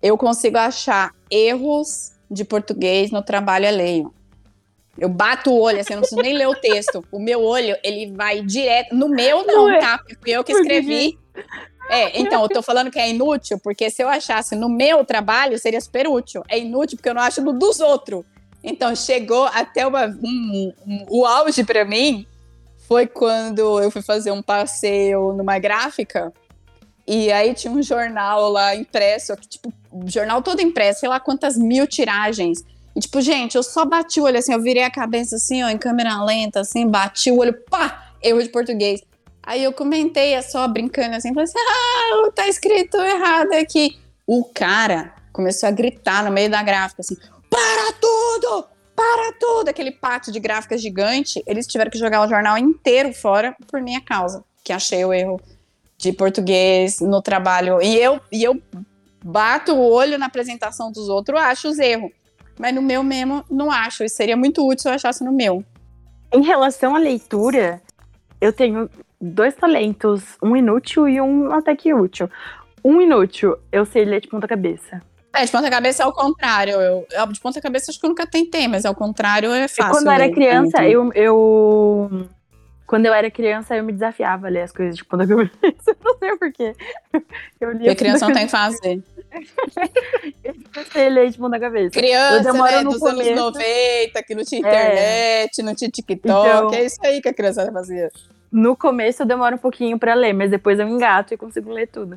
Eu 0.00 0.16
consigo 0.16 0.56
achar 0.56 1.12
erros 1.30 2.12
de 2.30 2.44
português 2.44 3.10
no 3.10 3.22
trabalho 3.22 3.68
alheio. 3.68 4.14
Eu 4.96 5.08
bato 5.08 5.50
o 5.50 5.60
olho, 5.60 5.80
assim, 5.80 5.92
eu 5.92 5.96
não 5.96 6.02
preciso 6.02 6.22
nem 6.22 6.34
ler 6.34 6.46
o 6.48 6.54
texto. 6.54 7.04
O 7.10 7.18
meu 7.18 7.42
olho, 7.42 7.76
ele 7.82 8.12
vai 8.12 8.40
direto. 8.42 8.94
No 8.94 9.08
meu, 9.08 9.44
não, 9.44 9.66
Não 9.66 9.70
é. 9.70 9.78
tá? 9.80 9.98
Fui 10.22 10.30
eu 10.30 10.44
que 10.44 10.52
escrevi. 10.52 11.18
É, 11.90 12.18
então, 12.20 12.42
eu 12.42 12.48
tô 12.48 12.62
falando 12.62 12.90
que 12.90 12.98
é 12.98 13.10
inútil, 13.10 13.58
porque 13.62 13.90
se 13.90 14.02
eu 14.02 14.08
achasse 14.08 14.54
no 14.56 14.68
meu 14.68 15.04
trabalho, 15.04 15.58
seria 15.58 15.80
super 15.80 16.06
útil. 16.08 16.42
É 16.48 16.58
inútil 16.58 16.96
porque 16.96 17.08
eu 17.08 17.14
não 17.14 17.20
acho 17.22 17.42
no 17.42 17.52
dos 17.52 17.80
outros. 17.80 18.24
Então, 18.62 18.94
chegou 18.96 19.44
até 19.46 19.86
uma, 19.86 20.06
um- 20.06 20.72
um- 20.86 21.06
o 21.10 21.26
auge 21.26 21.62
pra 21.64 21.84
mim 21.84 22.26
foi 22.88 23.06
quando 23.06 23.82
eu 23.82 23.90
fui 23.90 24.00
fazer 24.00 24.30
um 24.30 24.40
passeio 24.42 25.32
numa 25.34 25.58
gráfica 25.58 26.32
e 27.06 27.30
aí 27.32 27.52
tinha 27.52 27.72
um 27.72 27.82
jornal 27.82 28.48
lá 28.50 28.74
impresso, 28.74 29.34
tipo, 29.48 29.70
jornal 30.06 30.40
todo 30.40 30.62
impresso, 30.62 31.00
sei 31.00 31.08
lá 31.08 31.20
quantas 31.20 31.56
mil 31.58 31.86
tiragens. 31.86 32.64
E, 32.94 33.00
tipo, 33.00 33.20
gente, 33.20 33.56
eu 33.56 33.62
só 33.62 33.84
bati 33.84 34.20
o 34.20 34.24
olho 34.24 34.38
assim, 34.38 34.52
eu 34.52 34.62
virei 34.62 34.84
a 34.84 34.90
cabeça 34.90 35.36
assim, 35.36 35.62
ó, 35.62 35.68
em 35.68 35.78
câmera 35.78 36.22
lenta, 36.22 36.60
assim, 36.60 36.86
bati 36.86 37.30
o 37.30 37.38
olho, 37.38 37.54
pá, 37.68 38.12
erro 38.22 38.42
de 38.42 38.48
português. 38.48 39.00
Aí 39.42 39.62
eu 39.62 39.72
comentei, 39.72 40.40
só 40.42 40.66
brincando 40.68 41.16
assim, 41.16 41.34
falei 41.34 41.44
assim, 41.44 41.58
ah, 41.58 42.30
tá 42.34 42.48
escrito 42.48 42.96
errado 42.96 43.52
aqui. 43.52 43.98
O 44.26 44.44
cara 44.44 45.14
começou 45.32 45.68
a 45.68 45.72
gritar 45.72 46.24
no 46.24 46.30
meio 46.30 46.48
da 46.48 46.62
gráfica, 46.62 47.02
assim, 47.02 47.16
para 47.50 47.92
tudo! 48.00 48.66
Para 48.96 49.32
tudo! 49.38 49.68
Aquele 49.68 49.90
pátio 49.90 50.32
de 50.32 50.38
gráficas 50.38 50.80
gigante, 50.80 51.42
eles 51.46 51.66
tiveram 51.66 51.90
que 51.90 51.98
jogar 51.98 52.24
o 52.24 52.28
jornal 52.28 52.56
inteiro 52.56 53.12
fora 53.12 53.56
por 53.66 53.82
minha 53.82 54.00
causa, 54.00 54.44
que 54.62 54.72
achei 54.72 55.04
o 55.04 55.12
erro 55.12 55.40
de 55.98 56.12
português 56.12 57.00
no 57.00 57.20
trabalho. 57.20 57.82
E 57.82 57.96
eu, 57.96 58.20
e 58.30 58.42
eu 58.42 58.60
bato 59.22 59.72
o 59.72 59.90
olho 59.90 60.18
na 60.18 60.26
apresentação 60.26 60.90
dos 60.90 61.08
outros, 61.08 61.40
acho 61.40 61.68
os 61.68 61.78
erros. 61.78 62.10
Mas 62.58 62.74
no 62.74 62.80
meu 62.82 63.02
mesmo, 63.02 63.44
não 63.50 63.70
acho. 63.70 64.04
E 64.04 64.08
seria 64.08 64.36
muito 64.36 64.62
útil 64.66 64.82
se 64.82 64.88
eu 64.88 64.92
achasse 64.92 65.24
no 65.24 65.32
meu. 65.32 65.64
Em 66.32 66.42
relação 66.42 66.94
à 66.94 66.98
leitura, 66.98 67.80
eu 68.40 68.52
tenho 68.52 68.88
dois 69.20 69.54
talentos, 69.54 70.22
um 70.42 70.56
inútil 70.56 71.08
e 71.08 71.20
um 71.20 71.52
até 71.52 71.74
que 71.74 71.92
útil. 71.94 72.28
Um 72.84 73.00
inútil, 73.00 73.56
eu 73.72 73.84
sei 73.86 74.04
ler 74.04 74.20
de 74.20 74.28
ponta 74.28 74.46
cabeça. 74.46 75.00
É, 75.34 75.44
de 75.44 75.50
ponta 75.50 75.68
cabeça 75.68 76.02
é 76.02 76.06
o 76.06 76.12
contrário. 76.12 76.74
Eu, 76.74 77.06
eu- 77.10 77.26
de 77.26 77.40
ponta 77.40 77.60
cabeça 77.60 77.90
acho 77.90 77.98
que 77.98 78.06
eu 78.06 78.10
nunca 78.10 78.26
tentei, 78.26 78.68
mas 78.68 78.84
ao 78.84 78.94
contrário 78.94 79.50
é 79.52 79.64
E 79.64 79.68
fácil. 79.68 79.90
quando 79.90 80.06
eu 80.06 80.12
era 80.12 80.30
criança, 80.30 80.84
eu, 80.86 81.12
eu. 81.12 82.28
Quando 82.86 83.06
eu 83.06 83.14
era 83.14 83.30
criança, 83.30 83.74
eu 83.76 83.82
me 83.82 83.92
desafiava 83.92 84.46
a 84.46 84.50
ler 84.50 84.62
as 84.62 84.72
coisas 84.72 84.96
de 84.96 85.04
ponta 85.04 85.26
cabeça. 85.28 85.96
não 86.04 86.18
sei 86.18 86.36
porquê. 86.36 86.74
Eu 87.60 87.70
lia 87.72 87.78
Porque 87.90 87.94
criança 87.96 88.26
não 88.26 88.34
tem 88.34 88.44
que 88.46 88.50
fazer. 88.52 89.02
Eu 90.44 90.54
sei 90.92 91.08
ler 91.08 91.30
de 91.30 91.38
ponta 91.38 91.58
cabeça. 91.58 91.90
Criança, 91.90 92.48
Eu 92.50 92.54
né, 92.54 92.80
no 92.82 92.90
dos 92.92 93.02
anos 93.02 93.22
começo. 93.22 93.34
90, 93.42 94.22
que 94.22 94.34
não 94.34 94.44
tinha 94.44 94.60
É. 94.66 94.68
internet, 94.68 95.62
não 95.62 95.74
tinha 95.74 95.90
TikTok. 95.90 96.20
Então- 96.48 96.74
É 96.74 96.84
isso 96.84 96.98
aí 97.02 97.20
que 97.20 97.28
a 97.28 97.34
criança 97.34 97.70
fazia. 97.72 98.10
No 98.52 98.76
começo 98.76 99.22
eu 99.22 99.26
demoro 99.26 99.56
um 99.56 99.58
pouquinho 99.58 99.98
pra 99.98 100.14
ler, 100.14 100.32
mas 100.32 100.50
depois 100.50 100.78
eu 100.78 100.86
engato 100.88 101.34
e 101.34 101.36
consigo 101.36 101.72
ler 101.72 101.88
tudo. 101.88 102.16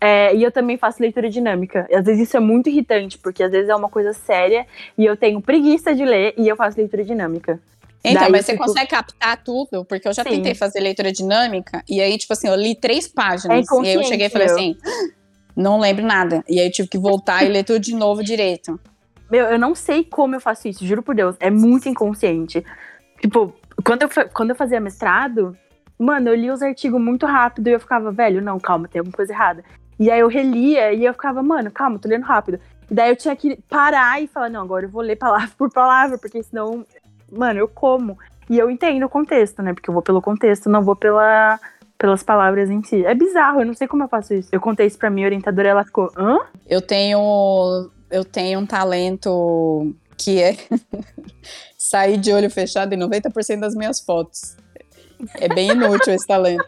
É, 0.00 0.34
e 0.34 0.42
eu 0.42 0.52
também 0.52 0.76
faço 0.76 1.00
leitura 1.02 1.28
dinâmica. 1.30 1.86
E 1.90 1.94
às 1.96 2.04
vezes 2.04 2.28
isso 2.28 2.36
é 2.36 2.40
muito 2.40 2.68
irritante, 2.68 3.16
porque 3.18 3.42
às 3.42 3.50
vezes 3.50 3.68
é 3.68 3.74
uma 3.74 3.88
coisa 3.88 4.12
séria 4.12 4.66
e 4.96 5.04
eu 5.04 5.16
tenho 5.16 5.40
preguiça 5.40 5.94
de 5.94 6.04
ler 6.04 6.34
e 6.36 6.46
eu 6.48 6.54
faço 6.56 6.76
leitura 6.76 7.02
dinâmica. 7.02 7.58
Então, 8.04 8.22
Daí 8.22 8.30
mas 8.32 8.46
você 8.46 8.52
fico- 8.52 8.64
consegue 8.64 8.90
captar 8.90 9.42
tudo? 9.42 9.84
Porque 9.84 10.06
eu 10.08 10.12
já 10.12 10.22
Sim. 10.22 10.30
tentei 10.30 10.54
fazer 10.54 10.80
leitura 10.80 11.10
dinâmica, 11.12 11.82
e 11.88 12.00
aí, 12.00 12.16
tipo 12.16 12.32
assim, 12.32 12.48
eu 12.48 12.54
li 12.54 12.74
três 12.74 13.06
É 13.06 13.10
páginas. 13.14 13.66
e 13.70 13.86
aí 13.86 13.94
eu 13.94 14.04
cheguei 14.04 14.26
e 14.26 14.30
falei 14.30 14.46
assim, 14.46 14.76
não 15.56 15.78
lembro 15.80 16.06
nada. 16.06 16.44
E 16.48 16.60
aí 16.60 16.66
eu 16.66 16.72
tive 16.72 16.88
que 16.88 16.98
voltar 16.98 17.42
e 17.44 17.48
ler 17.48 17.64
tudo 17.64 17.80
de 17.80 17.94
novo 17.94 18.22
direito. 18.22 18.78
Meu, 19.30 19.46
eu 19.46 19.58
não 19.58 19.74
sei 19.74 20.04
como 20.04 20.34
eu 20.36 20.40
faço 20.40 20.68
isso, 20.68 20.86
juro 20.86 21.02
por 21.02 21.14
Deus. 21.14 21.36
É 21.40 21.50
muito 21.50 21.88
inconsciente. 21.88 22.64
Tipo, 23.20 23.52
quando 23.84 24.02
eu, 24.02 24.08
quando 24.32 24.50
eu 24.50 24.56
fazia 24.56 24.80
mestrado, 24.80 25.56
mano, 25.98 26.28
eu 26.30 26.34
li 26.34 26.50
os 26.50 26.62
artigos 26.62 27.00
muito 27.00 27.26
rápido 27.26 27.68
e 27.68 27.72
eu 27.72 27.80
ficava, 27.80 28.10
velho, 28.12 28.40
não, 28.40 28.58
calma, 28.58 28.88
tem 28.88 29.00
alguma 29.00 29.14
coisa 29.16 29.32
errada. 29.32 29.62
E 29.98 30.10
aí 30.10 30.20
eu 30.20 30.28
relia 30.28 30.92
e 30.92 31.04
eu 31.04 31.12
ficava, 31.12 31.42
mano, 31.42 31.70
calma, 31.70 31.98
tô 31.98 32.08
lendo 32.08 32.22
rápido. 32.22 32.60
E 32.90 32.94
daí 32.94 33.10
eu 33.10 33.16
tinha 33.16 33.34
que 33.36 33.56
parar 33.68 34.22
e 34.22 34.28
falar, 34.28 34.48
não, 34.48 34.62
agora 34.62 34.86
eu 34.86 34.88
vou 34.90 35.02
ler 35.02 35.16
palavra 35.16 35.50
por 35.58 35.70
palavra, 35.70 36.16
porque 36.16 36.40
senão, 36.42 36.86
mano, 37.30 37.60
eu 37.60 37.68
como. 37.68 38.18
E 38.48 38.58
eu 38.58 38.70
entendo 38.70 39.04
o 39.04 39.08
contexto, 39.08 39.62
né? 39.62 39.74
Porque 39.74 39.90
eu 39.90 39.94
vou 39.94 40.02
pelo 40.02 40.22
contexto, 40.22 40.70
não 40.70 40.82
vou 40.82 40.96
pela, 40.96 41.60
pelas 41.98 42.22
palavras 42.22 42.70
em 42.70 42.82
si. 42.82 43.04
É 43.04 43.14
bizarro, 43.14 43.60
eu 43.60 43.66
não 43.66 43.74
sei 43.74 43.86
como 43.86 44.04
eu 44.04 44.08
faço 44.08 44.32
isso. 44.34 44.48
Eu 44.52 44.60
contei 44.60 44.86
isso 44.86 44.98
pra 44.98 45.10
minha 45.10 45.26
orientadora, 45.26 45.68
ela 45.68 45.84
ficou, 45.84 46.10
hã? 46.16 46.38
Eu 46.66 46.80
tenho, 46.80 47.90
eu 48.10 48.24
tenho 48.24 48.60
um 48.60 48.66
talento 48.66 49.94
que 50.16 50.42
é 50.42 50.56
sair 51.76 52.16
de 52.16 52.32
olho 52.32 52.50
fechado 52.50 52.92
em 52.94 52.98
90% 52.98 53.60
das 53.60 53.74
minhas 53.74 54.00
fotos. 54.00 54.56
É 55.34 55.48
bem 55.48 55.70
inútil 55.70 56.14
esse 56.14 56.26
talento. 56.26 56.64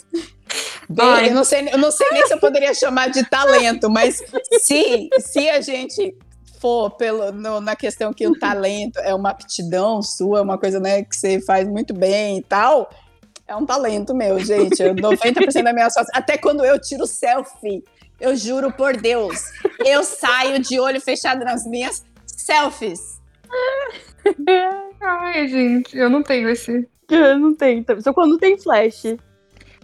Bem, 0.88 1.07
Ai. 1.07 1.29
eu, 1.29 1.35
não 1.35 1.44
sei, 1.44 1.68
eu 1.73 1.79
não 1.79 1.92
sei 1.92 2.09
nem 2.11 2.27
se 2.27 2.35
eu 2.35 2.40
poderia 2.40 2.75
chamar 2.75 3.11
de 3.11 3.25
talento, 3.29 3.88
mas 3.88 4.23
se, 4.61 5.09
se 5.20 5.49
a 5.49 5.61
gente 5.61 6.16
for 6.61 6.90
pelo, 6.90 7.33
no- 7.33 7.61
na 7.61 7.75
questão 7.75 8.12
que 8.12 8.27
o 8.29 8.38
talento 8.38 8.99
é 9.01 9.14
uma 9.14 9.31
aptidão 9.31 10.03
sua, 10.03 10.42
uma 10.42 10.59
coisa 10.59 10.79
né, 10.79 11.03
que 11.03 11.16
você 11.16 11.40
faz 11.40 11.66
muito 11.66 11.94
bem 11.94 12.38
e 12.38 12.42
tal, 12.42 12.90
é 13.49 13.57
um 13.57 13.64
talento 13.66 14.14
meu, 14.14 14.38
gente. 14.38 14.81
Eu- 14.83 14.94
90% 14.94 15.62
das 15.62 15.75
minhas 15.75 15.94
fotos, 15.94 16.11
até 16.14 16.37
quando 16.38 16.64
eu 16.64 16.79
tiro 16.81 17.07
selfie, 17.07 17.83
eu 18.20 18.37
juro 18.37 18.70
por 18.73 18.96
Deus, 18.96 19.40
eu 19.85 20.05
saio 20.05 20.59
de 20.61 20.79
olho 20.79 21.01
fechado 21.01 21.44
nas 21.44 21.64
minhas 21.66 22.05
selfies. 22.27 23.18
Ai, 25.01 25.49
gente, 25.49 25.96
eu 25.96 26.11
não 26.11 26.23
tenho 26.23 26.49
esse. 26.49 26.88
Eu 27.09 27.38
não 27.38 27.55
tenho. 27.55 27.85
Só 28.03 28.12
quando 28.12 28.38
tem 28.38 28.59
flash. 28.59 29.16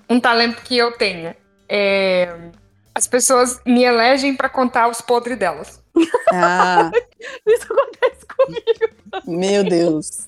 Um 0.09 0.21
talento 0.21 0.63
que 0.63 0.77
eu 0.77 0.93
tenho 0.97 1.35
é. 1.69 2.51
As 2.95 3.07
pessoas 3.07 3.61
me 3.67 3.83
elegem 3.83 4.35
pra 4.37 4.49
contar 4.49 4.89
os 4.89 5.01
podres 5.01 5.39
delas. 5.39 5.83
Ah, 6.33 6.91
Isso 7.47 7.67
acontece 7.73 8.27
comigo. 8.37 8.95
meu 9.27 9.65
Deus. 9.65 10.27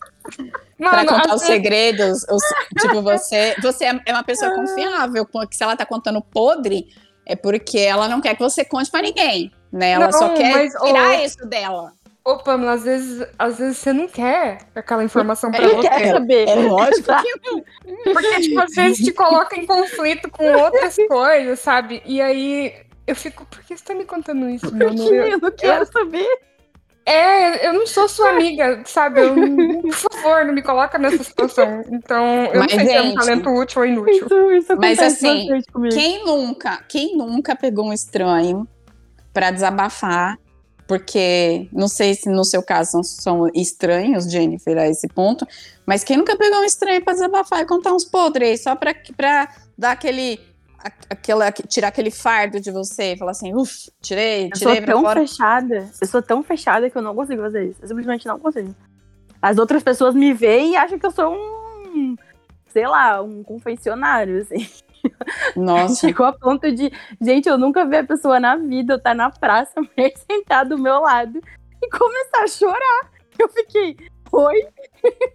Pra 0.76 0.92
Mano, 0.92 1.09
contar 1.09 1.35
às 1.35 1.40
os 1.40 1.46
segredos, 1.46 2.22
os- 2.31 2.42
tipo, 2.81 3.02
você, 3.02 3.54
você 3.61 3.87
é 3.87 4.00
é 4.07 4.12
uma 4.12 4.22
pessoa 4.22 4.54
confiável, 4.54 5.26
porque 5.26 5.57
se 5.57 5.62
ela 5.62 5.76
tá 5.76 5.85
contando 5.87 6.20
podre, 6.22 6.87
é 7.26 7.35
porque 7.35 7.78
ela 7.78 8.09
não 8.09 8.20
quer 8.20 8.35
que 8.37 8.42
você 8.42 8.64
conte 8.64 8.90
pra 8.90 9.02
ninguém, 9.02 9.50
né? 9.72 9.90
Ela 9.92 10.12
só 10.12 10.28
Não, 10.28 10.35
quer 10.35 10.52
mas, 10.54 10.72
tirar 10.74 11.09
ô- 11.09 11.24
isso 11.24 11.46
dela. 11.46 11.92
Ô, 12.24 12.37
Pamela, 12.37 12.72
às 12.72 12.83
vezes, 12.85 13.26
às 13.38 13.59
vezes 13.59 13.78
você 13.78 13.90
não 13.92 14.07
quer 14.07 14.59
aquela 14.74 15.02
informação 15.02 15.50
pra 15.50 15.62
Ele 15.62 15.76
você. 15.76 15.88
quer 15.88 16.11
saber. 16.12 16.46
É 16.48 16.54
lógico 16.57 17.09
que 17.22 17.64
Porque, 18.12 18.40
tipo, 18.42 18.61
às 18.61 18.74
vezes 18.74 18.98
te 19.04 19.12
coloca 19.12 19.57
em 19.59 19.64
conflito 19.64 20.31
com 20.31 20.44
outras 20.59 20.94
coisas, 21.09 21.59
sabe? 21.59 22.02
E 22.04 22.20
aí 22.20 22.74
eu 23.09 23.16
fico, 23.16 23.44
por 23.47 23.61
que 23.62 23.77
você 23.77 23.85
tá 23.85 23.94
me 23.94 24.05
contando 24.05 24.49
isso, 24.49 24.73
meu 24.75 24.88
amor? 24.90 25.12
Eu- 25.14 25.27
Eu 25.29 25.38
não 25.40 25.51
quero 25.51 25.87
saber. 25.87 26.27
É, 27.07 27.66
eu 27.68 27.73
não 27.73 27.87
sou 27.87 28.07
sua 28.07 28.29
amiga, 28.31 28.83
sabe? 28.85 29.21
Eu 29.23 29.35
por 29.81 29.92
favor, 29.94 30.44
não 30.44 30.53
me 30.53 30.61
coloca 30.61 30.99
nessa 30.99 31.25
situação. 31.25 31.83
Então, 31.90 32.44
eu 32.53 32.61
Mas, 32.61 32.73
não 32.73 32.79
sei 32.79 32.87
se 32.87 32.92
é 32.92 33.01
um 33.01 33.05
gente, 33.07 33.14
talento 33.16 33.49
útil 33.51 33.81
ou 33.81 33.87
inútil. 33.88 34.12
Isso, 34.27 34.51
isso 34.53 34.77
Mas, 34.77 34.99
assim. 34.99 35.49
Quem 35.90 36.25
nunca, 36.27 36.83
quem 36.87 37.16
nunca 37.16 37.57
pegou 37.57 37.87
um 37.87 37.92
estranho 37.94 38.68
pra 39.33 39.51
desabafar? 39.51 40.38
Porque 40.87 41.68
não 41.73 41.88
sei 41.88 42.14
se 42.14 42.29
no 42.31 42.44
seu 42.44 42.62
caso 42.62 42.90
são, 42.90 43.03
são 43.03 43.47
estranhos, 43.55 44.31
Jennifer, 44.31 44.77
a 44.79 44.87
esse 44.88 45.07
ponto, 45.09 45.47
mas 45.87 46.03
quem 46.05 46.16
nunca 46.16 46.37
pegou 46.37 46.61
um 46.61 46.64
estranho 46.64 47.03
pra 47.03 47.12
desabafar 47.12 47.61
e 47.61 47.66
contar 47.66 47.92
uns 47.92 48.05
podres 48.07 48.62
só 48.62 48.75
pra, 48.75 48.94
pra 49.16 49.49
dar 49.77 49.92
aquele, 49.92 50.40
aquela, 51.11 51.51
tirar 51.53 51.88
aquele 51.88 52.11
fardo 52.11 52.61
de 52.61 52.71
você 52.71 53.12
e 53.12 53.19
falar 53.19 53.33
assim, 53.33 53.55
uff, 53.55 53.91
tirei, 54.01 54.47
Eu 54.47 54.51
tirei 54.51 54.75
sou 54.77 54.83
pra 54.85 54.93
tão 54.93 55.03
fora. 55.03 55.21
fechada. 55.21 55.91
Eu 56.01 56.07
sou 56.07 56.23
tão 56.23 56.43
fechada 56.43 56.88
que 56.91 56.97
eu 56.97 57.03
não 57.03 57.14
consigo 57.14 57.43
fazer 57.43 57.67
isso. 57.71 57.79
Eu 57.83 57.88
simplesmente 57.88 58.27
não 58.27 58.38
consigo. 58.38 58.75
As 59.41 59.59
outras 59.59 59.83
pessoas 59.83 60.14
me 60.14 60.33
veem 60.33 60.73
e 60.73 60.77
acham 60.77 60.99
que 60.99 61.07
eu 61.07 61.11
sou 61.11 61.33
um. 61.35 62.17
Sei 62.69 62.87
lá, 62.87 63.23
um 63.23 63.43
confessionário, 63.43 64.41
assim. 64.43 64.69
Nossa, 65.57 65.95
Chegou 66.07 66.27
a 66.27 66.33
ponto 66.33 66.71
de. 66.73 66.93
Gente, 67.21 67.49
eu 67.49 67.57
nunca 67.59 67.85
vi 67.85 67.97
a 67.97 68.05
pessoa 68.05 68.38
na 68.38 68.57
vida, 68.57 68.95
eu 68.95 69.01
tá 69.01 69.14
na 69.14 69.31
praça, 69.31 69.73
a 69.77 69.81
mulher 69.83 70.12
sentar 70.17 70.67
do 70.67 70.79
meu 70.79 71.01
lado 71.01 71.41
e 71.83 71.91
começar 71.91 72.43
a 72.43 72.49
chorar. 72.49 73.11
Eu 73.38 73.49
fiquei. 73.49 73.97
Oi? 74.40 74.68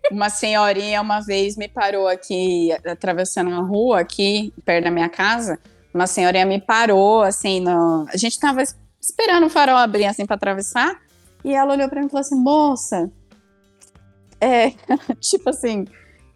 uma 0.09 0.29
senhorinha 0.29 1.01
uma 1.01 1.19
vez 1.19 1.57
me 1.57 1.67
parou 1.67 2.07
aqui, 2.07 2.71
atravessando 2.85 3.49
uma 3.49 3.61
rua 3.61 3.99
aqui, 3.99 4.53
perto 4.63 4.85
da 4.85 4.91
minha 4.91 5.09
casa. 5.09 5.59
Uma 5.93 6.07
senhorinha 6.07 6.45
me 6.45 6.61
parou, 6.61 7.21
assim, 7.21 7.59
no... 7.59 8.05
a 8.07 8.15
gente 8.15 8.39
tava 8.39 8.61
es- 8.61 8.77
esperando 9.01 9.45
o 9.45 9.49
farol 9.49 9.75
abrir, 9.75 10.05
assim, 10.05 10.25
pra 10.25 10.35
atravessar. 10.37 11.01
E 11.43 11.53
ela 11.53 11.73
olhou 11.73 11.89
pra 11.89 11.99
mim 11.99 12.07
e 12.07 12.09
falou 12.09 12.21
assim, 12.21 12.35
moça, 12.35 13.11
é, 14.39 14.71
tipo 15.19 15.49
assim, 15.49 15.85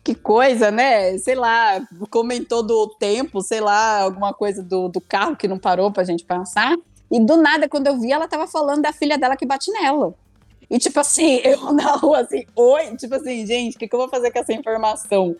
que 0.03 0.13
coisa, 0.13 0.69
né? 0.69 1.17
Sei 1.19 1.35
lá, 1.35 1.81
comentou 2.09 2.61
do 2.63 2.89
tempo, 2.99 3.41
sei 3.41 3.61
lá, 3.61 4.01
alguma 4.01 4.33
coisa 4.33 4.61
do, 4.61 4.89
do 4.89 4.99
carro 4.99 5.37
que 5.37 5.47
não 5.47 5.57
parou 5.57 5.89
pra 5.91 6.03
gente 6.03 6.25
passar. 6.25 6.75
E 7.09 7.19
do 7.25 7.37
nada, 7.37 7.69
quando 7.69 7.87
eu 7.87 7.97
vi, 7.97 8.11
ela 8.11 8.27
tava 8.27 8.45
falando 8.45 8.81
da 8.81 8.91
filha 8.91 9.17
dela 9.17 9.37
que 9.37 9.45
bate 9.45 9.71
nela. 9.71 10.13
E 10.69 10.77
tipo 10.77 10.99
assim, 10.99 11.37
eu 11.43 11.73
na 11.73 11.93
rua 11.93 12.21
assim, 12.21 12.45
oi, 12.55 12.95
tipo 12.97 13.15
assim, 13.15 13.45
gente, 13.45 13.75
o 13.75 13.79
que, 13.79 13.87
que 13.87 13.95
eu 13.95 13.99
vou 13.99 14.09
fazer 14.09 14.31
com 14.31 14.39
essa 14.39 14.53
informação? 14.53 15.35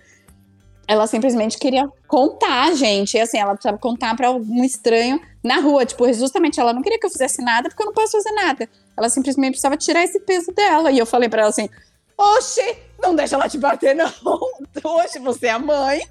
Ela 0.88 1.06
simplesmente 1.06 1.58
queria 1.58 1.90
contar, 2.08 2.74
gente. 2.74 3.18
E 3.18 3.20
assim, 3.20 3.38
ela 3.38 3.54
precisava 3.54 3.78
contar 3.78 4.16
para 4.16 4.30
algum 4.30 4.64
estranho 4.64 5.20
na 5.44 5.60
rua. 5.60 5.86
Tipo, 5.86 6.12
justamente 6.14 6.62
ela 6.62 6.72
não 6.72 6.82
queria 6.82 6.98
que 6.98 7.06
eu 7.06 7.10
fizesse 7.10 7.42
nada, 7.42 7.68
porque 7.68 7.84
eu 7.84 7.88
não 7.88 7.94
posso 7.94 8.14
fazer 8.14 8.32
nada. 8.32 8.70
Ela 8.96 9.10
simplesmente 9.10 9.52
precisava 9.52 9.76
tirar 9.76 10.04
esse 10.04 10.18
peso 10.22 10.54
dela. 10.54 10.90
E 10.90 10.98
eu 10.98 11.06
falei 11.06 11.28
para 11.28 11.42
ela 11.42 11.50
assim: 11.50 11.70
Oxe, 12.18 12.78
não 13.02 13.14
deixa 13.14 13.36
ela 13.36 13.50
te 13.50 13.58
bater, 13.58 13.96
não. 13.96 14.10
Oxe, 14.82 15.20
você 15.20 15.48
é 15.48 15.52
a 15.52 15.60
mãe, 15.60 16.02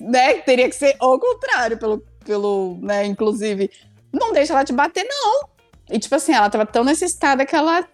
né? 0.00 0.34
Teria 0.34 0.68
que 0.68 0.76
ser 0.76 0.94
ao 1.00 1.18
contrário, 1.18 1.76
pelo, 1.76 1.98
pelo, 2.24 2.78
né? 2.80 3.04
Inclusive, 3.04 3.68
não 4.12 4.32
deixa 4.32 4.52
ela 4.52 4.64
te 4.64 4.72
bater, 4.72 5.04
não. 5.08 5.48
E 5.90 5.98
tipo 5.98 6.14
assim, 6.14 6.32
ela 6.32 6.48
tava 6.48 6.64
tão 6.64 6.84
necessitada 6.84 7.44
que 7.44 7.54
ela 7.54 7.86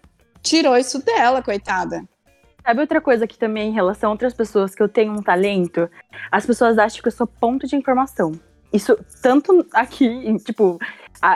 tirou 0.49 0.75
isso 0.77 1.03
dela, 1.03 1.41
coitada. 1.41 2.03
Sabe 2.65 2.81
outra 2.81 2.99
coisa 2.99 3.25
que 3.25 3.37
também, 3.37 3.69
em 3.69 3.73
relação 3.73 4.09
a 4.09 4.11
outras 4.13 4.33
pessoas, 4.33 4.75
que 4.75 4.83
eu 4.83 4.89
tenho 4.89 5.13
um 5.13 5.21
talento? 5.21 5.89
As 6.31 6.45
pessoas 6.45 6.77
acham 6.77 7.01
que 7.01 7.07
eu 7.07 7.11
sou 7.11 7.25
ponto 7.25 7.65
de 7.65 7.75
informação. 7.75 8.33
Isso, 8.73 8.97
tanto 9.21 9.65
aqui, 9.73 10.37
tipo, 10.39 10.77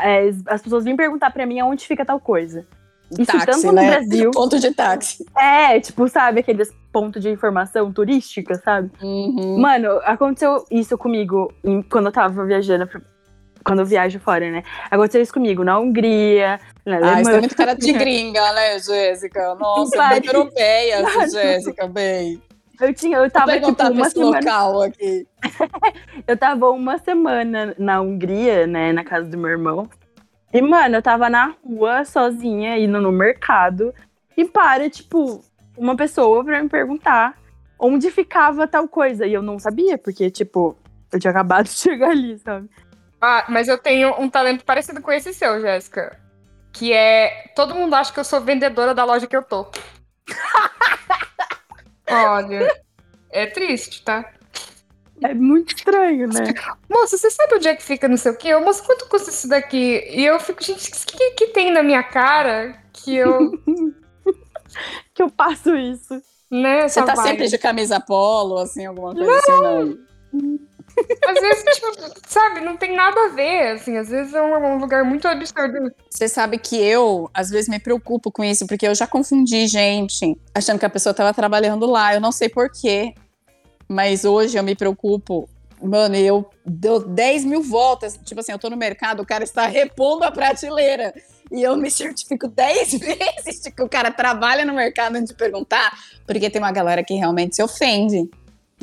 é, 0.03 0.29
as 0.47 0.61
pessoas 0.61 0.83
vêm 0.83 0.97
perguntar 0.97 1.31
pra 1.31 1.45
mim 1.45 1.59
aonde 1.59 1.87
fica 1.87 2.03
tal 2.05 2.19
coisa. 2.19 2.65
Isso 3.17 3.25
táxi, 3.31 3.45
tanto 3.45 3.67
no 3.67 3.73
né? 3.73 3.87
Brasil. 3.89 4.31
Ponto 4.35 4.57
de 4.59 4.71
táxi. 4.73 5.25
É, 5.37 5.79
tipo, 5.81 6.07
sabe, 6.07 6.39
aqueles 6.39 6.71
pontos 6.93 7.21
de 7.21 7.29
informação 7.29 7.91
turística, 7.91 8.55
sabe? 8.55 8.89
Uhum. 9.01 9.59
Mano, 9.59 9.99
aconteceu 10.03 10.65
isso 10.71 10.97
comigo 10.97 11.53
em- 11.63 11.81
quando 11.81 12.05
eu 12.05 12.11
tava 12.11 12.45
viajando, 12.45 12.87
pra- 12.87 13.01
quando 13.63 13.79
eu 13.79 13.85
viajo 13.85 14.19
fora, 14.19 14.49
né? 14.51 14.63
Aconteceu 14.89 15.21
isso 15.21 15.33
comigo 15.33 15.63
na 15.63 15.77
Hungria, 15.79 16.59
na 16.85 16.95
Ah, 16.95 16.97
Alemanha. 16.97 17.23
tem 17.25 17.39
muito 17.39 17.55
cara 17.55 17.73
de 17.75 17.91
gringa, 17.93 18.53
né, 18.53 18.79
Jéssica? 18.79 19.55
Nossa, 19.55 19.97
Vai. 19.97 20.11
muito 20.19 20.27
europeia. 20.27 21.03
Jéssica, 21.31 21.87
bem. 21.87 22.41
Eu 22.79 22.93
tinha, 22.93 23.17
eu 23.17 23.21
Vou 23.21 23.29
tava 23.29 23.51
tipo 23.51 23.61
perguntar 23.61 23.85
pra 23.85 23.93
uma 23.93 24.09
semana. 24.09 24.37
local 24.39 24.81
aqui. 24.81 25.27
Eu 26.27 26.35
tava 26.37 26.69
uma 26.71 26.97
semana 26.97 27.75
na 27.77 28.01
Hungria, 28.01 28.65
né, 28.65 28.91
na 28.91 29.03
casa 29.03 29.27
do 29.29 29.37
meu 29.37 29.51
irmão. 29.51 29.87
E, 30.53 30.61
mano, 30.61 30.95
eu 30.97 31.01
tava 31.01 31.29
na 31.29 31.53
rua 31.65 32.03
sozinha, 32.03 32.77
indo 32.77 32.99
no 32.99 33.11
mercado. 33.11 33.93
E 34.35 34.43
para, 34.45 34.89
tipo, 34.89 35.43
uma 35.77 35.95
pessoa 35.95 36.43
pra 36.43 36.61
me 36.61 36.67
perguntar 36.69 37.37
onde 37.79 38.09
ficava 38.11 38.67
tal 38.67 38.87
coisa. 38.87 39.25
E 39.25 39.33
eu 39.33 39.41
não 39.41 39.57
sabia, 39.59 39.97
porque, 39.97 40.29
tipo, 40.29 40.75
eu 41.11 41.19
tinha 41.19 41.31
acabado 41.31 41.65
de 41.65 41.71
chegar 41.71 42.09
ali, 42.09 42.37
sabe? 42.39 42.67
Ah, 43.21 43.45
mas 43.47 43.67
eu 43.67 43.77
tenho 43.77 44.19
um 44.19 44.29
talento 44.29 44.65
parecido 44.65 45.01
com 45.01 45.11
esse 45.11 45.33
seu, 45.33 45.61
Jéssica. 45.61 46.19
Que 46.73 46.91
é. 46.91 47.51
Todo 47.55 47.75
mundo 47.75 47.93
acha 47.93 48.11
que 48.11 48.19
eu 48.19 48.23
sou 48.23 48.41
vendedora 48.41 48.95
da 48.95 49.05
loja 49.05 49.27
que 49.27 49.35
eu 49.37 49.43
tô. 49.43 49.67
Olha. 52.09 52.81
É 53.29 53.45
triste, 53.45 54.03
tá? 54.03 54.33
É 55.23 55.35
muito 55.35 55.75
estranho, 55.75 56.27
né? 56.27 56.53
Moça, 56.89 57.15
você 57.15 57.29
sabe 57.29 57.55
onde 57.55 57.67
é 57.67 57.75
que 57.75 57.83
fica 57.83 58.07
não 58.07 58.17
sei 58.17 58.31
o 58.31 58.37
quê? 58.37 58.47
Eu, 58.49 58.61
Moça, 58.61 58.83
quanto 58.83 59.07
custa 59.07 59.29
isso 59.29 59.47
daqui? 59.47 60.03
E 60.09 60.25
eu 60.25 60.39
fico, 60.39 60.63
gente, 60.63 60.89
o 60.91 61.05
que, 61.05 61.31
que 61.31 61.47
tem 61.47 61.71
na 61.71 61.83
minha 61.83 62.01
cara 62.01 62.75
que 62.91 63.15
eu. 63.15 63.51
que 65.13 65.21
eu 65.21 65.29
passo 65.29 65.75
isso. 65.75 66.19
Né, 66.49 66.89
Você 66.89 67.01
tá 67.05 67.15
sempre 67.15 67.47
de 67.47 67.57
camisa 67.57 67.97
polo, 67.99 68.57
assim, 68.57 68.85
alguma 68.85 69.13
coisa 69.13 69.37
assim, 69.37 69.61
não? 69.61 69.97
Às 71.25 71.41
vezes, 71.41 71.63
tipo, 71.75 71.87
sabe, 72.27 72.61
não 72.61 72.77
tem 72.77 72.95
nada 72.95 73.19
a 73.25 73.29
ver, 73.29 73.73
assim. 73.73 73.97
Às 73.97 74.09
vezes 74.09 74.33
é 74.33 74.41
um, 74.41 74.75
um 74.75 74.77
lugar 74.77 75.03
muito 75.03 75.27
absurdo. 75.27 75.91
Você 76.09 76.27
sabe 76.27 76.57
que 76.57 76.75
eu, 76.75 77.29
às 77.33 77.49
vezes, 77.49 77.69
me 77.69 77.79
preocupo 77.79 78.31
com 78.31 78.43
isso, 78.43 78.67
porque 78.67 78.87
eu 78.87 78.95
já 78.95 79.07
confundi 79.07 79.67
gente, 79.67 80.37
achando 80.53 80.79
que 80.79 80.85
a 80.85 80.89
pessoa 80.89 81.13
tava 81.13 81.33
trabalhando 81.33 81.85
lá. 81.85 82.13
Eu 82.13 82.21
não 82.21 82.31
sei 82.31 82.49
porquê, 82.49 83.13
mas 83.87 84.25
hoje 84.25 84.57
eu 84.57 84.63
me 84.63 84.75
preocupo. 84.75 85.49
Mano, 85.81 86.15
eu 86.15 86.47
dou 86.65 86.99
10 86.99 87.45
mil 87.45 87.63
voltas. 87.63 88.19
Tipo 88.23 88.41
assim, 88.41 88.51
eu 88.51 88.59
tô 88.59 88.69
no 88.69 88.77
mercado, 88.77 89.21
o 89.21 89.25
cara 89.25 89.43
está 89.43 89.65
repondo 89.65 90.23
a 90.23 90.31
prateleira. 90.31 91.13
E 91.51 91.61
eu 91.61 91.75
me 91.75 91.91
certifico 91.91 92.47
10 92.47 92.91
vezes 92.99 93.61
de 93.61 93.71
que 93.71 93.83
o 93.83 93.89
cara 93.89 94.11
trabalha 94.11 94.63
no 94.63 94.73
mercado 94.73 95.15
antes 95.15 95.29
de 95.29 95.35
perguntar, 95.35 95.91
porque 96.25 96.49
tem 96.49 96.61
uma 96.61 96.71
galera 96.71 97.03
que 97.03 97.13
realmente 97.13 97.55
se 97.55 97.63
ofende. 97.63 98.29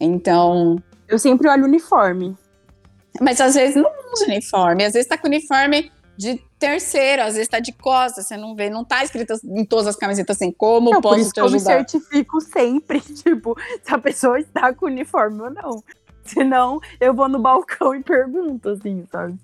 Então, 0.01 0.77
Eu 1.09 1.19
sempre 1.19 1.49
olho 1.49 1.63
o 1.63 1.67
uniforme. 1.67 2.37
mas 3.21 3.41
às 3.41 3.55
vezes 3.55 3.77
não 3.77 3.91
usa 4.13 4.27
uniforme, 4.27 4.85
às 4.85 4.93
vezes 4.93 5.09
tá 5.09 5.19
com 5.19 5.27
uniforme 5.27 5.91
de 6.17 6.43
terceiro, 6.59 7.23
às 7.23 7.35
vezes 7.35 7.49
tá 7.49 7.61
de 7.61 7.73
costas, 7.73 8.27
você 8.27 8.37
não 8.37 8.55
vê, 8.55 8.69
não 8.69 8.85
tá 8.85 9.05
escrito 9.05 9.35
em 9.45 9.65
todas 9.65 9.87
as 9.87 9.97
camisetas 9.97 10.37
assim, 10.37 10.51
como 10.51 10.91
Não, 10.91 11.01
por 11.01 11.11
posso 11.11 11.21
isso 11.21 11.31
te 11.31 11.35
que 11.35 11.41
eu 11.41 11.49
me 11.51 11.57
ajudar? 11.57 11.73
certifico 11.77 12.41
sempre, 12.41 13.01
tipo, 13.23 13.57
se 13.83 13.95
a 13.95 13.99
pessoa 13.99 14.39
está 14.39 14.73
com 14.75 14.87
uniforme 14.87 15.41
ou 15.41 15.51
não. 15.51 15.83
Senão, 16.25 16.81
eu 17.01 17.15
vou 17.15 17.29
no 17.29 17.39
balcão 17.39 17.95
e 17.95 18.03
pergunto, 18.03 18.69
assim, 18.69 19.05
sabe? 19.11 19.39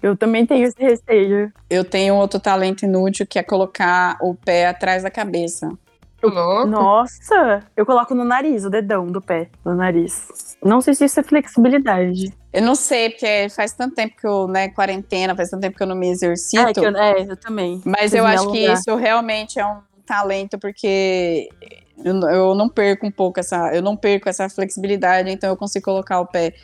Eu 0.00 0.16
também 0.16 0.46
tenho 0.46 0.66
esse 0.66 0.80
receio. 0.80 1.52
Eu 1.68 1.84
tenho 1.84 2.14
outro 2.14 2.38
talento 2.38 2.84
inútil 2.84 3.26
que 3.26 3.38
é 3.38 3.42
colocar 3.42 4.16
o 4.20 4.34
pé 4.34 4.68
atrás 4.68 5.02
da 5.02 5.10
cabeça. 5.10 5.68
Louco. 6.22 6.66
Nossa! 6.66 7.62
Eu 7.76 7.84
coloco 7.84 8.14
no 8.14 8.24
nariz, 8.24 8.64
o 8.64 8.70
dedão 8.70 9.06
do 9.06 9.20
pé, 9.20 9.50
no 9.64 9.74
nariz. 9.74 10.56
Não 10.62 10.80
sei 10.80 10.94
se 10.94 11.04
isso 11.04 11.20
é 11.20 11.22
flexibilidade. 11.22 12.32
Eu 12.52 12.62
não 12.62 12.74
sei, 12.74 13.10
porque 13.10 13.48
faz 13.50 13.72
tanto 13.72 13.94
tempo 13.94 14.16
que 14.16 14.26
eu, 14.26 14.48
né, 14.48 14.68
quarentena, 14.70 15.36
faz 15.36 15.50
tanto 15.50 15.60
tempo 15.60 15.76
que 15.76 15.82
eu 15.82 15.86
não 15.86 15.96
me 15.96 16.08
exercito. 16.08 16.80
É, 16.80 16.88
eu, 16.88 16.96
é, 16.96 17.22
eu 17.32 17.36
também. 17.36 17.82
Mas 17.84 18.14
eu 18.14 18.26
acho 18.26 18.50
que 18.50 18.66
isso 18.66 18.96
realmente 18.96 19.60
é 19.60 19.66
um 19.66 19.80
talento, 20.06 20.58
porque 20.58 21.48
eu, 22.02 22.18
eu 22.28 22.54
não 22.54 22.68
perco 22.68 23.06
um 23.06 23.10
pouco 23.10 23.40
essa. 23.40 23.74
Eu 23.74 23.82
não 23.82 23.96
perco 23.96 24.28
essa 24.28 24.48
flexibilidade, 24.48 25.30
então 25.30 25.50
eu 25.50 25.56
consigo 25.56 25.84
colocar 25.84 26.20
o 26.20 26.26
pé 26.26 26.54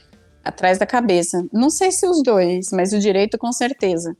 atrás 0.44 0.78
da 0.78 0.86
cabeça. 0.86 1.44
Não 1.52 1.70
sei 1.70 1.92
se 1.92 2.06
os 2.06 2.22
dois, 2.22 2.70
mas 2.72 2.92
o 2.92 2.98
direito 2.98 3.38
com 3.38 3.52
certeza. 3.52 4.16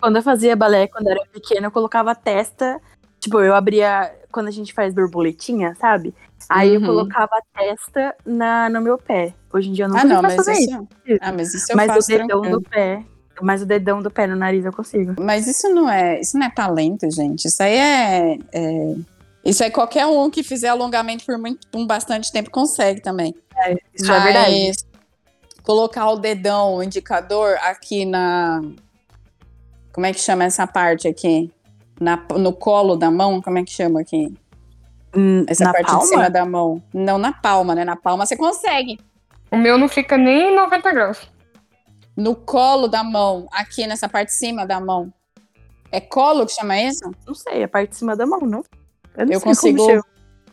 Quando 0.00 0.16
eu 0.16 0.22
fazia 0.22 0.54
balé, 0.54 0.86
quando 0.86 1.06
eu 1.06 1.12
era 1.12 1.26
pequena, 1.32 1.68
eu 1.68 1.70
colocava 1.70 2.10
a 2.10 2.14
testa. 2.14 2.80
Tipo, 3.18 3.40
eu 3.40 3.54
abria. 3.54 4.12
Quando 4.36 4.48
a 4.48 4.50
gente 4.50 4.74
faz 4.74 4.92
borboletinha, 4.92 5.74
sabe? 5.80 6.14
Aí 6.46 6.74
eu 6.74 6.80
Uhum. 6.82 6.86
colocava 6.88 7.30
a 7.32 7.58
testa 7.58 8.14
na, 8.26 8.68
no 8.68 8.82
meu 8.82 8.98
pé. 8.98 9.32
Hoje 9.50 9.70
em 9.70 9.72
dia 9.72 9.86
eu 9.86 9.88
não 9.88 9.96
ah, 9.96 10.02
consigo 10.02 10.14
não, 10.14 10.22
mais 10.22 10.36
mas 10.36 10.46
fazer 10.46 10.60
isso. 10.60 10.88
isso. 11.06 11.18
Ah, 11.22 11.32
mas 11.32 11.54
isso 11.54 11.72
eu 11.72 11.76
Mas 11.76 11.90
o 11.90 11.94
faço 11.94 12.08
dedão 12.08 12.26
tranquilo. 12.26 12.60
do 12.60 12.68
pé. 12.68 13.02
Mas 13.40 13.62
o 13.62 13.66
dedão 13.66 14.02
do 14.02 14.10
pé 14.10 14.26
no 14.26 14.36
nariz 14.36 14.62
eu 14.66 14.72
consigo. 14.74 15.14
Mas 15.18 15.46
isso 15.46 15.70
não 15.70 15.88
é, 15.88 16.20
isso 16.20 16.36
não 16.38 16.46
é 16.46 16.50
talento, 16.50 17.10
gente. 17.10 17.46
Isso 17.46 17.62
aí 17.62 17.76
é, 17.76 18.38
é- 18.52 18.94
isso 19.42 19.64
aí 19.64 19.70
qualquer 19.70 20.04
um 20.04 20.28
que 20.28 20.42
fizer 20.42 20.68
alongamento 20.68 21.24
por 21.24 21.38
muito, 21.38 21.66
um 21.74 21.86
bastante 21.86 22.30
tempo 22.30 22.50
consegue 22.50 23.00
também. 23.00 23.34
Isso 23.94 24.12
é 24.12 24.20
verdade. 24.20 24.66
Mas 24.68 24.76
Colocar 25.62 26.10
o 26.10 26.16
dedão, 26.18 26.74
o 26.76 26.82
indicador 26.82 27.56
aqui 27.62 28.04
na. 28.04 28.60
Como 29.92 30.04
é 30.06 30.12
que 30.12 30.20
chama 30.20 30.44
essa 30.44 30.66
parte 30.66 31.08
aqui? 31.08 31.50
Na, 31.98 32.16
no 32.36 32.52
colo 32.52 32.96
da 32.96 33.10
mão, 33.10 33.40
como 33.40 33.58
é 33.58 33.64
que 33.64 33.70
chama 33.70 34.00
aqui? 34.00 34.34
Hum, 35.16 35.44
Essa 35.48 35.64
na 35.64 35.72
parte 35.72 35.86
palma? 35.86 36.02
de 36.02 36.08
cima 36.08 36.30
da 36.30 36.44
mão. 36.44 36.82
Não 36.92 37.16
na 37.16 37.32
palma, 37.32 37.74
né? 37.74 37.84
Na 37.84 37.96
palma 37.96 38.26
você 38.26 38.36
consegue. 38.36 39.00
O 39.50 39.56
meu 39.56 39.78
não 39.78 39.88
fica 39.88 40.18
nem 40.18 40.50
em 40.52 40.54
90 40.54 40.92
graus. 40.92 41.30
No 42.16 42.34
colo 42.34 42.88
da 42.88 43.02
mão, 43.02 43.46
aqui 43.50 43.86
nessa 43.86 44.08
parte 44.08 44.28
de 44.28 44.34
cima 44.34 44.66
da 44.66 44.80
mão. 44.80 45.12
É 45.90 46.00
colo 46.00 46.44
que 46.44 46.52
chama 46.52 46.78
isso? 46.80 47.10
Não 47.26 47.34
sei, 47.34 47.62
a 47.62 47.68
parte 47.68 47.90
de 47.90 47.96
cima 47.96 48.16
da 48.16 48.26
mão, 48.26 48.40
não. 48.40 48.62
Eu, 49.16 49.26
não 49.26 49.32
Eu 49.32 49.40
consigo. 49.40 49.86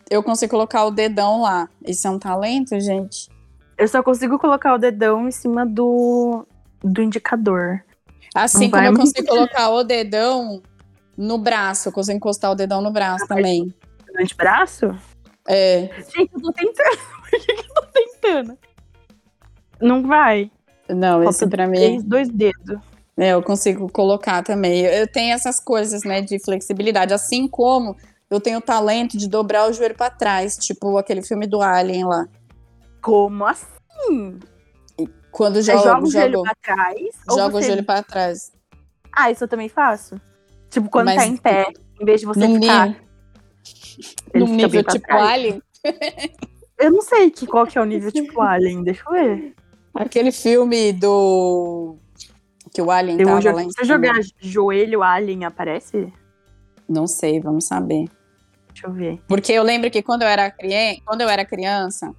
Eu 0.09 0.21
consigo 0.21 0.51
colocar 0.51 0.85
o 0.85 0.91
dedão 0.91 1.41
lá. 1.41 1.67
Isso 1.85 2.07
é 2.07 2.11
um 2.11 2.19
talento, 2.19 2.79
gente? 2.79 3.29
Eu 3.77 3.87
só 3.87 4.03
consigo 4.03 4.37
colocar 4.37 4.73
o 4.73 4.77
dedão 4.77 5.27
em 5.27 5.31
cima 5.31 5.65
do, 5.65 6.45
do 6.81 7.01
indicador. 7.01 7.83
Assim 8.35 8.65
Não 8.65 8.71
como 8.71 8.83
eu 8.83 8.95
consigo 8.95 9.27
colocar 9.27 9.69
o 9.69 9.83
dedão 9.83 10.61
no 11.17 11.37
braço. 11.37 11.89
Eu 11.89 11.93
consigo 11.93 12.17
encostar 12.17 12.51
o 12.51 12.55
dedão 12.55 12.81
no 12.81 12.91
braço 12.91 13.27
também. 13.27 13.73
No 14.13 14.21
antebraço? 14.21 14.95
É. 15.47 15.89
Gente, 16.15 16.31
eu 16.33 16.41
tô 16.41 16.51
tentando. 16.51 16.97
Por 17.29 17.39
que, 17.39 17.51
eu 17.51 17.73
tô 17.73 17.81
tentando? 17.93 18.57
Não 19.81 20.03
vai. 20.03 20.51
Não, 20.87 21.23
esse 21.23 21.39
Falta 21.39 21.55
pra 21.55 21.67
mim. 21.67 21.77
Três, 21.77 22.03
dois 22.03 22.29
dedos. 22.29 22.79
É, 23.17 23.29
eu 23.29 23.43
consigo 23.43 23.91
colocar 23.91 24.43
também. 24.43 24.81
Eu, 24.81 25.07
tenho 25.07 25.33
essas 25.33 25.59
coisas, 25.59 26.03
né, 26.03 26.21
de 26.21 26.39
flexibilidade. 26.43 27.13
Assim 27.13 27.47
como 27.47 27.95
eu 28.29 28.39
tenho 28.39 28.59
o 28.59 28.61
talento 28.61 29.17
de 29.17 29.27
dobrar 29.27 29.69
o 29.69 29.73
joelho 29.73 29.95
pra 29.95 30.09
trás, 30.09 30.57
tipo 30.57 30.97
aquele 30.97 31.21
filme 31.21 31.45
do 31.45 31.61
Alien 31.61 32.05
lá. 32.05 32.27
Como 33.01 33.45
assim? 33.45 34.39
Quando 35.31 35.55
Você 35.55 35.71
jogo, 35.71 35.83
joga 35.83 36.03
o 36.03 36.11
joelho 36.11 36.43
pra 36.43 36.55
trás? 36.55 37.09
ou 37.29 37.37
jogo 37.37 37.57
o 37.57 37.61
joelho 37.61 37.83
pra 37.83 38.03
trás. 38.03 38.51
Ah, 39.11 39.29
isso 39.29 39.43
eu 39.43 39.47
também 39.47 39.69
faço. 39.69 40.19
Tipo, 40.73 40.89
quando 40.89 41.05
Mas- 41.05 41.15
tá 41.17 41.25
em 41.27 41.37
pé, 41.37 41.67
em 42.01 42.05
vez 42.05 42.19
de 42.21 42.25
você 42.25 42.39
Num 42.47 42.59
ficar. 42.61 42.87
nível, 42.87 43.01
num 44.35 44.47
fica 44.47 44.55
nível 44.57 44.83
tipo 44.83 45.05
trás. 45.07 45.29
Alien. 45.31 45.61
Eu 46.79 46.91
não 46.91 47.01
sei 47.01 47.29
que, 47.29 47.45
qual 47.45 47.65
que 47.67 47.77
é 47.77 47.81
o 47.81 47.85
nível 47.85 48.11
tipo 48.11 48.41
Alien, 48.41 48.83
deixa 48.83 49.03
eu 49.07 49.11
ver. 49.13 49.53
Aquele 49.93 50.31
filme 50.31 50.91
do. 50.91 51.95
Que 52.73 52.81
o 52.81 52.89
Alien 52.89 53.19
Eu 53.21 53.27
tava 53.27 53.39
jo- 53.41 53.51
lá 53.51 53.63
em 53.63 53.69
Se 53.69 53.83
jogar 53.85 54.15
joelho 54.39 55.03
Alien, 55.03 55.45
aparece? 55.45 56.11
Não 56.89 57.05
sei, 57.05 57.39
vamos 57.39 57.65
saber. 57.67 58.05
Deixa 58.69 58.87
eu 58.87 58.91
ver. 58.91 59.21
Porque 59.27 59.51
eu 59.53 59.61
lembro 59.61 59.91
que 59.91 60.01
quando 60.01 60.23
eu 60.23 60.27
era, 60.27 60.49
cri... 60.49 60.99
quando 61.05 61.21
eu 61.21 61.29
era 61.29 61.45
criança, 61.45 62.11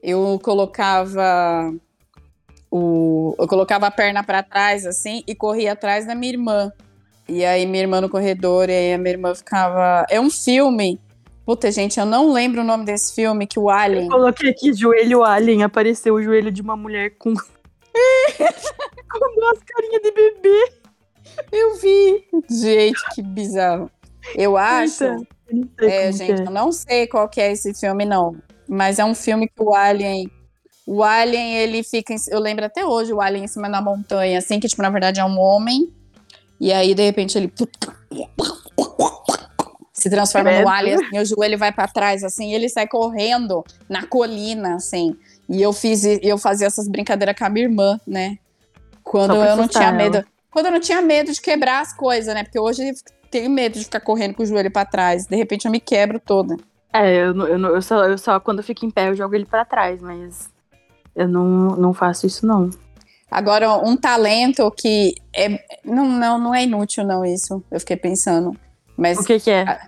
eu 0.00 0.38
colocava 0.40 1.74
o... 2.70 3.34
eu 3.38 3.48
colocava 3.48 3.88
a 3.88 3.90
perna 3.90 4.22
para 4.22 4.42
trás 4.44 4.86
assim 4.86 5.24
e 5.26 5.34
corria 5.34 5.72
atrás 5.72 6.06
da 6.06 6.14
minha 6.14 6.32
irmã. 6.32 6.72
E 7.28 7.44
aí 7.44 7.66
minha 7.66 7.82
irmã 7.82 8.00
no 8.00 8.08
corredor, 8.08 8.70
e 8.70 8.72
aí 8.72 8.94
a 8.94 8.98
minha 8.98 9.12
irmã 9.12 9.34
ficava. 9.34 10.06
É 10.08 10.20
um 10.20 10.30
filme. 10.30 11.00
Puta, 11.44 11.70
gente, 11.70 11.98
eu 11.98 12.06
não 12.06 12.32
lembro 12.32 12.60
o 12.60 12.64
nome 12.64 12.84
desse 12.84 13.14
filme 13.14 13.46
que 13.46 13.58
o 13.58 13.70
Alien. 13.70 14.04
Eu 14.04 14.10
coloquei 14.10 14.50
aqui 14.50 14.72
joelho 14.72 15.24
alien, 15.24 15.62
apareceu 15.62 16.14
o 16.14 16.22
joelho 16.22 16.50
de 16.50 16.60
uma 16.60 16.76
mulher 16.76 17.14
com. 17.18 17.34
com 19.10 19.34
duas 19.34 19.58
carinhas 19.62 20.02
de 20.02 20.10
bebê. 20.10 20.72
Eu 21.52 21.76
vi. 21.76 22.24
Gente, 22.50 23.00
que 23.14 23.22
bizarro. 23.22 23.90
Eu 24.34 24.56
acho. 24.56 25.04
Eita, 25.04 25.26
eu 25.78 25.88
É, 25.88 26.12
gente, 26.12 26.42
é. 26.42 26.44
eu 26.44 26.50
não 26.50 26.72
sei 26.72 27.06
qual 27.06 27.28
que 27.28 27.40
é 27.40 27.52
esse 27.52 27.72
filme, 27.74 28.04
não. 28.04 28.36
Mas 28.68 28.98
é 28.98 29.04
um 29.04 29.14
filme 29.14 29.48
que 29.48 29.62
o 29.62 29.74
Alien. 29.74 30.30
O 30.86 31.02
Alien, 31.02 31.56
ele 31.56 31.82
fica. 31.82 32.14
Eu 32.28 32.40
lembro 32.40 32.64
até 32.64 32.84
hoje 32.84 33.12
o 33.12 33.20
Alien 33.20 33.44
em 33.44 33.48
cima 33.48 33.70
da 33.70 33.80
montanha, 33.80 34.38
assim, 34.38 34.60
que, 34.60 34.68
tipo, 34.68 34.82
na 34.82 34.90
verdade 34.90 35.20
é 35.20 35.24
um 35.24 35.38
homem. 35.38 35.94
E 36.60 36.72
aí, 36.72 36.94
de 36.94 37.02
repente, 37.02 37.38
ele. 37.38 37.52
Se 39.92 40.08
transforma 40.08 40.50
Credo. 40.50 40.62
no 40.62 40.68
Alien, 40.68 40.94
assim, 40.94 41.18
o 41.18 41.24
joelho 41.24 41.58
vai 41.58 41.72
pra 41.72 41.88
trás, 41.88 42.22
assim, 42.22 42.52
e 42.52 42.54
ele 42.54 42.68
sai 42.68 42.86
correndo 42.86 43.64
na 43.88 44.06
colina, 44.06 44.76
assim. 44.76 45.16
E 45.48 45.60
eu 45.60 45.72
fiz, 45.72 46.04
eu 46.22 46.38
fazia 46.38 46.66
essas 46.66 46.86
brincadeiras 46.86 47.36
com 47.36 47.44
a 47.44 47.48
minha 47.48 47.66
irmã, 47.66 48.00
né? 48.06 48.38
Quando 49.02 49.34
eu 49.34 49.56
não 49.56 49.66
tinha 49.66 49.88
ela. 49.88 49.96
medo. 49.96 50.24
Quando 50.50 50.66
eu 50.66 50.72
não 50.72 50.80
tinha 50.80 51.00
medo 51.02 51.32
de 51.32 51.40
quebrar 51.40 51.80
as 51.80 51.92
coisas, 51.92 52.32
né? 52.34 52.44
Porque 52.44 52.58
hoje 52.58 52.88
eu 52.88 52.94
tenho 53.30 53.50
medo 53.50 53.78
de 53.78 53.84
ficar 53.84 54.00
correndo 54.00 54.34
com 54.34 54.42
o 54.42 54.46
joelho 54.46 54.70
pra 54.70 54.84
trás. 54.84 55.26
De 55.26 55.36
repente 55.36 55.64
eu 55.64 55.72
me 55.72 55.80
quebro 55.80 56.20
toda. 56.20 56.56
É, 56.92 57.16
eu, 57.16 57.34
eu, 57.46 57.58
eu 57.58 57.82
só, 57.82 58.04
eu 58.04 58.18
só 58.18 58.38
quando 58.40 58.58
eu 58.58 58.64
fico 58.64 58.84
em 58.84 58.90
pé 58.90 59.08
eu 59.08 59.14
jogo 59.14 59.34
ele 59.34 59.44
pra 59.44 59.64
trás, 59.64 60.00
mas 60.00 60.50
eu 61.14 61.28
não, 61.28 61.76
não 61.76 61.92
faço 61.92 62.26
isso 62.26 62.46
não. 62.46 62.70
Agora, 63.30 63.76
um 63.76 63.96
talento 63.96 64.70
que 64.70 65.14
é. 65.34 65.62
Não, 65.84 66.06
não, 66.08 66.38
não 66.38 66.54
é 66.54 66.62
inútil, 66.62 67.04
não, 67.04 67.24
isso. 67.24 67.62
Eu 67.70 67.78
fiquei 67.80 67.96
pensando. 67.96 68.56
Mas 68.96 69.18
O 69.18 69.24
que 69.24 69.38
que 69.38 69.50
é? 69.50 69.78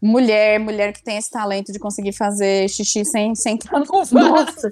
mulher, 0.00 0.58
mulher 0.58 0.92
que 0.92 1.02
tem 1.02 1.16
esse 1.16 1.30
talento 1.30 1.72
de 1.72 1.78
conseguir 1.78 2.12
fazer 2.12 2.68
xixi 2.68 3.04
sem 3.04 3.34
sentar 3.34 3.78
no 3.78 3.86
vaso. 3.86 4.14
Nossa! 4.14 4.70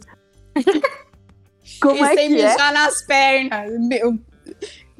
Como 1.80 1.96
e 1.96 2.00
é 2.00 2.14
sem 2.14 2.28
que 2.28 2.40
é? 2.40 2.50
mijar 2.50 2.72
nas 2.72 3.02
pernas. 3.06 3.70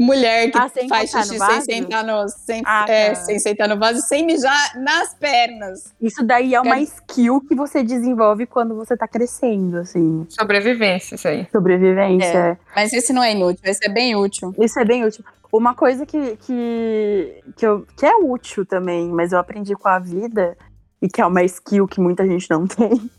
Mulher 0.01 0.51
que 0.51 0.57
Ah, 0.59 0.69
sem 0.69 0.89
faz 0.89 1.11
xixi 1.11 1.19
no 1.19 1.25
sem 1.25 1.39
vaso? 1.39 1.65
sentar 1.67 2.05
no. 2.05 2.29
Sem, 2.29 2.63
Ah, 2.65 2.87
é, 2.89 3.11
tá. 3.11 3.15
sem 3.17 3.39
sentar 3.39 3.69
no 3.69 3.79
vaso 3.79 3.99
e 3.99 4.03
sem 4.03 4.25
mijar 4.25 4.81
nas 4.81 5.13
pernas. 5.15 5.93
Isso 6.01 6.25
daí 6.25 6.55
é 6.55 6.61
uma 6.61 6.81
skill 6.81 7.41
que 7.43 7.55
você 7.55 7.83
desenvolve 7.83 8.47
quando 8.47 8.75
você 8.75 8.97
tá 8.97 9.07
crescendo, 9.07 9.77
assim. 9.77 10.27
Sobrevivência, 10.31 11.17
isso 11.17 11.29
aí. 11.29 11.47
Sobrevivência. 11.53 12.27
É. 12.39 12.57
Mas 12.75 12.93
esse 12.95 13.13
não 13.13 13.23
é 13.23 13.33
inútil, 13.33 13.61
esse 13.65 13.85
é 13.87 13.91
bem 13.91 14.17
útil. 14.17 14.55
Isso 14.59 14.81
é 14.81 14.85
bem 14.87 15.05
útil. 15.05 15.23
Uma 15.53 15.75
coisa 15.75 16.07
que, 16.07 16.37
que, 16.37 17.43
que, 17.57 17.67
eu, 17.67 17.85
que 17.97 18.07
é 18.07 18.15
útil 18.17 18.65
também, 18.65 19.09
mas 19.11 19.33
eu 19.33 19.39
aprendi 19.39 19.75
com 19.75 19.89
a 19.89 19.99
vida, 19.99 20.57
e 21.03 21.09
que 21.09 21.21
é 21.21 21.27
uma 21.27 21.43
skill 21.43 21.89
que 21.89 22.01
muita 22.01 22.27
gente 22.27 22.49
não 22.49 22.67
tem, 22.69 23.11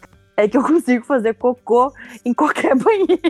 é 0.43 0.47
que 0.47 0.58
eu 0.58 0.63
consigo 0.63 1.06
fazer 1.06 1.34
cocô 1.36 1.93
em 2.25 2.34
qualquer 2.34 2.75
banheiro. 2.77 3.21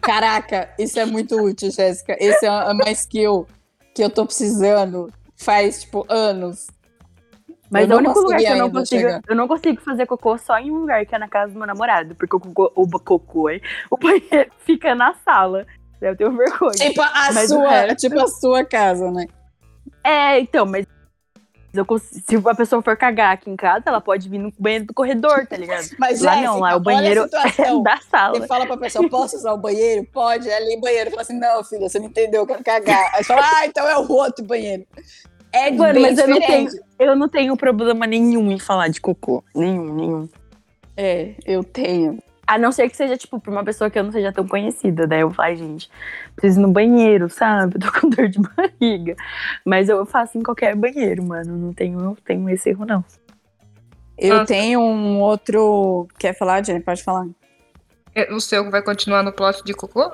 Caraca, 0.00 0.70
isso 0.78 0.98
é 0.98 1.04
muito 1.04 1.36
útil, 1.40 1.70
Jéssica. 1.70 2.16
Esse 2.18 2.46
é 2.46 2.50
uma 2.50 2.90
skill 2.90 3.46
que 3.94 4.02
eu 4.02 4.10
tô 4.10 4.24
precisando 4.24 5.12
faz, 5.36 5.82
tipo, 5.82 6.06
anos. 6.08 6.68
Mas 7.70 7.90
é 7.90 7.94
o 7.94 7.98
único 7.98 8.18
lugar 8.20 8.38
que 8.38 8.46
eu 8.46 8.56
não 8.56 8.70
consigo. 8.70 9.00
chegar. 9.02 9.20
Eu 9.28 9.36
não 9.36 9.46
consigo 9.46 9.80
fazer 9.82 10.06
cocô 10.06 10.38
só 10.38 10.58
em 10.58 10.70
um 10.70 10.80
lugar, 10.80 11.04
que 11.04 11.14
é 11.14 11.18
na 11.18 11.28
casa 11.28 11.52
do 11.52 11.58
meu 11.58 11.66
namorado. 11.66 12.14
Porque 12.14 12.34
o 12.34 12.40
cocô, 12.40 12.72
o 12.74 12.88
cocô, 12.98 13.50
hein? 13.50 13.60
O 13.90 13.96
banheiro 13.98 14.50
fica 14.64 14.94
na 14.94 15.12
sala. 15.24 15.66
Eu 16.00 16.16
tenho 16.16 16.34
vergonha. 16.34 16.72
Tipo 16.72 17.02
a 17.02 17.30
Mas 17.34 17.48
sua, 17.50 17.68
resto- 17.68 17.96
tipo 18.08 18.20
a 18.20 18.26
sua 18.28 18.64
casa, 18.64 19.10
né? 19.10 19.26
É, 20.02 20.40
então, 20.40 20.64
mas. 20.64 20.86
Eu 21.74 21.84
cons- 21.84 22.02
se 22.02 22.36
a 22.36 22.54
pessoa 22.54 22.80
for 22.82 22.96
cagar 22.96 23.34
aqui 23.34 23.50
em 23.50 23.56
casa, 23.56 23.84
ela 23.86 24.00
pode 24.00 24.28
vir 24.28 24.38
no 24.38 24.52
banheiro 24.58 24.86
do 24.86 24.94
corredor, 24.94 25.46
tá 25.46 25.56
ligado? 25.56 25.86
Mas 25.98 26.20
Lá 26.20 26.32
Jéssica, 26.32 26.50
não, 26.50 26.60
lá 26.60 26.72
é 26.72 26.74
o 26.76 26.80
banheiro 26.80 27.28
da 27.82 27.98
sala. 28.10 28.38
Você 28.40 28.46
fala 28.46 28.66
pra 28.66 28.76
pessoa, 28.76 29.08
posso 29.08 29.36
usar 29.36 29.52
o 29.52 29.58
banheiro? 29.58 30.06
Pode, 30.12 30.48
é 30.48 30.56
ali 30.56 30.76
o 30.76 30.80
banheiro. 30.80 31.10
Fala 31.10 31.22
assim, 31.22 31.38
não, 31.38 31.62
filha, 31.64 31.88
você 31.88 31.98
não 31.98 32.06
entendeu, 32.06 32.42
eu 32.42 32.46
quero 32.46 32.64
cagar. 32.64 33.10
Aí 33.14 33.22
você 33.22 33.34
fala, 33.34 33.42
ah, 33.44 33.66
então 33.66 33.86
é 33.88 33.98
o 33.98 34.10
outro 34.10 34.44
banheiro. 34.44 34.86
É 35.52 35.70
Mano, 35.70 36.00
mas 36.00 36.18
eu 36.18 36.28
não 36.28 36.38
diferente. 36.38 36.76
Eu 36.98 37.16
não 37.16 37.28
tenho 37.28 37.56
problema 37.56 38.06
nenhum 38.06 38.50
em 38.50 38.58
falar 38.58 38.88
de 38.88 39.00
cocô. 39.00 39.42
Nenhum, 39.54 39.94
nenhum. 39.94 40.28
É, 40.96 41.32
eu 41.46 41.62
tenho. 41.64 42.18
A 42.48 42.56
não 42.56 42.72
ser 42.72 42.88
que 42.88 42.96
seja, 42.96 43.14
tipo, 43.16 43.38
pra 43.38 43.52
uma 43.52 43.62
pessoa 43.62 43.90
que 43.90 43.98
eu 43.98 44.02
não 44.02 44.10
seja 44.10 44.32
tão 44.32 44.48
conhecida. 44.48 45.06
Daí 45.06 45.20
eu 45.20 45.30
falo, 45.30 45.48
"Ai, 45.50 45.56
gente, 45.56 45.90
preciso 46.34 46.60
ir 46.60 46.62
no 46.62 46.72
banheiro, 46.72 47.28
sabe? 47.28 47.76
Eu 47.76 47.80
tô 47.92 48.00
com 48.00 48.08
dor 48.08 48.26
de 48.28 48.38
barriga. 48.40 49.14
Mas 49.66 49.88
eu 49.90 50.06
faço 50.06 50.38
em 50.38 50.42
qualquer 50.42 50.74
banheiro, 50.74 51.22
mano. 51.22 51.56
Não 51.58 51.72
tenho, 51.74 51.98
não 52.00 52.14
tenho 52.14 52.48
esse 52.48 52.70
erro, 52.70 52.86
não. 52.86 53.04
Eu 54.16 54.40
Ah. 54.40 54.44
tenho 54.46 54.80
um 54.80 55.20
outro. 55.20 56.08
Quer 56.18 56.32
falar, 56.36 56.64
Jenny? 56.64 56.80
Pode 56.80 57.02
falar. 57.04 57.26
É, 58.14 58.32
O 58.32 58.40
seu 58.40 58.70
vai 58.70 58.82
continuar 58.82 59.22
no 59.22 59.30
plot 59.32 59.62
de 59.62 59.74
cocô? 59.74 60.10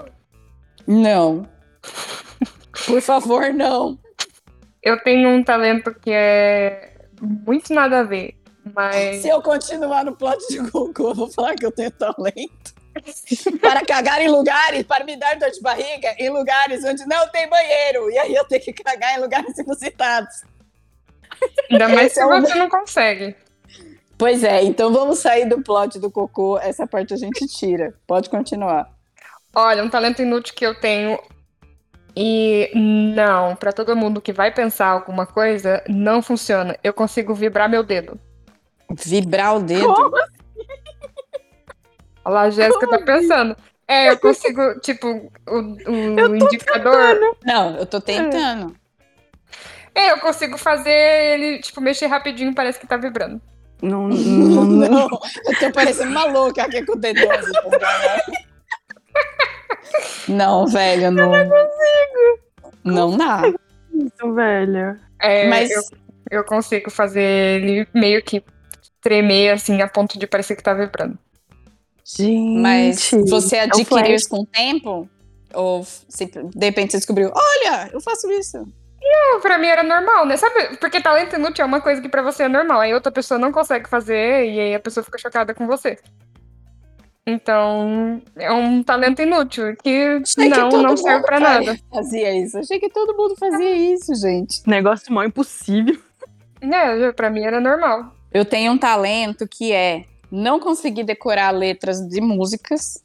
Não. 0.86 1.46
Por 2.86 3.00
favor, 3.00 3.52
não. 3.54 3.96
Eu 4.82 5.00
tenho 5.02 5.28
um 5.30 5.42
talento 5.42 5.94
que 5.94 6.10
é 6.10 6.96
muito 7.22 7.72
nada 7.72 8.00
a 8.00 8.02
ver, 8.02 8.34
mas. 8.72 9.22
Se 9.22 9.28
eu 9.28 9.42
continuar 9.42 10.04
no 10.04 10.14
plot 10.16 10.38
de 10.48 10.70
cocô, 10.70 11.10
eu 11.10 11.14
vou 11.14 11.30
falar 11.30 11.54
que 11.54 11.66
eu 11.66 11.72
tenho 11.72 11.90
talento. 11.90 12.74
para 13.60 13.84
cagar 13.84 14.22
em 14.22 14.28
lugares, 14.28 14.84
para 14.84 15.04
me 15.04 15.16
dar 15.16 15.36
dor 15.36 15.50
de 15.50 15.60
barriga 15.60 16.14
em 16.16 16.30
lugares 16.30 16.84
onde 16.84 17.04
não 17.06 17.28
tem 17.28 17.48
banheiro. 17.48 18.08
E 18.10 18.18
aí 18.18 18.34
eu 18.34 18.44
tenho 18.44 18.62
que 18.62 18.72
cagar 18.72 19.18
em 19.18 19.20
lugares 19.20 19.58
inusitados. 19.58 20.42
Ainda 21.70 21.88
mais 21.88 22.12
se 22.12 22.20
é 22.20 22.26
um- 22.26 22.40
você 22.40 22.54
não 22.54 22.68
consegue. 22.68 23.34
Pois 24.16 24.44
é, 24.44 24.62
então 24.62 24.92
vamos 24.92 25.18
sair 25.18 25.44
do 25.48 25.60
plot 25.60 25.98
do 25.98 26.08
cocô. 26.08 26.56
Essa 26.58 26.86
parte 26.86 27.12
a 27.12 27.16
gente 27.16 27.46
tira. 27.48 27.92
Pode 28.06 28.30
continuar. 28.30 28.88
Olha, 29.52 29.82
um 29.82 29.90
talento 29.90 30.22
inútil 30.22 30.54
que 30.54 30.64
eu 30.64 30.74
tenho. 30.78 31.18
E 32.16 32.70
não, 32.76 33.56
pra 33.56 33.72
todo 33.72 33.96
mundo 33.96 34.20
que 34.20 34.32
vai 34.32 34.54
pensar 34.54 34.86
alguma 34.86 35.26
coisa, 35.26 35.82
não 35.88 36.22
funciona. 36.22 36.78
Eu 36.84 36.92
consigo 36.94 37.34
vibrar 37.34 37.68
meu 37.68 37.82
dedo. 37.82 38.20
Vibrar 38.90 39.56
o 39.56 39.60
dedo. 39.60 39.92
Como? 39.94 40.16
Olha 42.26 42.34
lá, 42.34 42.40
a 42.42 42.50
Jéssica 42.50 42.88
tá 42.88 42.98
pensando. 43.00 43.56
É, 43.86 44.10
eu 44.10 44.18
consigo, 44.18 44.80
tipo, 44.80 45.06
o, 45.46 45.58
o 45.90 46.36
indicador. 46.36 47.36
Não, 47.44 47.76
eu 47.76 47.86
tô 47.86 48.00
tentando. 48.00 48.74
É, 49.94 50.10
eu 50.10 50.18
consigo 50.18 50.56
fazer 50.58 50.90
ele, 50.90 51.60
tipo, 51.60 51.80
mexer 51.80 52.06
rapidinho, 52.06 52.54
parece 52.54 52.78
que 52.80 52.86
tá 52.86 52.96
vibrando. 52.96 53.40
Não, 53.82 54.08
Não, 54.08 54.64
não, 54.64 54.88
não. 54.88 55.08
eu 55.46 55.58
tô 55.60 55.70
parecendo 55.70 56.10
uma 56.10 56.24
louca 56.24 56.62
aqui 56.64 56.84
com 56.84 56.92
o 56.92 56.96
dedão. 56.96 57.30
assim, 57.30 57.52
Não, 60.28 60.66
velho, 60.66 61.10
não. 61.10 61.34
Eu 61.34 61.44
não 61.44 61.50
consigo. 61.50 62.40
Não 62.84 63.16
dá. 63.16 63.42
Isso, 63.92 64.34
velho. 64.34 64.98
É, 65.20 65.48
Mas 65.48 65.70
eu, 65.70 65.82
eu 66.30 66.44
consigo 66.44 66.90
fazer 66.90 67.22
ele 67.22 67.86
meio 67.94 68.22
que 68.22 68.42
tremer, 69.04 69.50
assim, 69.52 69.80
a 69.82 69.86
ponto 69.86 70.18
de 70.18 70.26
parecer 70.26 70.56
que 70.56 70.62
tá 70.62 70.72
vibrando. 70.74 71.16
Gente. 72.04 72.60
Mas 72.60 73.10
você 73.28 73.56
é 73.56 73.60
adquiriu 73.64 74.14
isso 74.16 74.28
com 74.28 74.40
o 74.40 74.46
tempo? 74.46 75.08
Ou 75.54 75.84
se- 75.84 76.26
de 76.26 76.66
repente 76.66 76.90
você 76.92 76.96
descobriu, 76.98 77.30
olha, 77.32 77.90
eu 77.92 78.00
faço 78.00 78.28
isso. 78.32 78.66
Não, 79.00 79.40
pra 79.40 79.58
mim 79.58 79.66
era 79.66 79.82
normal, 79.82 80.24
né? 80.26 80.36
Sabe? 80.38 80.76
Porque 80.78 81.00
talento 81.00 81.36
inútil 81.36 81.62
é 81.62 81.66
uma 81.66 81.80
coisa 81.82 82.00
que 82.00 82.08
pra 82.08 82.22
você 82.22 82.44
é 82.44 82.48
normal. 82.48 82.80
Aí 82.80 82.94
outra 82.94 83.12
pessoa 83.12 83.38
não 83.38 83.52
consegue 83.52 83.88
fazer 83.88 84.46
e 84.50 84.58
aí 84.58 84.74
a 84.74 84.80
pessoa 84.80 85.04
fica 85.04 85.18
chocada 85.18 85.54
com 85.54 85.66
você. 85.66 85.98
Então, 87.26 88.20
é 88.36 88.52
um 88.52 88.82
talento 88.82 89.22
inútil 89.22 89.74
que 89.82 90.20
Achei 90.22 90.50
que 90.50 90.56
não, 90.58 90.68
todo 90.68 90.82
não 90.82 90.96
serve 90.96 91.24
pra 91.24 91.40
faria- 91.40 91.66
nada. 91.72 91.80
Fazia 91.92 92.34
isso. 92.42 92.58
Achei 92.58 92.78
que 92.78 92.90
todo 92.90 93.16
mundo 93.16 93.34
fazia 93.38 93.74
isso, 93.94 94.14
gente. 94.14 94.62
Negócio 94.66 95.12
mal 95.12 95.24
impossível. 95.24 95.98
É, 96.60 97.12
pra 97.12 97.30
mim 97.30 97.42
era 97.44 97.60
normal. 97.60 98.12
Eu 98.34 98.44
tenho 98.44 98.72
um 98.72 98.78
talento 98.78 99.46
que 99.48 99.72
é 99.72 100.04
não 100.30 100.58
conseguir 100.58 101.04
decorar 101.04 101.52
letras 101.52 102.00
de 102.06 102.20
músicas, 102.20 103.02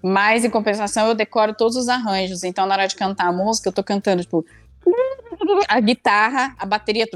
mas 0.00 0.44
em 0.44 0.50
compensação 0.50 1.08
eu 1.08 1.14
decoro 1.14 1.52
todos 1.52 1.76
os 1.76 1.88
arranjos. 1.88 2.44
Então, 2.44 2.64
na 2.64 2.74
hora 2.74 2.86
de 2.86 2.94
cantar 2.94 3.26
a 3.26 3.32
música, 3.32 3.68
eu 3.68 3.72
tô 3.72 3.82
cantando, 3.82 4.22
tipo, 4.22 4.46
a 5.68 5.80
guitarra, 5.80 6.54
a 6.58 6.64
bateria, 6.64 7.06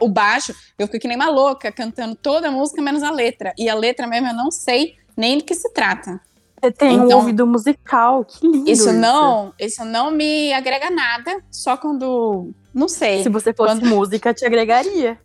o 0.00 0.08
baixo, 0.08 0.54
eu 0.78 0.86
fico 0.86 1.00
que 1.00 1.08
nem 1.08 1.16
uma 1.16 1.30
louca 1.30 1.72
cantando 1.72 2.14
toda 2.14 2.48
a 2.48 2.50
música 2.50 2.82
menos 2.82 3.02
a 3.02 3.10
letra. 3.10 3.54
E 3.56 3.68
a 3.68 3.74
letra 3.74 4.06
mesmo 4.06 4.28
eu 4.28 4.34
não 4.34 4.50
sei 4.50 4.96
nem 5.16 5.38
do 5.38 5.44
que 5.44 5.54
se 5.54 5.72
trata. 5.72 6.20
Você 6.62 6.70
tem 6.72 7.00
um 7.00 7.06
Então- 7.06 7.18
ouvido 7.20 7.46
musical, 7.46 8.22
que 8.24 8.46
lindo. 8.46 8.70
Isso 8.70 8.92
não, 8.92 9.54
isso 9.58 9.82
não 9.82 10.10
me 10.10 10.52
agrega 10.52 10.90
nada, 10.90 11.42
só 11.50 11.74
quando, 11.74 12.50
não 12.74 12.86
sei. 12.86 13.22
Se 13.22 13.30
você 13.30 13.54
fosse 13.54 13.76
Quando- 13.80 13.86
música, 13.86 14.34
te 14.34 14.44
agregaria. 14.44 15.18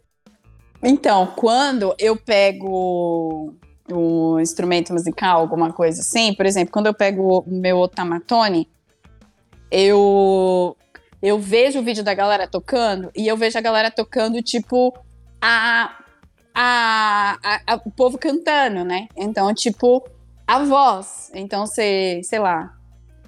Então, 0.84 1.28
quando 1.36 1.96
eu 1.98 2.16
pego 2.16 3.54
o 3.92 4.40
instrumento 4.40 4.94
musical, 4.94 5.42
alguma 5.42 5.72
coisa 5.74 6.02
assim, 6.02 6.34
por 6.34 6.46
exemplo, 6.46 6.72
quando 6.72 6.88
eu 6.88 6.94
pego 6.94 7.40
o 7.40 7.44
meu 7.48 7.78
otamatone, 7.80 8.68
eu 9.72 10.76
eu 11.22 11.40
vejo 11.40 11.80
o 11.80 11.84
vídeo 11.84 12.04
da 12.04 12.14
galera 12.14 12.48
tocando 12.48 13.10
e 13.16 13.28
eu 13.28 13.36
vejo 13.36 13.58
a 13.58 13.62
galera 13.62 13.90
tocando 13.90 14.42
tipo 14.44 14.94
a, 15.42 15.98
a, 16.54 17.38
a- 17.44 17.62
a- 17.74 17.82
o 17.84 17.90
povo 17.92 18.18
cantando, 18.18 18.84
né? 18.84 19.08
Então, 19.16 19.52
tipo, 19.54 20.04
a 20.46 20.60
voz. 20.64 21.32
Então, 21.34 21.66
você, 21.66 22.22
sei 22.24 22.38
lá, 22.40 22.72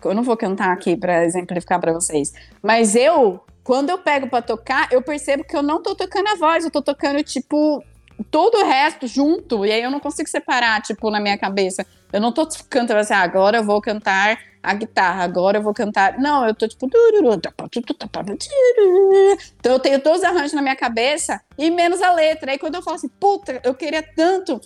eu 0.04 0.14
não 0.14 0.22
vou 0.22 0.38
cantar 0.38 0.72
aqui 0.72 0.96
para 0.96 1.26
exemplificar 1.26 1.80
para 1.80 1.92
vocês, 1.92 2.32
mas 2.62 2.96
eu 2.96 3.42
quando 3.67 3.89
eu 3.89 3.97
pego 3.97 4.30
pra 4.30 4.41
tocar, 4.41 4.88
eu 4.93 5.01
percebo 5.01 5.43
que 5.43 5.53
eu 5.53 5.62
não 5.62 5.84
tô 5.84 5.93
tocando 5.93 6.30
a 6.30 6.36
voz, 6.36 6.63
eu 6.63 6.71
tô 6.71 6.82
tocando, 6.82 7.21
tipo, 7.21 7.84
todo 8.32 8.60
o 8.60 8.65
resto 8.65 9.06
junto. 9.08 9.65
E 9.65 9.71
aí 9.73 9.84
eu 9.84 9.91
não 9.91 9.99
consigo 9.99 10.30
separar, 10.30 10.82
tipo, 10.82 11.12
na 11.12 11.19
minha 11.19 11.38
cabeça. 11.38 11.86
Eu 12.13 12.21
não 12.21 12.32
tô 12.32 12.47
cantando 12.69 13.01
assim, 13.01 13.13
ah, 13.13 13.19
agora 13.19 13.58
eu 13.58 13.65
vou 13.65 13.82
cantar 13.82 14.39
a 14.63 14.73
guitarra, 14.73 15.21
agora 15.21 15.58
eu 15.58 15.62
vou 15.62 15.73
cantar. 15.73 16.17
Não, 16.17 16.47
eu 16.47 16.56
tô 16.56 16.65
tipo. 16.65 16.88
Então 19.60 19.73
eu 19.73 19.80
tenho 19.82 19.99
todos 19.99 20.19
os 20.19 20.23
arranjos 20.23 20.53
na 20.53 20.62
minha 20.62 20.77
cabeça 20.77 21.41
e 21.58 21.69
menos 21.69 22.01
a 22.01 22.13
letra. 22.13 22.53
Aí 22.53 22.58
quando 22.58 22.75
eu 22.75 22.82
falo 22.82 22.95
assim, 22.95 23.10
puta, 23.10 23.60
eu 23.65 23.75
queria 23.75 24.01
tanto. 24.01 24.62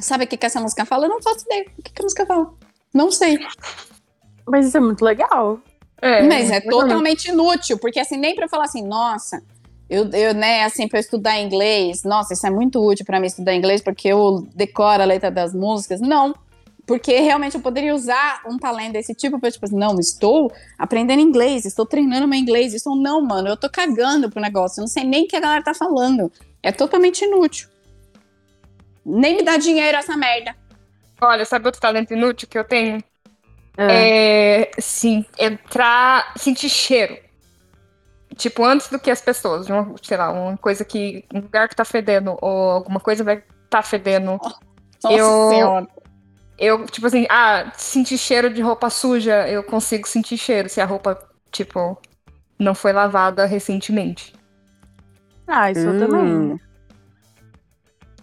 Sabe 0.00 0.24
o 0.24 0.26
que, 0.26 0.38
que 0.38 0.46
essa 0.46 0.62
música 0.62 0.86
fala? 0.86 1.04
Eu 1.04 1.10
não 1.10 1.20
faço 1.20 1.44
ideia. 1.44 1.66
O 1.78 1.82
que, 1.82 1.92
que 1.92 2.00
a 2.00 2.04
música 2.04 2.24
fala? 2.24 2.54
Não 2.94 3.10
sei. 3.10 3.38
Mas 4.48 4.66
isso 4.66 4.78
é 4.78 4.80
muito 4.80 5.04
legal. 5.04 5.60
É, 6.04 6.22
Mas 6.22 6.50
é 6.50 6.60
totalmente 6.60 7.30
inútil, 7.30 7.78
porque 7.78 7.98
assim, 7.98 8.18
nem 8.18 8.34
pra 8.34 8.46
falar 8.46 8.64
assim, 8.64 8.86
nossa, 8.86 9.42
eu, 9.88 10.10
eu 10.10 10.34
né, 10.34 10.62
assim, 10.62 10.86
pra 10.86 10.98
eu 10.98 11.00
estudar 11.00 11.40
inglês, 11.40 12.04
nossa, 12.04 12.34
isso 12.34 12.46
é 12.46 12.50
muito 12.50 12.78
útil 12.78 13.06
pra 13.06 13.18
mim 13.18 13.26
estudar 13.26 13.54
inglês, 13.54 13.80
porque 13.80 14.08
eu 14.08 14.46
decoro 14.54 15.02
a 15.02 15.06
letra 15.06 15.30
das 15.30 15.54
músicas. 15.54 16.02
Não. 16.02 16.34
Porque 16.86 17.18
realmente 17.20 17.54
eu 17.54 17.62
poderia 17.62 17.94
usar 17.94 18.42
um 18.46 18.58
talento 18.58 18.92
desse 18.92 19.14
tipo 19.14 19.40
pra, 19.40 19.50
tipo 19.50 19.64
assim, 19.64 19.78
não, 19.78 19.98
estou 19.98 20.52
aprendendo 20.78 21.22
inglês, 21.22 21.64
estou 21.64 21.86
treinando 21.86 22.28
meu 22.28 22.38
inglês. 22.38 22.74
Isso 22.74 22.94
não, 22.94 23.22
mano, 23.22 23.48
eu 23.48 23.56
tô 23.56 23.70
cagando 23.70 24.28
pro 24.28 24.42
negócio, 24.42 24.80
eu 24.80 24.82
não 24.82 24.88
sei 24.88 25.04
nem 25.04 25.24
o 25.24 25.26
que 25.26 25.36
a 25.36 25.40
galera 25.40 25.64
tá 25.64 25.72
falando. 25.72 26.30
É 26.62 26.70
totalmente 26.70 27.24
inútil. 27.24 27.70
Nem 29.06 29.36
me 29.36 29.42
dá 29.42 29.56
dinheiro 29.56 29.96
essa 29.96 30.14
merda. 30.18 30.54
Olha, 31.18 31.46
sabe 31.46 31.64
outro 31.64 31.80
talento 31.80 32.12
inútil 32.12 32.46
que 32.46 32.58
eu 32.58 32.64
tenho? 32.64 33.02
É. 33.76 34.62
É, 34.62 34.70
sim, 34.78 35.24
entrar, 35.38 36.32
sentir 36.36 36.68
cheiro. 36.68 37.18
Tipo, 38.36 38.64
antes 38.64 38.88
do 38.88 38.98
que 38.98 39.10
as 39.10 39.20
pessoas. 39.20 39.68
Uma, 39.68 39.94
sei 40.02 40.16
lá, 40.16 40.30
uma 40.30 40.56
coisa 40.56 40.84
que. 40.84 41.24
Um 41.32 41.40
lugar 41.40 41.68
que 41.68 41.76
tá 41.76 41.84
fedendo, 41.84 42.36
ou 42.40 42.70
alguma 42.70 43.00
coisa 43.00 43.24
vai 43.24 43.42
tá 43.68 43.82
fedendo. 43.82 44.38
Nossa 45.02 45.16
Eu- 45.16 45.48
senhora. 45.50 45.88
Eu, 46.56 46.86
tipo 46.86 47.04
assim, 47.06 47.26
ah, 47.28 47.72
sentir 47.76 48.16
cheiro 48.16 48.48
de 48.48 48.62
roupa 48.62 48.88
suja, 48.88 49.48
eu 49.48 49.64
consigo 49.64 50.06
sentir 50.06 50.38
cheiro 50.38 50.68
se 50.68 50.80
a 50.80 50.84
roupa, 50.84 51.18
tipo, 51.50 52.00
não 52.56 52.76
foi 52.76 52.92
lavada 52.92 53.44
recentemente. 53.44 54.32
Ah, 55.48 55.72
isso 55.72 55.80
eu 55.80 55.98
também. 55.98 56.60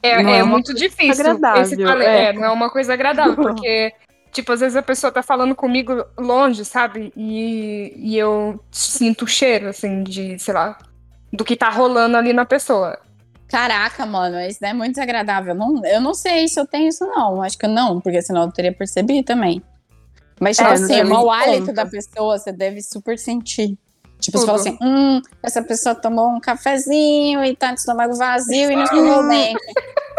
É, 0.01 0.09
é 0.11 0.37
é 0.37 0.43
muito 0.43 0.73
difícil. 0.73 1.25
esse 1.57 1.83
é. 1.83 2.29
é, 2.29 2.33
não 2.33 2.45
é 2.45 2.49
uma 2.49 2.69
coisa 2.69 2.93
agradável, 2.93 3.35
porque, 3.43 3.93
tipo, 4.31 4.51
às 4.51 4.59
vezes 4.59 4.75
a 4.75 4.81
pessoa 4.81 5.11
tá 5.11 5.21
falando 5.21 5.55
comigo 5.55 6.03
longe, 6.17 6.63
sabe? 6.65 7.11
E, 7.15 7.93
e 7.97 8.17
eu 8.17 8.59
sinto 8.71 9.23
o 9.25 9.27
cheiro, 9.27 9.69
assim, 9.69 10.03
de, 10.03 10.37
sei 10.39 10.53
lá, 10.53 10.77
do 11.31 11.43
que 11.45 11.55
tá 11.55 11.69
rolando 11.69 12.17
ali 12.17 12.33
na 12.33 12.45
pessoa. 12.45 12.97
Caraca, 13.49 14.05
mano, 14.05 14.39
isso 14.41 14.63
é 14.65 14.73
muito 14.73 14.93
desagradável. 14.93 15.53
Não, 15.53 15.85
eu 15.85 15.99
não 15.99 16.13
sei 16.13 16.47
se 16.47 16.57
eu 16.59 16.65
tenho 16.65 16.87
isso, 16.87 17.05
não. 17.05 17.41
Acho 17.41 17.57
que 17.57 17.67
não, 17.67 17.99
porque 17.99 18.21
senão 18.21 18.43
eu 18.43 18.51
teria 18.51 18.71
percebido 18.73 19.25
também. 19.25 19.61
Mas, 20.39 20.57
tipo 20.57 20.69
É, 20.69 20.73
assim, 20.73 21.01
o 21.01 21.09
mau 21.09 21.29
hálito 21.29 21.59
conta. 21.67 21.73
da 21.73 21.85
pessoa, 21.85 22.37
você 22.39 22.51
deve 22.51 22.81
super 22.81 23.19
sentir. 23.19 23.77
Tipo, 24.19 24.37
você 24.37 24.45
Tudo. 24.45 24.45
fala 24.45 24.57
assim, 24.59 24.77
hum, 24.81 25.21
essa 25.43 25.61
pessoa 25.63 25.93
tomou 25.95 26.29
um 26.29 26.39
cafezinho 26.39 27.43
e 27.43 27.55
tá 27.55 27.73
de 27.73 27.79
estômago 27.79 28.15
vazio 28.15 28.71
e 28.71 28.75
não 28.75 28.83
escovou 28.85 29.19
o 29.23 29.27
dente. 29.27 29.57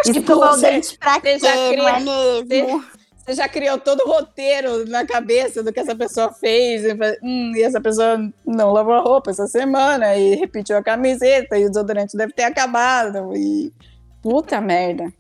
E 0.07 0.13
Tipo, 0.13 0.19
escovar 0.33 0.53
o 0.53 0.57
você- 0.57 0.71
dente 0.73 0.99
pra 0.99 1.15
você 1.15 1.39
quê, 1.39 1.77
não 1.77 1.89
é 1.89 2.01
mesmo? 2.01 2.45
Você 2.49 2.81
já 3.29 3.49
criou 3.49 3.79
todo 3.79 4.01
o 4.01 4.09
roteiro 4.09 4.89
na 4.89 5.07
cabeça 5.07 5.63
do 5.63 5.73
que 5.73 5.81
essa 5.81 5.95
pessoa 5.95 6.33
fez. 6.33 6.85
E, 6.85 6.93
hum, 7.23 7.53
e 7.55 7.63
essa 7.63 7.81
pessoa 7.81 8.19
não 8.45 8.73
lavou 8.73 8.95
a 8.95 9.01
roupa 9.01 9.31
essa 9.31 9.47
semana 9.47 10.17
e 10.17 10.35
repetiu 10.35 10.77
a 10.77 10.83
camiseta 10.83 11.57
e 11.57 11.65
o 11.65 11.69
desodorante 11.69 12.17
deve 12.17 12.33
ter 12.33 12.45
acabado. 12.45 13.33
E... 13.37 13.73
Puta 14.23 14.61
merda. 14.61 15.13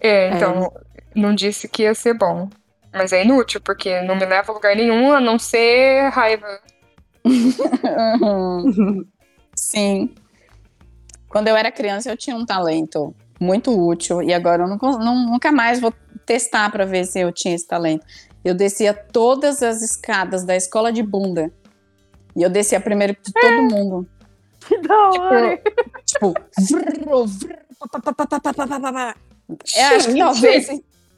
É, 0.00 0.30
então, 0.30 0.72
não 1.14 1.34
disse 1.34 1.68
que 1.68 1.84
ia 1.84 1.94
ser 1.94 2.14
bom. 2.14 2.48
Mas 2.92 3.12
é 3.12 3.24
inútil, 3.24 3.60
porque 3.60 4.00
não 4.02 4.16
me 4.16 4.24
leva 4.24 4.50
a 4.50 4.54
lugar 4.54 4.74
nenhum, 4.74 5.12
a 5.12 5.20
não 5.20 5.38
ser 5.38 6.08
raiva. 6.10 6.46
Sim. 9.54 10.14
Quando 11.28 11.48
eu 11.48 11.56
era 11.56 11.70
criança, 11.70 12.10
eu 12.10 12.16
tinha 12.16 12.34
um 12.34 12.46
talento 12.46 13.14
muito 13.40 13.70
útil. 13.70 14.22
E 14.22 14.32
agora 14.32 14.64
eu 14.64 14.68
não, 14.68 14.76
não, 14.76 15.26
nunca 15.30 15.52
mais 15.52 15.80
vou 15.80 15.92
testar 16.24 16.70
para 16.70 16.84
ver 16.84 17.06
se 17.06 17.20
eu 17.20 17.32
tinha 17.32 17.54
esse 17.54 17.66
talento. 17.66 18.04
Eu 18.44 18.54
descia 18.54 18.94
todas 18.94 19.62
as 19.62 19.82
escadas 19.82 20.44
da 20.44 20.56
escola 20.56 20.92
de 20.92 21.02
bunda. 21.02 21.52
E 22.34 22.42
eu 22.42 22.50
descia 22.50 22.80
primeiro 22.80 23.14
que 23.14 23.22
de 23.22 23.32
todo 23.32 23.46
é. 23.46 23.62
mundo. 23.62 24.06
Que 24.60 24.78
da 24.78 25.10
tipo, 25.10 25.24
hora! 25.24 25.62
Tipo, 26.04 26.34
tipo 26.60 27.26
vrr, 27.26 27.66
Eu 29.76 29.96
acho 29.96 30.08
que 30.08 30.18
talvez 30.18 30.68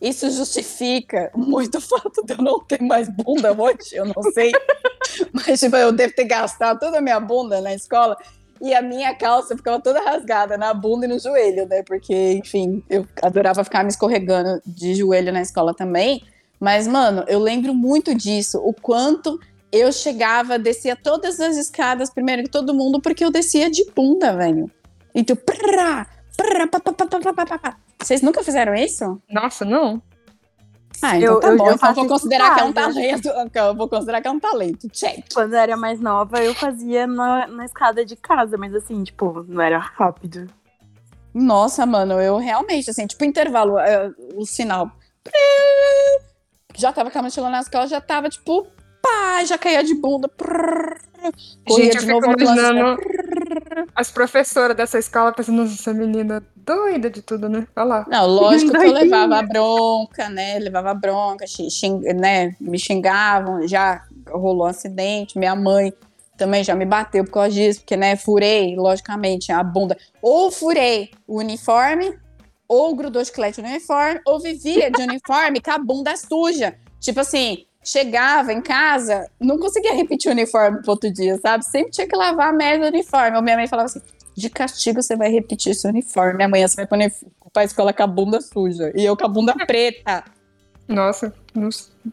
isso 0.00 0.30
justifica 0.30 1.30
muito 1.34 1.78
o 1.78 1.80
fato 1.80 2.24
de 2.24 2.34
eu 2.34 2.38
não 2.38 2.60
ter 2.60 2.80
mais 2.80 3.08
bunda 3.08 3.52
hoje, 3.52 3.94
eu 3.94 4.04
não 4.04 4.22
sei. 4.32 4.52
Mas, 5.32 5.58
tipo, 5.58 5.76
eu 5.76 5.90
devo 5.90 6.14
ter 6.14 6.24
gastado 6.24 6.78
toda 6.78 6.98
a 6.98 7.00
minha 7.00 7.18
bunda 7.18 7.60
na 7.60 7.74
escola 7.74 8.16
e 8.60 8.74
a 8.74 8.82
minha 8.82 9.14
calça 9.14 9.56
ficava 9.56 9.80
toda 9.80 10.00
rasgada 10.00 10.56
na 10.56 10.72
bunda 10.74 11.06
e 11.06 11.08
no 11.08 11.18
joelho, 11.18 11.66
né? 11.66 11.82
Porque, 11.82 12.32
enfim, 12.32 12.82
eu 12.88 13.06
adorava 13.22 13.64
ficar 13.64 13.82
me 13.82 13.90
escorregando 13.90 14.60
de 14.66 14.94
joelho 14.94 15.32
na 15.32 15.40
escola 15.42 15.74
também. 15.74 16.22
Mas, 16.60 16.88
mano, 16.88 17.24
eu 17.28 17.38
lembro 17.38 17.72
muito 17.72 18.14
disso, 18.14 18.58
o 18.58 18.72
quanto 18.72 19.38
eu 19.70 19.92
chegava, 19.92 20.58
descia 20.58 20.96
todas 20.96 21.38
as 21.40 21.56
escadas 21.56 22.10
primeiro 22.10 22.42
que 22.42 22.50
todo 22.50 22.74
mundo, 22.74 23.00
porque 23.00 23.24
eu 23.24 23.30
descia 23.30 23.70
de 23.70 23.84
bunda, 23.94 24.34
velho. 24.34 24.70
Então, 25.14 25.36
prá, 25.36 26.06
prá, 26.36 26.66
pá, 26.66 26.80
pá, 26.80 26.92
pá, 26.92 27.06
pá, 27.06 27.32
pá, 27.34 27.46
pá, 27.46 27.58
pá. 27.58 27.76
Vocês 28.00 28.22
nunca 28.22 28.42
fizeram 28.42 28.74
isso? 28.74 29.20
Nossa, 29.28 29.64
não. 29.64 30.00
Ah, 31.02 31.16
então 31.16 31.34
Eu- 31.34 31.40
tá 31.40 31.48
eu- 31.48 31.56
bom. 31.56 31.68
eu 31.68 31.74
então 31.74 31.94
vou 31.94 32.06
considerar 32.08 32.54
que 32.54 32.60
é 32.60 32.64
um 32.64 32.72
talento. 32.72 33.28
Eu 33.54 33.74
vou 33.74 33.88
considerar 33.88 34.20
que 34.20 34.28
é 34.28 34.30
um 34.30 34.40
talento. 34.40 34.88
Check. 34.90 35.32
Quando 35.32 35.52
eu 35.54 35.58
era 35.58 35.76
mais 35.76 36.00
nova, 36.00 36.42
eu 36.42 36.54
fazia 36.54 37.06
na, 37.06 37.46
na 37.46 37.64
escada 37.64 38.04
de 38.04 38.16
casa, 38.16 38.56
mas 38.58 38.74
assim, 38.74 39.02
tipo, 39.04 39.44
não 39.48 39.62
era 39.62 39.78
rápido. 39.78 40.46
Nossa, 41.32 41.86
mano, 41.86 42.14
eu 42.20 42.36
realmente, 42.38 42.90
assim, 42.90 43.06
tipo, 43.06 43.24
intervalo, 43.24 43.78
é, 43.78 44.10
o 44.34 44.44
sinal. 44.44 44.90
Já 46.76 46.92
tava 46.92 47.10
com 47.10 47.18
a 47.18 47.22
mochila 47.22 47.50
na 47.50 47.60
escola, 47.60 47.86
já 47.86 48.00
tava, 48.00 48.28
tipo, 48.28 48.66
pá, 49.02 49.44
já 49.44 49.56
caía 49.58 49.84
de 49.84 49.94
bunda. 49.94 50.30
Gente, 51.68 51.96
eu 51.96 52.02
fico 52.02 52.24
imaginando 52.40 52.96
as 53.94 54.10
professoras 54.10 54.76
dessa 54.76 54.98
escola 54.98 55.32
pensando, 55.32 55.62
nossa, 55.62 55.74
essa 55.74 55.92
menina 55.92 56.42
doida 56.74 57.08
de 57.10 57.22
tudo, 57.22 57.48
né? 57.48 57.66
Lá. 57.76 58.04
Não, 58.08 58.26
lógico 58.26 58.70
que 58.72 58.76
eu 58.86 58.92
levava 58.92 59.42
bronca, 59.42 60.28
né? 60.28 60.58
Levava 60.58 60.92
bronca, 60.94 61.46
xing- 61.46 62.00
né? 62.14 62.54
Me 62.60 62.78
xingavam, 62.78 63.66
já 63.66 64.02
rolou 64.30 64.66
um 64.66 64.70
acidente, 64.70 65.38
minha 65.38 65.56
mãe 65.56 65.92
também 66.36 66.62
já 66.62 66.74
me 66.74 66.84
bateu 66.84 67.24
por 67.24 67.32
causa 67.32 67.50
disso, 67.50 67.80
porque, 67.80 67.96
né, 67.96 68.14
furei, 68.14 68.76
logicamente, 68.76 69.50
a 69.50 69.60
bunda. 69.62 69.96
Ou 70.22 70.52
furei 70.52 71.10
o 71.26 71.38
uniforme, 71.38 72.16
ou 72.68 72.94
grudou 72.94 73.24
chiclete 73.24 73.60
no 73.60 73.66
uniforme, 73.68 74.20
ou 74.24 74.38
vivia 74.38 74.88
de 74.90 75.02
uniforme 75.02 75.60
com 75.60 75.70
a 75.72 75.78
bunda 75.78 76.16
suja. 76.16 76.76
Tipo 77.00 77.20
assim, 77.20 77.64
chegava 77.82 78.52
em 78.52 78.60
casa, 78.60 79.28
não 79.40 79.58
conseguia 79.58 79.94
repetir 79.94 80.28
o 80.30 80.32
uniforme 80.32 80.80
pro 80.82 80.92
outro 80.92 81.12
dia, 81.12 81.38
sabe? 81.38 81.64
Sempre 81.64 81.90
tinha 81.90 82.06
que 82.06 82.14
lavar 82.16 82.50
a 82.50 82.52
merda 82.52 82.88
do 82.88 82.94
uniforme. 82.94 83.36
Ou 83.36 83.42
minha 83.42 83.56
mãe 83.56 83.66
falava 83.66 83.86
assim, 83.86 84.00
de 84.38 84.48
castigo 84.50 85.02
você 85.02 85.16
vai 85.16 85.30
repetir 85.30 85.72
esse 85.72 85.86
uniforme. 85.86 86.42
Amanhã 86.44 86.66
você 86.68 86.76
vai 86.86 87.00
uni- 87.00 87.12
pra 87.52 87.64
escola 87.64 87.92
com 87.92 88.02
a 88.02 88.06
bunda 88.06 88.40
suja. 88.40 88.92
E 88.94 89.04
eu 89.04 89.16
com 89.16 89.26
a 89.26 89.28
bunda 89.28 89.54
preta. 89.66 90.24
Nossa, 90.86 91.34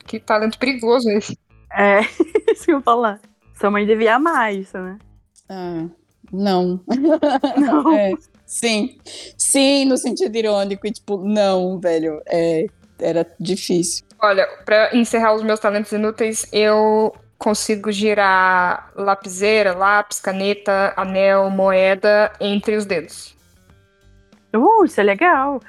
que 0.05 0.19
talento 0.19 0.57
perigoso 0.59 1.09
esse. 1.09 1.37
É, 1.71 2.01
isso 2.51 2.65
que 2.65 2.71
eu 2.73 2.81
falar. 2.81 3.19
Sua 3.59 3.71
mãe 3.71 3.85
devia 3.85 4.15
amar 4.15 4.53
isso, 4.53 4.77
né? 4.77 4.97
Ah, 5.47 5.85
não. 6.31 6.81
Não. 7.57 7.93
É, 7.97 8.11
sim. 8.45 8.97
Sim, 9.37 9.85
no 9.85 9.97
sentido 9.97 10.35
irônico. 10.35 10.85
E 10.87 10.91
tipo, 10.91 11.17
não, 11.23 11.79
velho. 11.79 12.21
É, 12.27 12.65
era 12.99 13.25
difícil. 13.39 14.03
Olha, 14.21 14.45
pra 14.65 14.95
encerrar 14.95 15.33
os 15.35 15.43
meus 15.43 15.59
talentos 15.59 15.91
inúteis, 15.91 16.45
eu 16.51 17.13
consigo 17.37 17.91
girar 17.91 18.91
lapiseira, 18.95 19.73
lápis, 19.75 20.19
caneta, 20.19 20.93
anel, 20.95 21.49
moeda 21.49 22.31
entre 22.39 22.75
os 22.75 22.85
dedos. 22.85 23.35
Uh, 24.55 24.85
isso 24.85 24.99
é 24.99 25.03
legal. 25.03 25.59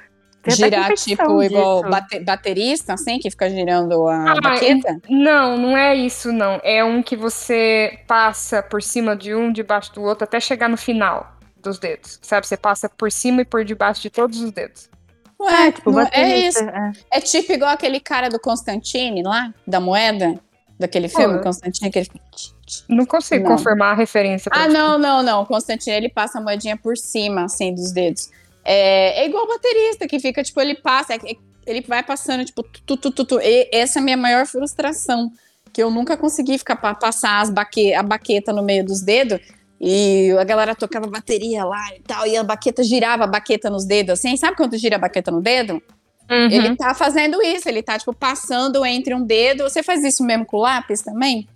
Tem 0.41 0.55
Girar, 0.55 0.93
tipo, 0.93 1.43
igual 1.43 1.79
disso. 1.81 1.91
bate- 1.91 2.19
baterista, 2.21 2.93
assim, 2.93 3.19
que 3.19 3.29
fica 3.29 3.49
girando 3.49 4.07
a 4.07 4.31
Ah, 4.31 4.41
baqueta? 4.41 4.97
Não, 5.09 5.57
não 5.57 5.75
é 5.77 5.93
isso, 5.93 6.31
não. 6.31 6.61
É 6.63 6.81
um 6.85 7.03
que 7.03 7.17
você 7.17 7.99
passa 8.07 8.63
por 8.63 8.81
cima 8.81 9.13
de 9.13 9.35
um, 9.35 9.51
debaixo 9.51 9.93
do 9.93 10.01
outro, 10.03 10.23
até 10.23 10.39
chegar 10.39 10.69
no 10.69 10.77
final 10.77 11.35
dos 11.61 11.77
dedos. 11.79 12.17
Sabe? 12.21 12.47
Você 12.47 12.55
passa 12.55 12.87
por 12.87 13.11
cima 13.11 13.41
e 13.41 13.45
por 13.45 13.65
debaixo 13.65 14.01
de 14.01 14.09
todos 14.09 14.39
os 14.39 14.51
dedos. 14.51 14.89
Ué, 15.37 15.71
Tipo, 15.73 15.91
não- 15.91 15.99
é 15.99 16.03
baterista, 16.05 16.61
isso. 16.63 16.69
é. 16.69 16.91
É 17.17 17.19
tipo 17.19 17.51
igual 17.51 17.71
aquele 17.71 17.99
cara 17.99 18.29
do 18.29 18.39
Constantine 18.39 19.23
lá, 19.23 19.53
da 19.67 19.81
moeda, 19.81 20.39
daquele 20.79 21.07
filme, 21.09 21.37
Pô. 21.37 21.43
Constantine, 21.43 21.91
que 21.91 21.99
ele 21.99 22.05
fica... 22.05 22.19
tch, 22.31 22.51
tch. 22.65 22.83
Não 22.87 23.05
consigo 23.05 23.43
Não. 23.43 23.55
confirmar 23.55 23.93
a 23.93 23.95
referência. 23.95 24.49
Ah, 24.53 24.67
não, 24.67 24.97
não, 24.97 25.23
não. 25.23 25.45
Constantine, 25.45 25.95
ele 25.95 26.09
passa 26.09 26.37
a 26.37 26.41
moedinha 26.41 26.77
por 26.77 26.97
cima, 26.97 27.45
assim, 27.45 27.73
dos 27.73 27.91
dedos. 27.91 28.29
É, 28.63 29.23
é 29.23 29.25
igual 29.27 29.45
o 29.45 29.47
baterista, 29.47 30.07
que 30.07 30.19
fica, 30.19 30.43
tipo, 30.43 30.59
ele 30.59 30.75
passa, 30.75 31.13
é- 31.13 31.31
é- 31.31 31.37
ele 31.65 31.81
vai 31.81 32.03
passando, 32.03 32.45
tipo, 32.45 32.63
tu, 32.85 32.97
tu, 32.97 33.11
tu, 33.11 33.25
tu. 33.25 33.39
E 33.41 33.69
essa 33.73 33.99
é 33.99 34.01
a 34.01 34.03
minha 34.03 34.17
maior 34.17 34.45
frustração, 34.45 35.31
que 35.73 35.81
eu 35.81 35.89
nunca 35.89 36.15
consegui 36.17 36.57
ficar 36.57 36.75
passar 36.75 37.41
as 37.41 37.49
baque, 37.49 37.93
a 37.93 38.03
baqueta 38.03 38.53
no 38.53 38.61
meio 38.63 38.85
dos 38.85 39.01
dedos, 39.01 39.39
e 39.79 40.31
a 40.39 40.43
galera 40.43 40.75
tocava 40.75 41.07
bateria 41.07 41.63
lá 41.63 41.95
e 41.95 42.01
tal, 42.01 42.25
e 42.25 42.35
a 42.35 42.43
baqueta 42.43 42.83
girava 42.83 43.25
a 43.25 43.27
baqueta 43.27 43.69
nos 43.69 43.85
dedos, 43.85 44.19
assim. 44.19 44.35
Sabe 44.35 44.57
quando 44.57 44.77
gira 44.77 44.95
a 44.95 44.99
baqueta 44.99 45.31
no 45.31 45.41
dedo? 45.41 45.81
Uhum. 46.29 46.49
Ele 46.51 46.75
tá 46.75 46.93
fazendo 46.93 47.41
isso, 47.41 47.69
ele 47.69 47.81
tá, 47.81 47.97
tipo, 47.97 48.13
passando 48.13 48.85
entre 48.85 49.13
um 49.13 49.23
dedo. 49.23 49.63
Você 49.63 49.81
faz 49.81 50.03
isso 50.03 50.23
mesmo 50.23 50.45
com 50.45 50.57
o 50.57 50.61
lápis 50.61 51.01
também? 51.01 51.47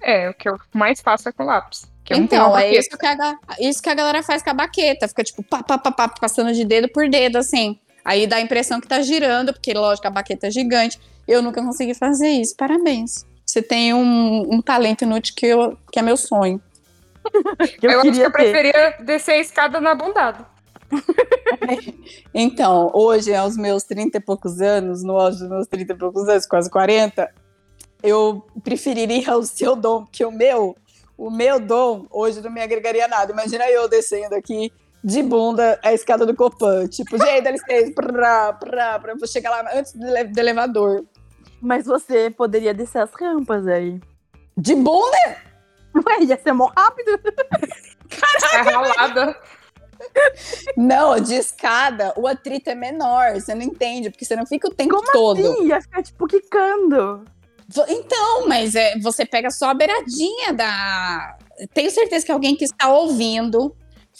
É, 0.00 0.30
o 0.30 0.34
que 0.34 0.48
eu 0.48 0.58
mais 0.72 1.00
faço 1.00 1.28
é 1.28 1.32
com 1.32 1.44
lápis. 1.44 1.90
Então, 2.10 2.58
é 2.58 2.74
isso 2.74 2.90
que, 2.90 3.06
a, 3.06 3.38
isso 3.60 3.82
que 3.82 3.88
a 3.88 3.94
galera 3.94 4.22
faz 4.22 4.42
com 4.42 4.50
a 4.50 4.54
baqueta. 4.54 5.06
Fica, 5.08 5.22
tipo, 5.22 5.42
pá, 5.42 5.62
pá, 5.62 5.78
pá, 5.78 5.92
pá, 5.92 6.08
passando 6.08 6.52
de 6.52 6.64
dedo 6.64 6.88
por 6.88 7.08
dedo, 7.08 7.36
assim. 7.36 7.78
Aí 8.04 8.26
dá 8.26 8.36
a 8.36 8.40
impressão 8.40 8.80
que 8.80 8.88
tá 8.88 9.00
girando, 9.00 9.52
porque, 9.52 9.72
lógico, 9.72 10.08
a 10.08 10.10
baqueta 10.10 10.48
é 10.48 10.50
gigante. 10.50 10.98
Eu 11.26 11.40
nunca 11.40 11.62
consegui 11.62 11.94
fazer 11.94 12.28
isso. 12.28 12.56
Parabéns. 12.56 13.24
Você 13.46 13.62
tem 13.62 13.94
um, 13.94 14.54
um 14.54 14.60
talento 14.60 15.02
inútil 15.02 15.34
que, 15.36 15.46
eu, 15.46 15.78
que 15.90 15.98
é 15.98 16.02
meu 16.02 16.16
sonho. 16.16 16.60
Que 17.78 17.86
eu, 17.86 17.92
Eu, 17.92 18.00
acho 18.00 18.10
que 18.10 18.10
queria 18.10 18.24
eu 18.24 18.32
ter. 18.32 18.32
preferia 18.32 18.96
descer 19.00 19.32
a 19.32 19.38
escada 19.38 19.80
na 19.80 19.94
bundada. 19.94 20.46
Então, 22.34 22.90
hoje, 22.94 23.34
aos 23.34 23.56
meus 23.56 23.84
30 23.84 24.18
e 24.18 24.20
poucos 24.20 24.60
anos, 24.60 25.02
no 25.02 25.16
auge 25.18 25.38
dos 25.38 25.48
meus 25.48 25.66
30 25.66 25.92
e 25.92 25.96
poucos 25.96 26.28
anos, 26.28 26.46
quase 26.46 26.70
40, 26.70 27.30
eu 28.02 28.44
preferiria 28.64 29.36
o 29.36 29.44
seu 29.44 29.76
dom, 29.76 30.04
porque 30.04 30.24
o 30.24 30.30
meu, 30.30 30.76
o 31.16 31.30
meu 31.30 31.60
dom 31.60 32.06
hoje 32.10 32.40
não 32.40 32.50
me 32.50 32.60
agregaria 32.60 33.06
nada. 33.06 33.32
Imagina 33.32 33.68
eu 33.70 33.88
descendo 33.88 34.34
aqui 34.34 34.72
de 35.04 35.22
bunda 35.22 35.78
a 35.82 35.92
escada 35.92 36.24
do 36.24 36.34
Copan, 36.34 36.86
tipo, 36.86 37.18
gente, 37.18 37.42
dá 37.42 37.50
licença, 37.50 37.92
prá, 37.92 38.52
prá, 38.52 38.98
prá, 38.98 39.14
vou 39.14 39.26
chegar 39.26 39.50
lá 39.50 39.70
antes 39.74 39.92
do, 39.92 40.06
do 40.06 40.40
elevador. 40.40 41.04
Mas 41.60 41.86
você 41.86 42.30
poderia 42.30 42.72
descer 42.72 42.98
as 42.98 43.10
rampas 43.12 43.66
aí. 43.66 44.00
De 44.56 44.74
bunda? 44.74 45.36
Ué, 45.94 46.24
ia 46.24 46.40
ser 46.40 46.52
mó 46.52 46.70
rápido. 46.76 47.10
É 48.52 48.56
ralada. 48.58 49.34
Não, 50.76 51.18
de 51.20 51.34
escada, 51.34 52.12
o 52.16 52.26
atrito 52.26 52.70
é 52.70 52.74
menor, 52.74 53.34
você 53.34 53.54
não 53.54 53.62
entende, 53.62 54.10
porque 54.10 54.24
você 54.24 54.36
não 54.36 54.46
fica 54.46 54.68
o 54.68 54.74
tempo 54.74 55.00
todo. 55.12 55.40
Sim, 55.42 55.68
ia 55.68 55.80
ficar 55.80 56.02
tipo 56.02 56.26
quicando. 56.26 57.24
Então, 57.88 58.46
mas 58.48 58.74
é, 58.74 58.98
você 58.98 59.24
pega 59.24 59.50
só 59.50 59.70
a 59.70 59.74
beiradinha 59.74 60.52
da. 60.52 61.36
Tenho 61.72 61.90
certeza 61.90 62.26
que 62.26 62.32
alguém 62.32 62.54
que 62.54 62.64
está 62.64 62.88
ouvindo 62.92 63.74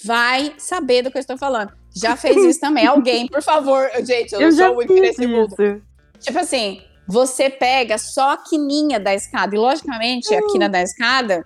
vai 0.04 0.54
saber 0.56 1.02
do 1.02 1.10
que 1.10 1.18
eu 1.18 1.20
estou 1.20 1.36
falando. 1.36 1.72
Já 1.94 2.16
fez 2.16 2.36
isso 2.44 2.60
também. 2.60 2.86
Alguém, 2.86 3.26
por 3.26 3.42
favor. 3.42 3.90
Gente, 4.04 4.32
eu, 4.32 4.40
Eu, 4.40 4.52
sou 4.52 4.58
já 4.58 4.72
muito 4.72 4.92
fiz 4.92 5.02
nesse 5.02 5.26
mundo. 5.26 5.54
Tipo 6.18 6.38
assim, 6.38 6.80
você 7.06 7.50
pega 7.50 7.98
só 7.98 8.32
a 8.32 8.36
quininha 8.38 8.98
da 8.98 9.14
escada. 9.14 9.54
E, 9.54 9.58
logicamente, 9.58 10.34
a 10.34 10.40
quina 10.46 10.68
da 10.68 10.80
escada. 10.80 11.44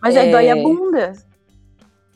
Mas 0.00 0.16
aí 0.16 0.28
É. 0.28 0.32
dói 0.32 0.48
a 0.48 0.56
bunda. 0.56 1.12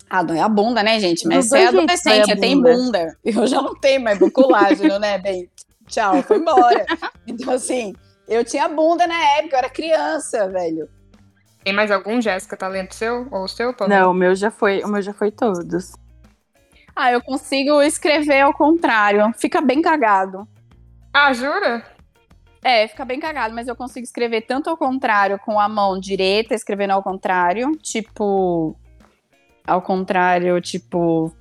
Ah, 0.08 0.22
dói 0.22 0.38
a 0.38 0.48
bunda, 0.48 0.82
né, 0.82 1.00
gente? 1.00 1.26
Mas 1.26 1.48
você 1.48 1.58
é 1.58 1.66
adolescente, 1.66 2.26
você 2.26 2.36
tem 2.36 2.56
bunda. 2.56 2.74
bunda. 2.74 3.18
Eu 3.24 3.46
já 3.46 3.60
não 3.60 3.74
tenho 3.74 4.00
mais 4.00 4.18
colágeno, 4.32 4.98
né, 4.98 5.18
bem? 5.18 5.50
Tchau, 5.88 6.22
foi 6.22 6.38
embora. 6.38 6.86
Então, 7.26 7.52
assim, 7.52 7.92
eu 8.28 8.44
tinha 8.44 8.68
bunda 8.68 9.06
na 9.06 9.20
época, 9.38 9.54
eu 9.54 9.58
era 9.58 9.68
criança, 9.68 10.48
velho. 10.48 10.88
Tem 11.64 11.72
mais 11.72 11.90
algum, 11.90 12.20
Jéssica, 12.20 12.56
talento 12.56 12.94
seu? 12.94 13.26
Ou 13.30 13.44
o 13.44 13.48
seu, 13.48 13.74
Paulo? 13.74 13.92
Não, 13.92 14.12
o 14.12 14.14
meu 14.14 14.34
já 14.36 14.50
foi, 14.50 14.84
o 14.84 14.88
meu 14.88 15.02
já 15.02 15.12
foi 15.12 15.32
todos. 15.32 15.94
Ah, 16.94 17.10
eu 17.10 17.20
consigo 17.20 17.82
escrever 17.82 18.40
ao 18.40 18.54
contrário. 18.54 19.34
Fica 19.36 19.60
bem 19.60 19.82
cagado. 19.82 20.46
Ah, 21.12 21.32
jura? 21.32 21.84
É, 22.62 22.86
fica 22.88 23.04
bem 23.04 23.20
cagado, 23.20 23.54
mas 23.54 23.68
eu 23.68 23.76
consigo 23.76 24.04
escrever 24.04 24.42
tanto 24.42 24.70
ao 24.70 24.76
contrário 24.76 25.38
com 25.38 25.58
a 25.58 25.68
mão 25.68 25.98
direita, 25.98 26.54
escrevendo 26.54 26.92
ao 26.92 27.02
contrário, 27.02 27.72
tipo. 27.82 28.76
Ao 29.66 29.82
contrário, 29.82 30.60
tipo. 30.60 31.32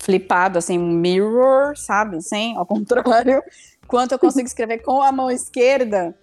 Flipado, 0.00 0.58
assim, 0.58 0.78
mirror, 0.78 1.76
sabe? 1.76 2.16
Assim, 2.16 2.56
ao 2.56 2.66
contrário. 2.66 3.42
Quanto 3.86 4.12
eu 4.12 4.18
consigo 4.18 4.46
escrever 4.46 4.78
com 4.78 5.02
a 5.02 5.10
mão 5.10 5.30
esquerda. 5.30 6.14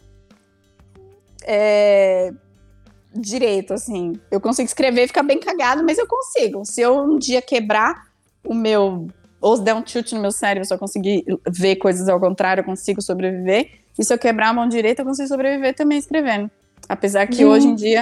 É. 1.43 2.32
Direito, 3.13 3.73
assim. 3.73 4.13
Eu 4.30 4.41
consigo 4.41 4.67
escrever, 4.67 5.07
fica 5.07 5.23
bem 5.23 5.39
cagado, 5.39 5.84
mas 5.84 5.97
eu 5.97 6.07
consigo. 6.07 6.65
Se 6.65 6.82
eu 6.82 6.97
um 6.99 7.17
dia 7.17 7.41
quebrar 7.41 8.07
o 8.43 8.53
meu 8.53 9.07
ou 9.41 9.59
der 9.59 9.76
um 9.76 9.86
chute 9.86 10.15
no 10.15 10.21
meu 10.21 10.32
cérebro, 10.32 10.67
eu 10.69 10.78
conseguir 10.78 11.23
ver 11.47 11.76
coisas 11.76 12.09
ao 12.09 12.19
contrário, 12.19 12.61
eu 12.61 12.65
consigo 12.65 13.01
sobreviver. 13.01 13.69
E 13.97 14.03
se 14.03 14.13
eu 14.13 14.17
quebrar 14.17 14.49
a 14.49 14.53
mão 14.53 14.67
direita, 14.67 15.01
eu 15.01 15.05
consigo 15.05 15.28
sobreviver 15.28 15.76
também 15.76 15.97
escrevendo. 15.97 16.49
Apesar 16.89 17.28
que 17.28 17.45
hoje 17.45 17.67
em 17.67 17.76
dia 17.76 18.01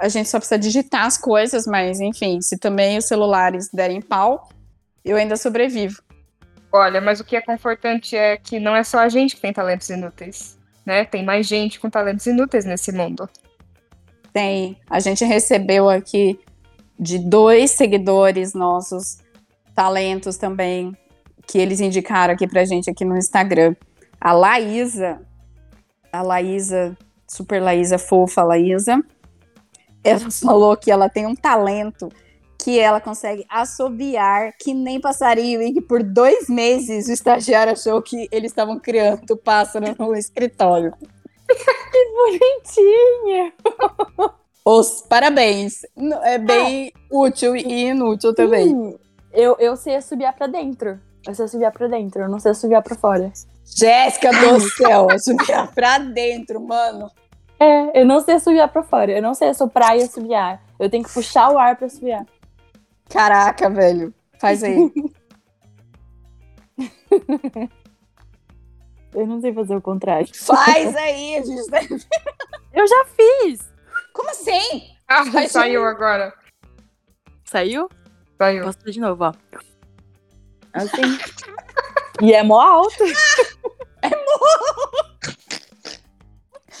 a 0.00 0.08
gente 0.08 0.28
só 0.30 0.38
precisa 0.38 0.58
digitar 0.58 1.04
as 1.04 1.18
coisas, 1.18 1.66
mas 1.66 2.00
enfim, 2.00 2.40
se 2.40 2.56
também 2.56 2.96
os 2.96 3.04
celulares 3.04 3.68
derem 3.70 4.00
pau, 4.00 4.48
eu 5.04 5.16
ainda 5.16 5.36
sobrevivo. 5.36 6.02
Olha, 6.72 7.00
mas 7.00 7.20
o 7.20 7.24
que 7.24 7.36
é 7.36 7.40
confortante 7.42 8.16
é 8.16 8.36
que 8.38 8.58
não 8.58 8.74
é 8.74 8.82
só 8.82 9.00
a 9.00 9.08
gente 9.08 9.36
que 9.36 9.42
tem 9.42 9.52
talentos 9.52 9.90
inúteis, 9.90 10.58
né? 10.86 11.04
Tem 11.04 11.22
mais 11.22 11.46
gente 11.46 11.78
com 11.78 11.90
talentos 11.90 12.26
inúteis 12.26 12.64
nesse 12.64 12.92
mundo. 12.92 13.28
Tem. 14.32 14.78
A 14.88 15.00
gente 15.00 15.24
recebeu 15.24 15.90
aqui 15.90 16.38
de 16.98 17.18
dois 17.18 17.72
seguidores 17.72 18.54
nossos 18.54 19.18
talentos 19.74 20.36
também, 20.36 20.96
que 21.46 21.58
eles 21.58 21.80
indicaram 21.80 22.32
aqui 22.32 22.46
pra 22.46 22.64
gente 22.64 22.88
aqui 22.88 23.04
no 23.04 23.18
Instagram. 23.18 23.74
A 24.18 24.32
Laísa, 24.32 25.20
a 26.12 26.22
Laísa, 26.22 26.96
super 27.26 27.60
Laísa, 27.60 27.98
fofa 27.98 28.42
Laísa, 28.42 29.02
ela 30.02 30.30
falou 30.30 30.76
que 30.76 30.90
ela 30.90 31.08
tem 31.08 31.26
um 31.26 31.34
talento 31.34 32.10
que 32.62 32.78
ela 32.78 33.00
consegue 33.00 33.46
assobiar 33.48 34.52
que 34.58 34.74
nem 34.74 35.00
passarinho 35.00 35.62
e 35.62 35.72
que 35.72 35.80
por 35.80 36.02
dois 36.02 36.48
meses 36.48 37.08
o 37.08 37.12
estagiário 37.12 37.72
achou 37.72 38.02
que 38.02 38.28
eles 38.30 38.50
estavam 38.50 38.78
criando 38.78 39.36
pássaro 39.36 39.86
no 39.98 40.14
escritório. 40.14 40.92
Bonitinha. 42.14 43.52
Os 44.64 45.02
parabéns. 45.08 45.86
É 46.22 46.36
bem 46.38 46.92
útil 47.10 47.56
e 47.56 47.86
inútil 47.88 48.34
também. 48.34 48.68
Sim, 48.68 48.98
eu, 49.32 49.56
eu 49.58 49.74
sei 49.74 49.96
assobiar 49.96 50.34
pra 50.34 50.46
dentro. 50.46 51.00
Eu 51.26 51.34
sei 51.34 51.46
assobiar 51.46 51.72
pra 51.72 51.86
dentro, 51.86 52.22
eu 52.22 52.28
não 52.28 52.38
sei 52.38 52.50
assobiar 52.50 52.82
pra 52.82 52.94
fora. 52.94 53.32
Jéssica 53.64 54.30
do 54.30 54.60
céu, 54.60 55.08
assobiar 55.10 55.72
pra 55.74 55.98
dentro, 55.98 56.60
mano. 56.60 57.10
É, 57.60 58.00
eu 58.00 58.06
não 58.06 58.20
sei 58.20 58.36
assobiar 58.36 58.68
pra 58.72 58.82
fora. 58.82 59.12
Eu 59.12 59.20
não 59.22 59.34
sei 59.34 59.48
assoprar 59.50 59.96
e 59.96 60.02
assobiar. 60.02 60.62
Eu 60.78 60.88
tenho 60.88 61.04
que 61.04 61.12
puxar 61.12 61.50
o 61.52 61.58
ar 61.58 61.76
pra 61.76 61.86
assobiar. 61.86 62.24
Caraca, 63.10 63.68
velho. 63.68 64.14
Faz 64.38 64.62
aí. 64.64 64.90
Eu 69.12 69.26
não 69.26 69.40
sei 69.40 69.52
fazer 69.52 69.74
o 69.74 69.80
contrário. 69.82 70.28
Faz 70.34 70.96
aí, 70.96 71.36
a 71.36 71.42
gente. 71.42 71.66
tá- 71.68 71.80
Eu 72.72 72.86
já 72.86 73.04
fiz! 73.06 73.68
Como 74.12 74.30
assim? 74.30 74.82
Ah, 75.08 75.26
Faz 75.26 75.50
saiu 75.50 75.84
agora. 75.84 76.32
Saiu? 77.44 77.88
Saiu. 78.38 78.62
Posso 78.64 78.78
fazer 78.78 78.90
de 78.92 79.00
novo, 79.00 79.24
ó. 79.24 79.32
Assim. 80.72 81.02
e 82.22 82.32
é 82.32 82.42
mó 82.44 82.60
alto. 82.60 83.02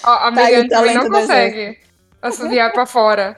Ó, 0.02 0.10
a 0.10 0.32
Tá 0.32 0.68
também 0.68 0.94
não 0.94 1.08
consegue 1.08 1.78
assoviar 2.22 2.72
pra 2.72 2.86
fora. 2.86 3.36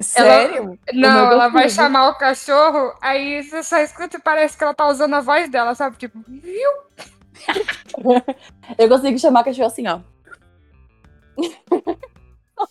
Sério? 0.00 0.78
Não, 0.92 1.26
meu 1.26 1.32
ela 1.32 1.48
vai 1.48 1.68
chamar 1.68 2.08
o 2.08 2.14
cachorro, 2.14 2.94
aí 3.00 3.42
você 3.42 3.62
só 3.62 3.78
escuta 3.78 4.16
e 4.16 4.20
parece 4.20 4.56
que 4.56 4.64
ela 4.64 4.72
tá 4.74 4.88
usando 4.88 5.14
a 5.14 5.20
voz 5.20 5.50
dela, 5.50 5.74
sabe? 5.74 5.96
Tipo, 5.96 6.18
viu? 6.26 6.70
Eu 8.78 8.88
consigo 8.88 9.18
chamar 9.18 9.44
cachorro 9.44 9.66
assim, 9.66 9.86
ó. 9.86 10.00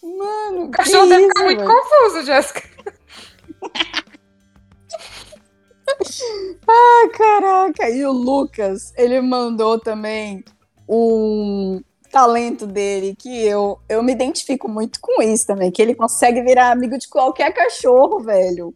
Mano, 0.02 0.66
O 0.66 0.72
cachorro 0.72 1.08
deve 1.08 1.28
ficar 1.28 1.44
muito 1.44 1.64
confuso, 1.64 2.26
Jéssica. 2.26 2.64
Ah, 6.68 7.10
caraca, 7.16 7.90
e 7.90 8.06
o 8.06 8.12
Lucas, 8.12 8.94
ele 8.96 9.22
mandou 9.22 9.78
também 9.80 10.44
um 10.88 11.82
talento 12.14 12.68
dele 12.68 13.16
que 13.18 13.44
eu, 13.44 13.80
eu 13.90 14.04
me 14.04 14.12
identifico 14.12 14.70
muito 14.70 15.00
com 15.02 15.20
isso 15.22 15.48
também, 15.48 15.72
que 15.72 15.82
ele 15.82 15.96
consegue 15.96 16.44
virar 16.44 16.70
amigo 16.72 16.96
de 16.98 17.08
qualquer 17.10 17.52
cachorro, 17.52 18.20
velho. 18.20 18.72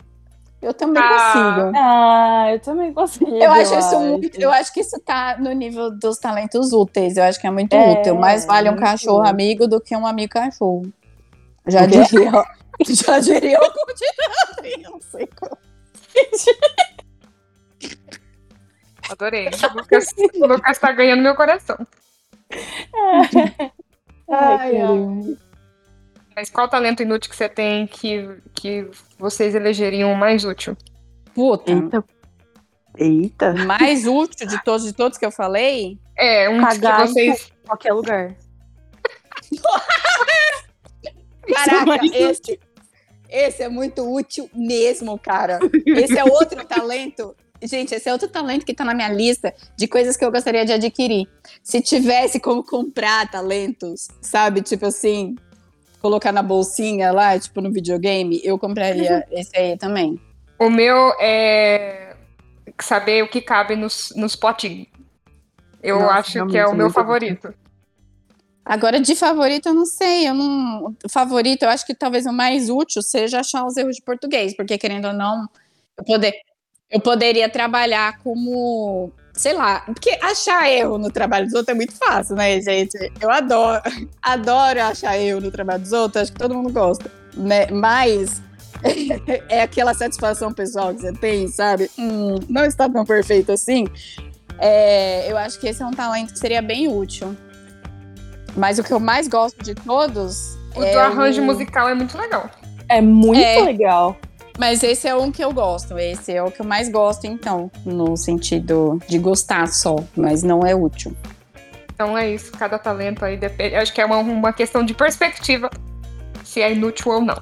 Eu 0.59 0.73
também 0.73 1.03
Ah. 1.03 1.09
consigo. 1.53 1.71
Ah, 1.77 2.45
eu 2.51 2.59
também 2.59 2.91
consigo. 2.91 3.29
Eu 3.37 3.51
acho 3.51 3.77
isso 3.77 3.99
muito, 3.99 4.41
eu 4.41 4.51
acho 4.51 4.73
que 4.73 4.79
isso 4.79 4.99
tá 4.99 5.37
no 5.37 5.51
nível 5.51 5.91
dos 5.91 6.17
talentos 6.17 6.73
úteis. 6.73 7.15
Eu 7.15 7.23
acho 7.25 7.39
que 7.39 7.45
é 7.45 7.51
muito 7.51 7.73
É, 7.73 7.99
útil. 7.99 8.15
Mais 8.15 8.43
vale 8.43 8.67
um 8.71 8.75
cachorro 8.75 9.19
útil. 9.19 9.29
amigo 9.29 9.67
do 9.67 9.79
que 9.79 9.95
um 9.95 10.07
amigo 10.07 10.33
cachorro. 10.33 10.91
Já 11.67 11.85
diria, 11.85 12.31
já 12.89 13.19
diria 13.19 13.59
o 13.59 13.71
continuador, 13.71 14.81
não 14.91 14.99
sei 15.11 15.29
como. 15.39 15.57
Adorei. 19.09 19.47
O 19.47 19.73
Lucas, 19.77 20.07
o 20.35 20.47
Lucas 20.47 20.79
tá 20.79 20.91
ganhando 20.91 21.21
meu 21.21 21.35
coração. 21.35 21.77
Ai. 24.29 24.73
Mas 26.35 26.49
qual 26.49 26.67
talento 26.67 27.01
inútil 27.01 27.29
que 27.31 27.35
você 27.35 27.49
tem 27.49 27.87
que, 27.87 28.27
que 28.53 28.87
vocês 29.17 29.55
elegeriam 29.55 30.13
mais 30.13 30.43
útil? 30.45 30.77
Puta, 31.33 31.71
Eita. 31.71 32.03
Eita. 32.97 33.53
mais 33.65 34.05
útil 34.07 34.47
de 34.47 34.63
todos, 34.63 34.85
de 34.85 34.93
todos 34.93 35.17
que 35.17 35.25
eu 35.25 35.31
falei, 35.31 35.97
É, 36.15 36.49
um 36.49 36.61
Cagar 36.61 37.01
que 37.03 37.07
vocês. 37.07 37.51
em 37.63 37.67
qualquer 37.67 37.93
lugar. 37.93 38.35
Caraca, 41.53 42.05
esse, 42.05 42.59
esse 43.29 43.63
é 43.63 43.69
muito 43.69 44.03
útil 44.03 44.49
mesmo, 44.53 45.17
cara. 45.17 45.59
Esse 45.85 46.17
é 46.17 46.23
outro 46.23 46.65
talento. 46.65 47.35
Gente, 47.61 47.95
esse 47.95 48.07
é 48.07 48.13
outro 48.13 48.27
talento 48.27 48.65
que 48.65 48.73
tá 48.73 48.85
na 48.85 48.93
minha 48.93 49.09
lista 49.09 49.53
de 49.75 49.87
coisas 49.87 50.15
que 50.15 50.23
eu 50.23 50.31
gostaria 50.31 50.65
de 50.65 50.73
adquirir. 50.73 51.27
Se 51.63 51.81
tivesse 51.81 52.39
como 52.39 52.63
comprar 52.63 53.29
talentos, 53.29 54.07
sabe? 54.21 54.61
Tipo 54.61 54.87
assim, 54.87 55.35
colocar 55.99 56.31
na 56.31 56.43
bolsinha 56.43 57.11
lá, 57.11 57.37
tipo 57.39 57.59
no 57.61 57.71
videogame, 57.71 58.39
eu 58.43 58.59
compraria 58.59 59.25
esse 59.31 59.57
aí 59.57 59.77
também. 59.77 60.19
O 60.59 60.69
meu 60.69 61.13
é 61.19 62.15
saber 62.79 63.23
o 63.23 63.29
que 63.29 63.41
cabe 63.41 63.75
nos, 63.75 64.13
nos 64.15 64.35
potinhos. 64.35 64.87
Eu 65.81 65.99
Nossa, 65.99 66.13
acho 66.13 66.47
que 66.47 66.57
é 66.57 66.65
o 66.65 66.73
meu 66.73 66.85
muito 66.85 66.93
favorito. 66.93 67.53
Agora, 68.65 68.99
de 68.99 69.15
favorito, 69.15 69.69
eu 69.69 69.73
não 69.73 69.85
sei. 69.85 70.27
Eu 70.27 70.33
não... 70.33 70.95
Favorito, 71.09 71.63
eu 71.63 71.69
acho 71.69 71.85
que 71.85 71.95
talvez 71.95 72.25
o 72.25 72.33
mais 72.33 72.69
útil 72.69 73.01
seja 73.01 73.39
achar 73.39 73.65
os 73.65 73.77
erros 73.77 73.95
de 73.95 74.01
português, 74.01 74.55
porque 74.55 74.77
querendo 74.77 75.07
ou 75.07 75.13
não, 75.13 75.47
eu, 75.97 76.03
poder... 76.03 76.33
eu 76.91 76.99
poderia 76.99 77.49
trabalhar 77.49 78.17
como. 78.19 79.11
Sei 79.33 79.53
lá, 79.53 79.81
porque 79.81 80.17
achar 80.19 80.67
erro 80.67 80.97
no 80.97 81.11
trabalho 81.11 81.45
dos 81.45 81.53
outros 81.53 81.71
é 81.71 81.75
muito 81.77 81.93
fácil, 81.93 82.35
né, 82.35 82.59
gente? 82.59 82.97
Eu 83.21 83.29
adoro, 83.29 83.81
adoro 84.19 84.81
achar 84.81 85.15
erro 85.19 85.39
no 85.41 85.51
trabalho 85.51 85.81
dos 85.83 85.91
outros, 85.93 86.23
acho 86.23 86.31
que 86.33 86.39
todo 86.39 86.55
mundo 86.55 86.71
gosta, 86.73 87.11
né? 87.35 87.67
Mas 87.67 88.41
é 89.47 89.61
aquela 89.61 89.93
satisfação 89.93 90.51
pessoal 90.51 90.91
que 90.95 91.01
você 91.01 91.13
tem, 91.13 91.47
sabe? 91.49 91.87
Hum, 91.99 92.35
não 92.49 92.65
está 92.65 92.89
tão 92.89 93.05
perfeito 93.05 93.51
assim. 93.51 93.85
É, 94.57 95.31
eu 95.31 95.37
acho 95.37 95.59
que 95.59 95.67
esse 95.67 95.83
é 95.83 95.85
um 95.85 95.91
talento 95.91 96.33
que 96.33 96.39
seria 96.39 96.61
bem 96.63 96.87
útil. 96.87 97.37
Mas 98.55 98.79
o 98.79 98.83
que 98.83 98.91
eu 98.91 98.99
mais 98.99 99.27
gosto 99.27 99.63
de 99.63 99.75
todos. 99.75 100.57
O 100.75 100.83
é 100.83 100.93
do 100.93 100.99
arranjo 100.99 101.43
o- 101.43 101.45
musical 101.45 101.87
é 101.87 101.93
muito 101.93 102.17
legal. 102.17 102.49
É 102.89 103.01
muito 103.01 103.39
É. 103.39 103.61
legal. 103.61 104.17
Mas 104.57 104.83
esse 104.83 105.07
é 105.07 105.15
um 105.15 105.31
que 105.31 105.43
eu 105.43 105.53
gosto. 105.53 105.97
Esse 105.97 106.33
é 106.33 106.43
o 106.43 106.51
que 106.51 106.61
eu 106.61 106.65
mais 106.65 106.89
gosto, 106.89 107.25
então. 107.25 107.71
No 107.85 108.17
sentido 108.17 108.99
de 109.07 109.19
gostar 109.19 109.67
só. 109.67 109.97
Mas 110.15 110.43
não 110.43 110.65
é 110.65 110.73
útil. 110.73 111.15
Então 111.93 112.17
é 112.17 112.29
isso, 112.29 112.51
cada 112.51 112.77
talento 112.77 113.25
aí 113.25 113.37
depende. 113.37 113.75
Acho 113.75 113.91
que 113.91 113.99
é 113.99 114.05
uma, 114.05 114.17
uma 114.17 114.53
questão 114.53 114.85
de 114.85 114.93
perspectiva 114.93 115.69
se 116.43 116.61
é 116.61 116.71
inútil 116.71 117.11
ou 117.11 117.21
não. 117.21 117.41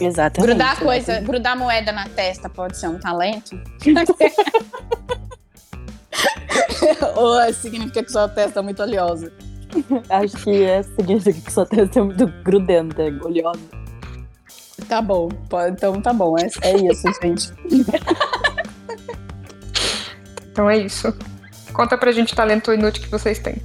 Exatamente. 0.00 0.50
Grudar 0.50 0.80
coisa, 0.80 1.20
grudar 1.20 1.56
moeda 1.56 1.92
na 1.92 2.08
testa 2.08 2.48
pode 2.48 2.78
ser 2.78 2.88
um 2.88 2.98
talento? 2.98 3.60
Ou 7.14 7.52
significa 7.52 8.02
que 8.02 8.10
sua 8.10 8.28
testa 8.28 8.60
é 8.60 8.62
muito 8.62 8.82
oleosa? 8.82 9.30
Acho 10.08 10.36
que 10.38 10.64
é 10.64 10.82
significa 10.82 11.40
que 11.40 11.52
sua 11.52 11.66
testa 11.66 12.00
é 12.00 12.02
muito 12.02 12.26
grudenta, 12.42 13.02
oleosa. 13.22 13.83
Tá 14.88 15.00
bom, 15.00 15.28
pode- 15.48 15.72
então 15.72 16.00
tá 16.00 16.12
bom. 16.12 16.36
É, 16.38 16.48
é 16.68 16.76
isso, 16.76 17.08
gente. 17.22 17.52
Então 20.52 20.70
é 20.70 20.76
isso. 20.78 21.12
Conta 21.72 21.98
pra 21.98 22.12
gente 22.12 22.32
o 22.32 22.36
talento 22.36 22.72
inútil 22.72 23.02
que 23.02 23.10
vocês 23.10 23.40
têm. 23.40 23.56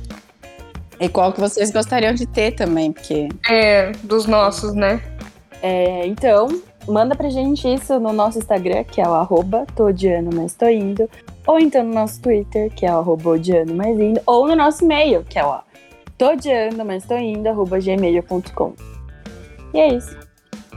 E 1.00 1.08
qual 1.08 1.32
que 1.32 1.40
vocês 1.40 1.72
gostariam 1.72 2.14
de 2.16 2.26
ter 2.26 2.54
também, 2.54 2.92
porque 2.92 3.30
É, 3.48 3.92
dos 4.04 4.26
nossos, 4.26 4.74
né? 4.74 5.00
É, 5.62 6.08
então, 6.08 6.48
manda 6.88 7.16
pra 7.16 7.30
gente 7.30 7.72
isso 7.72 8.00
no 8.00 8.12
nosso 8.12 8.40
Instagram, 8.40 8.84
que 8.86 9.00
é 9.00 9.08
o 9.08 9.14
arroba 9.14 9.68
todiano, 9.76 10.32
mas 10.34 10.56
tô 10.56 10.68
indo. 10.68 11.08
Ou 11.46 11.60
então 11.60 11.84
no 11.84 11.94
nosso 11.94 12.20
Twitter, 12.22 12.72
que 12.72 12.86
é 12.88 12.92
o 12.92 12.98
arroba 12.98 13.30
odiano, 13.32 13.74
mais 13.76 14.00
indo. 14.00 14.20
Ou 14.26 14.48
no 14.48 14.56
nosso 14.56 14.84
e-mail, 14.84 15.24
que 15.24 15.38
é 15.38 15.46
o 15.46 15.60
todiano, 16.18 16.84
mas 16.84 17.06
tô 17.06 17.16
indo, 17.18 17.48
arroba 17.48 17.80
gmail.com. 17.80 18.74
E 19.76 19.80
é 19.80 19.94
isso. 19.94 20.18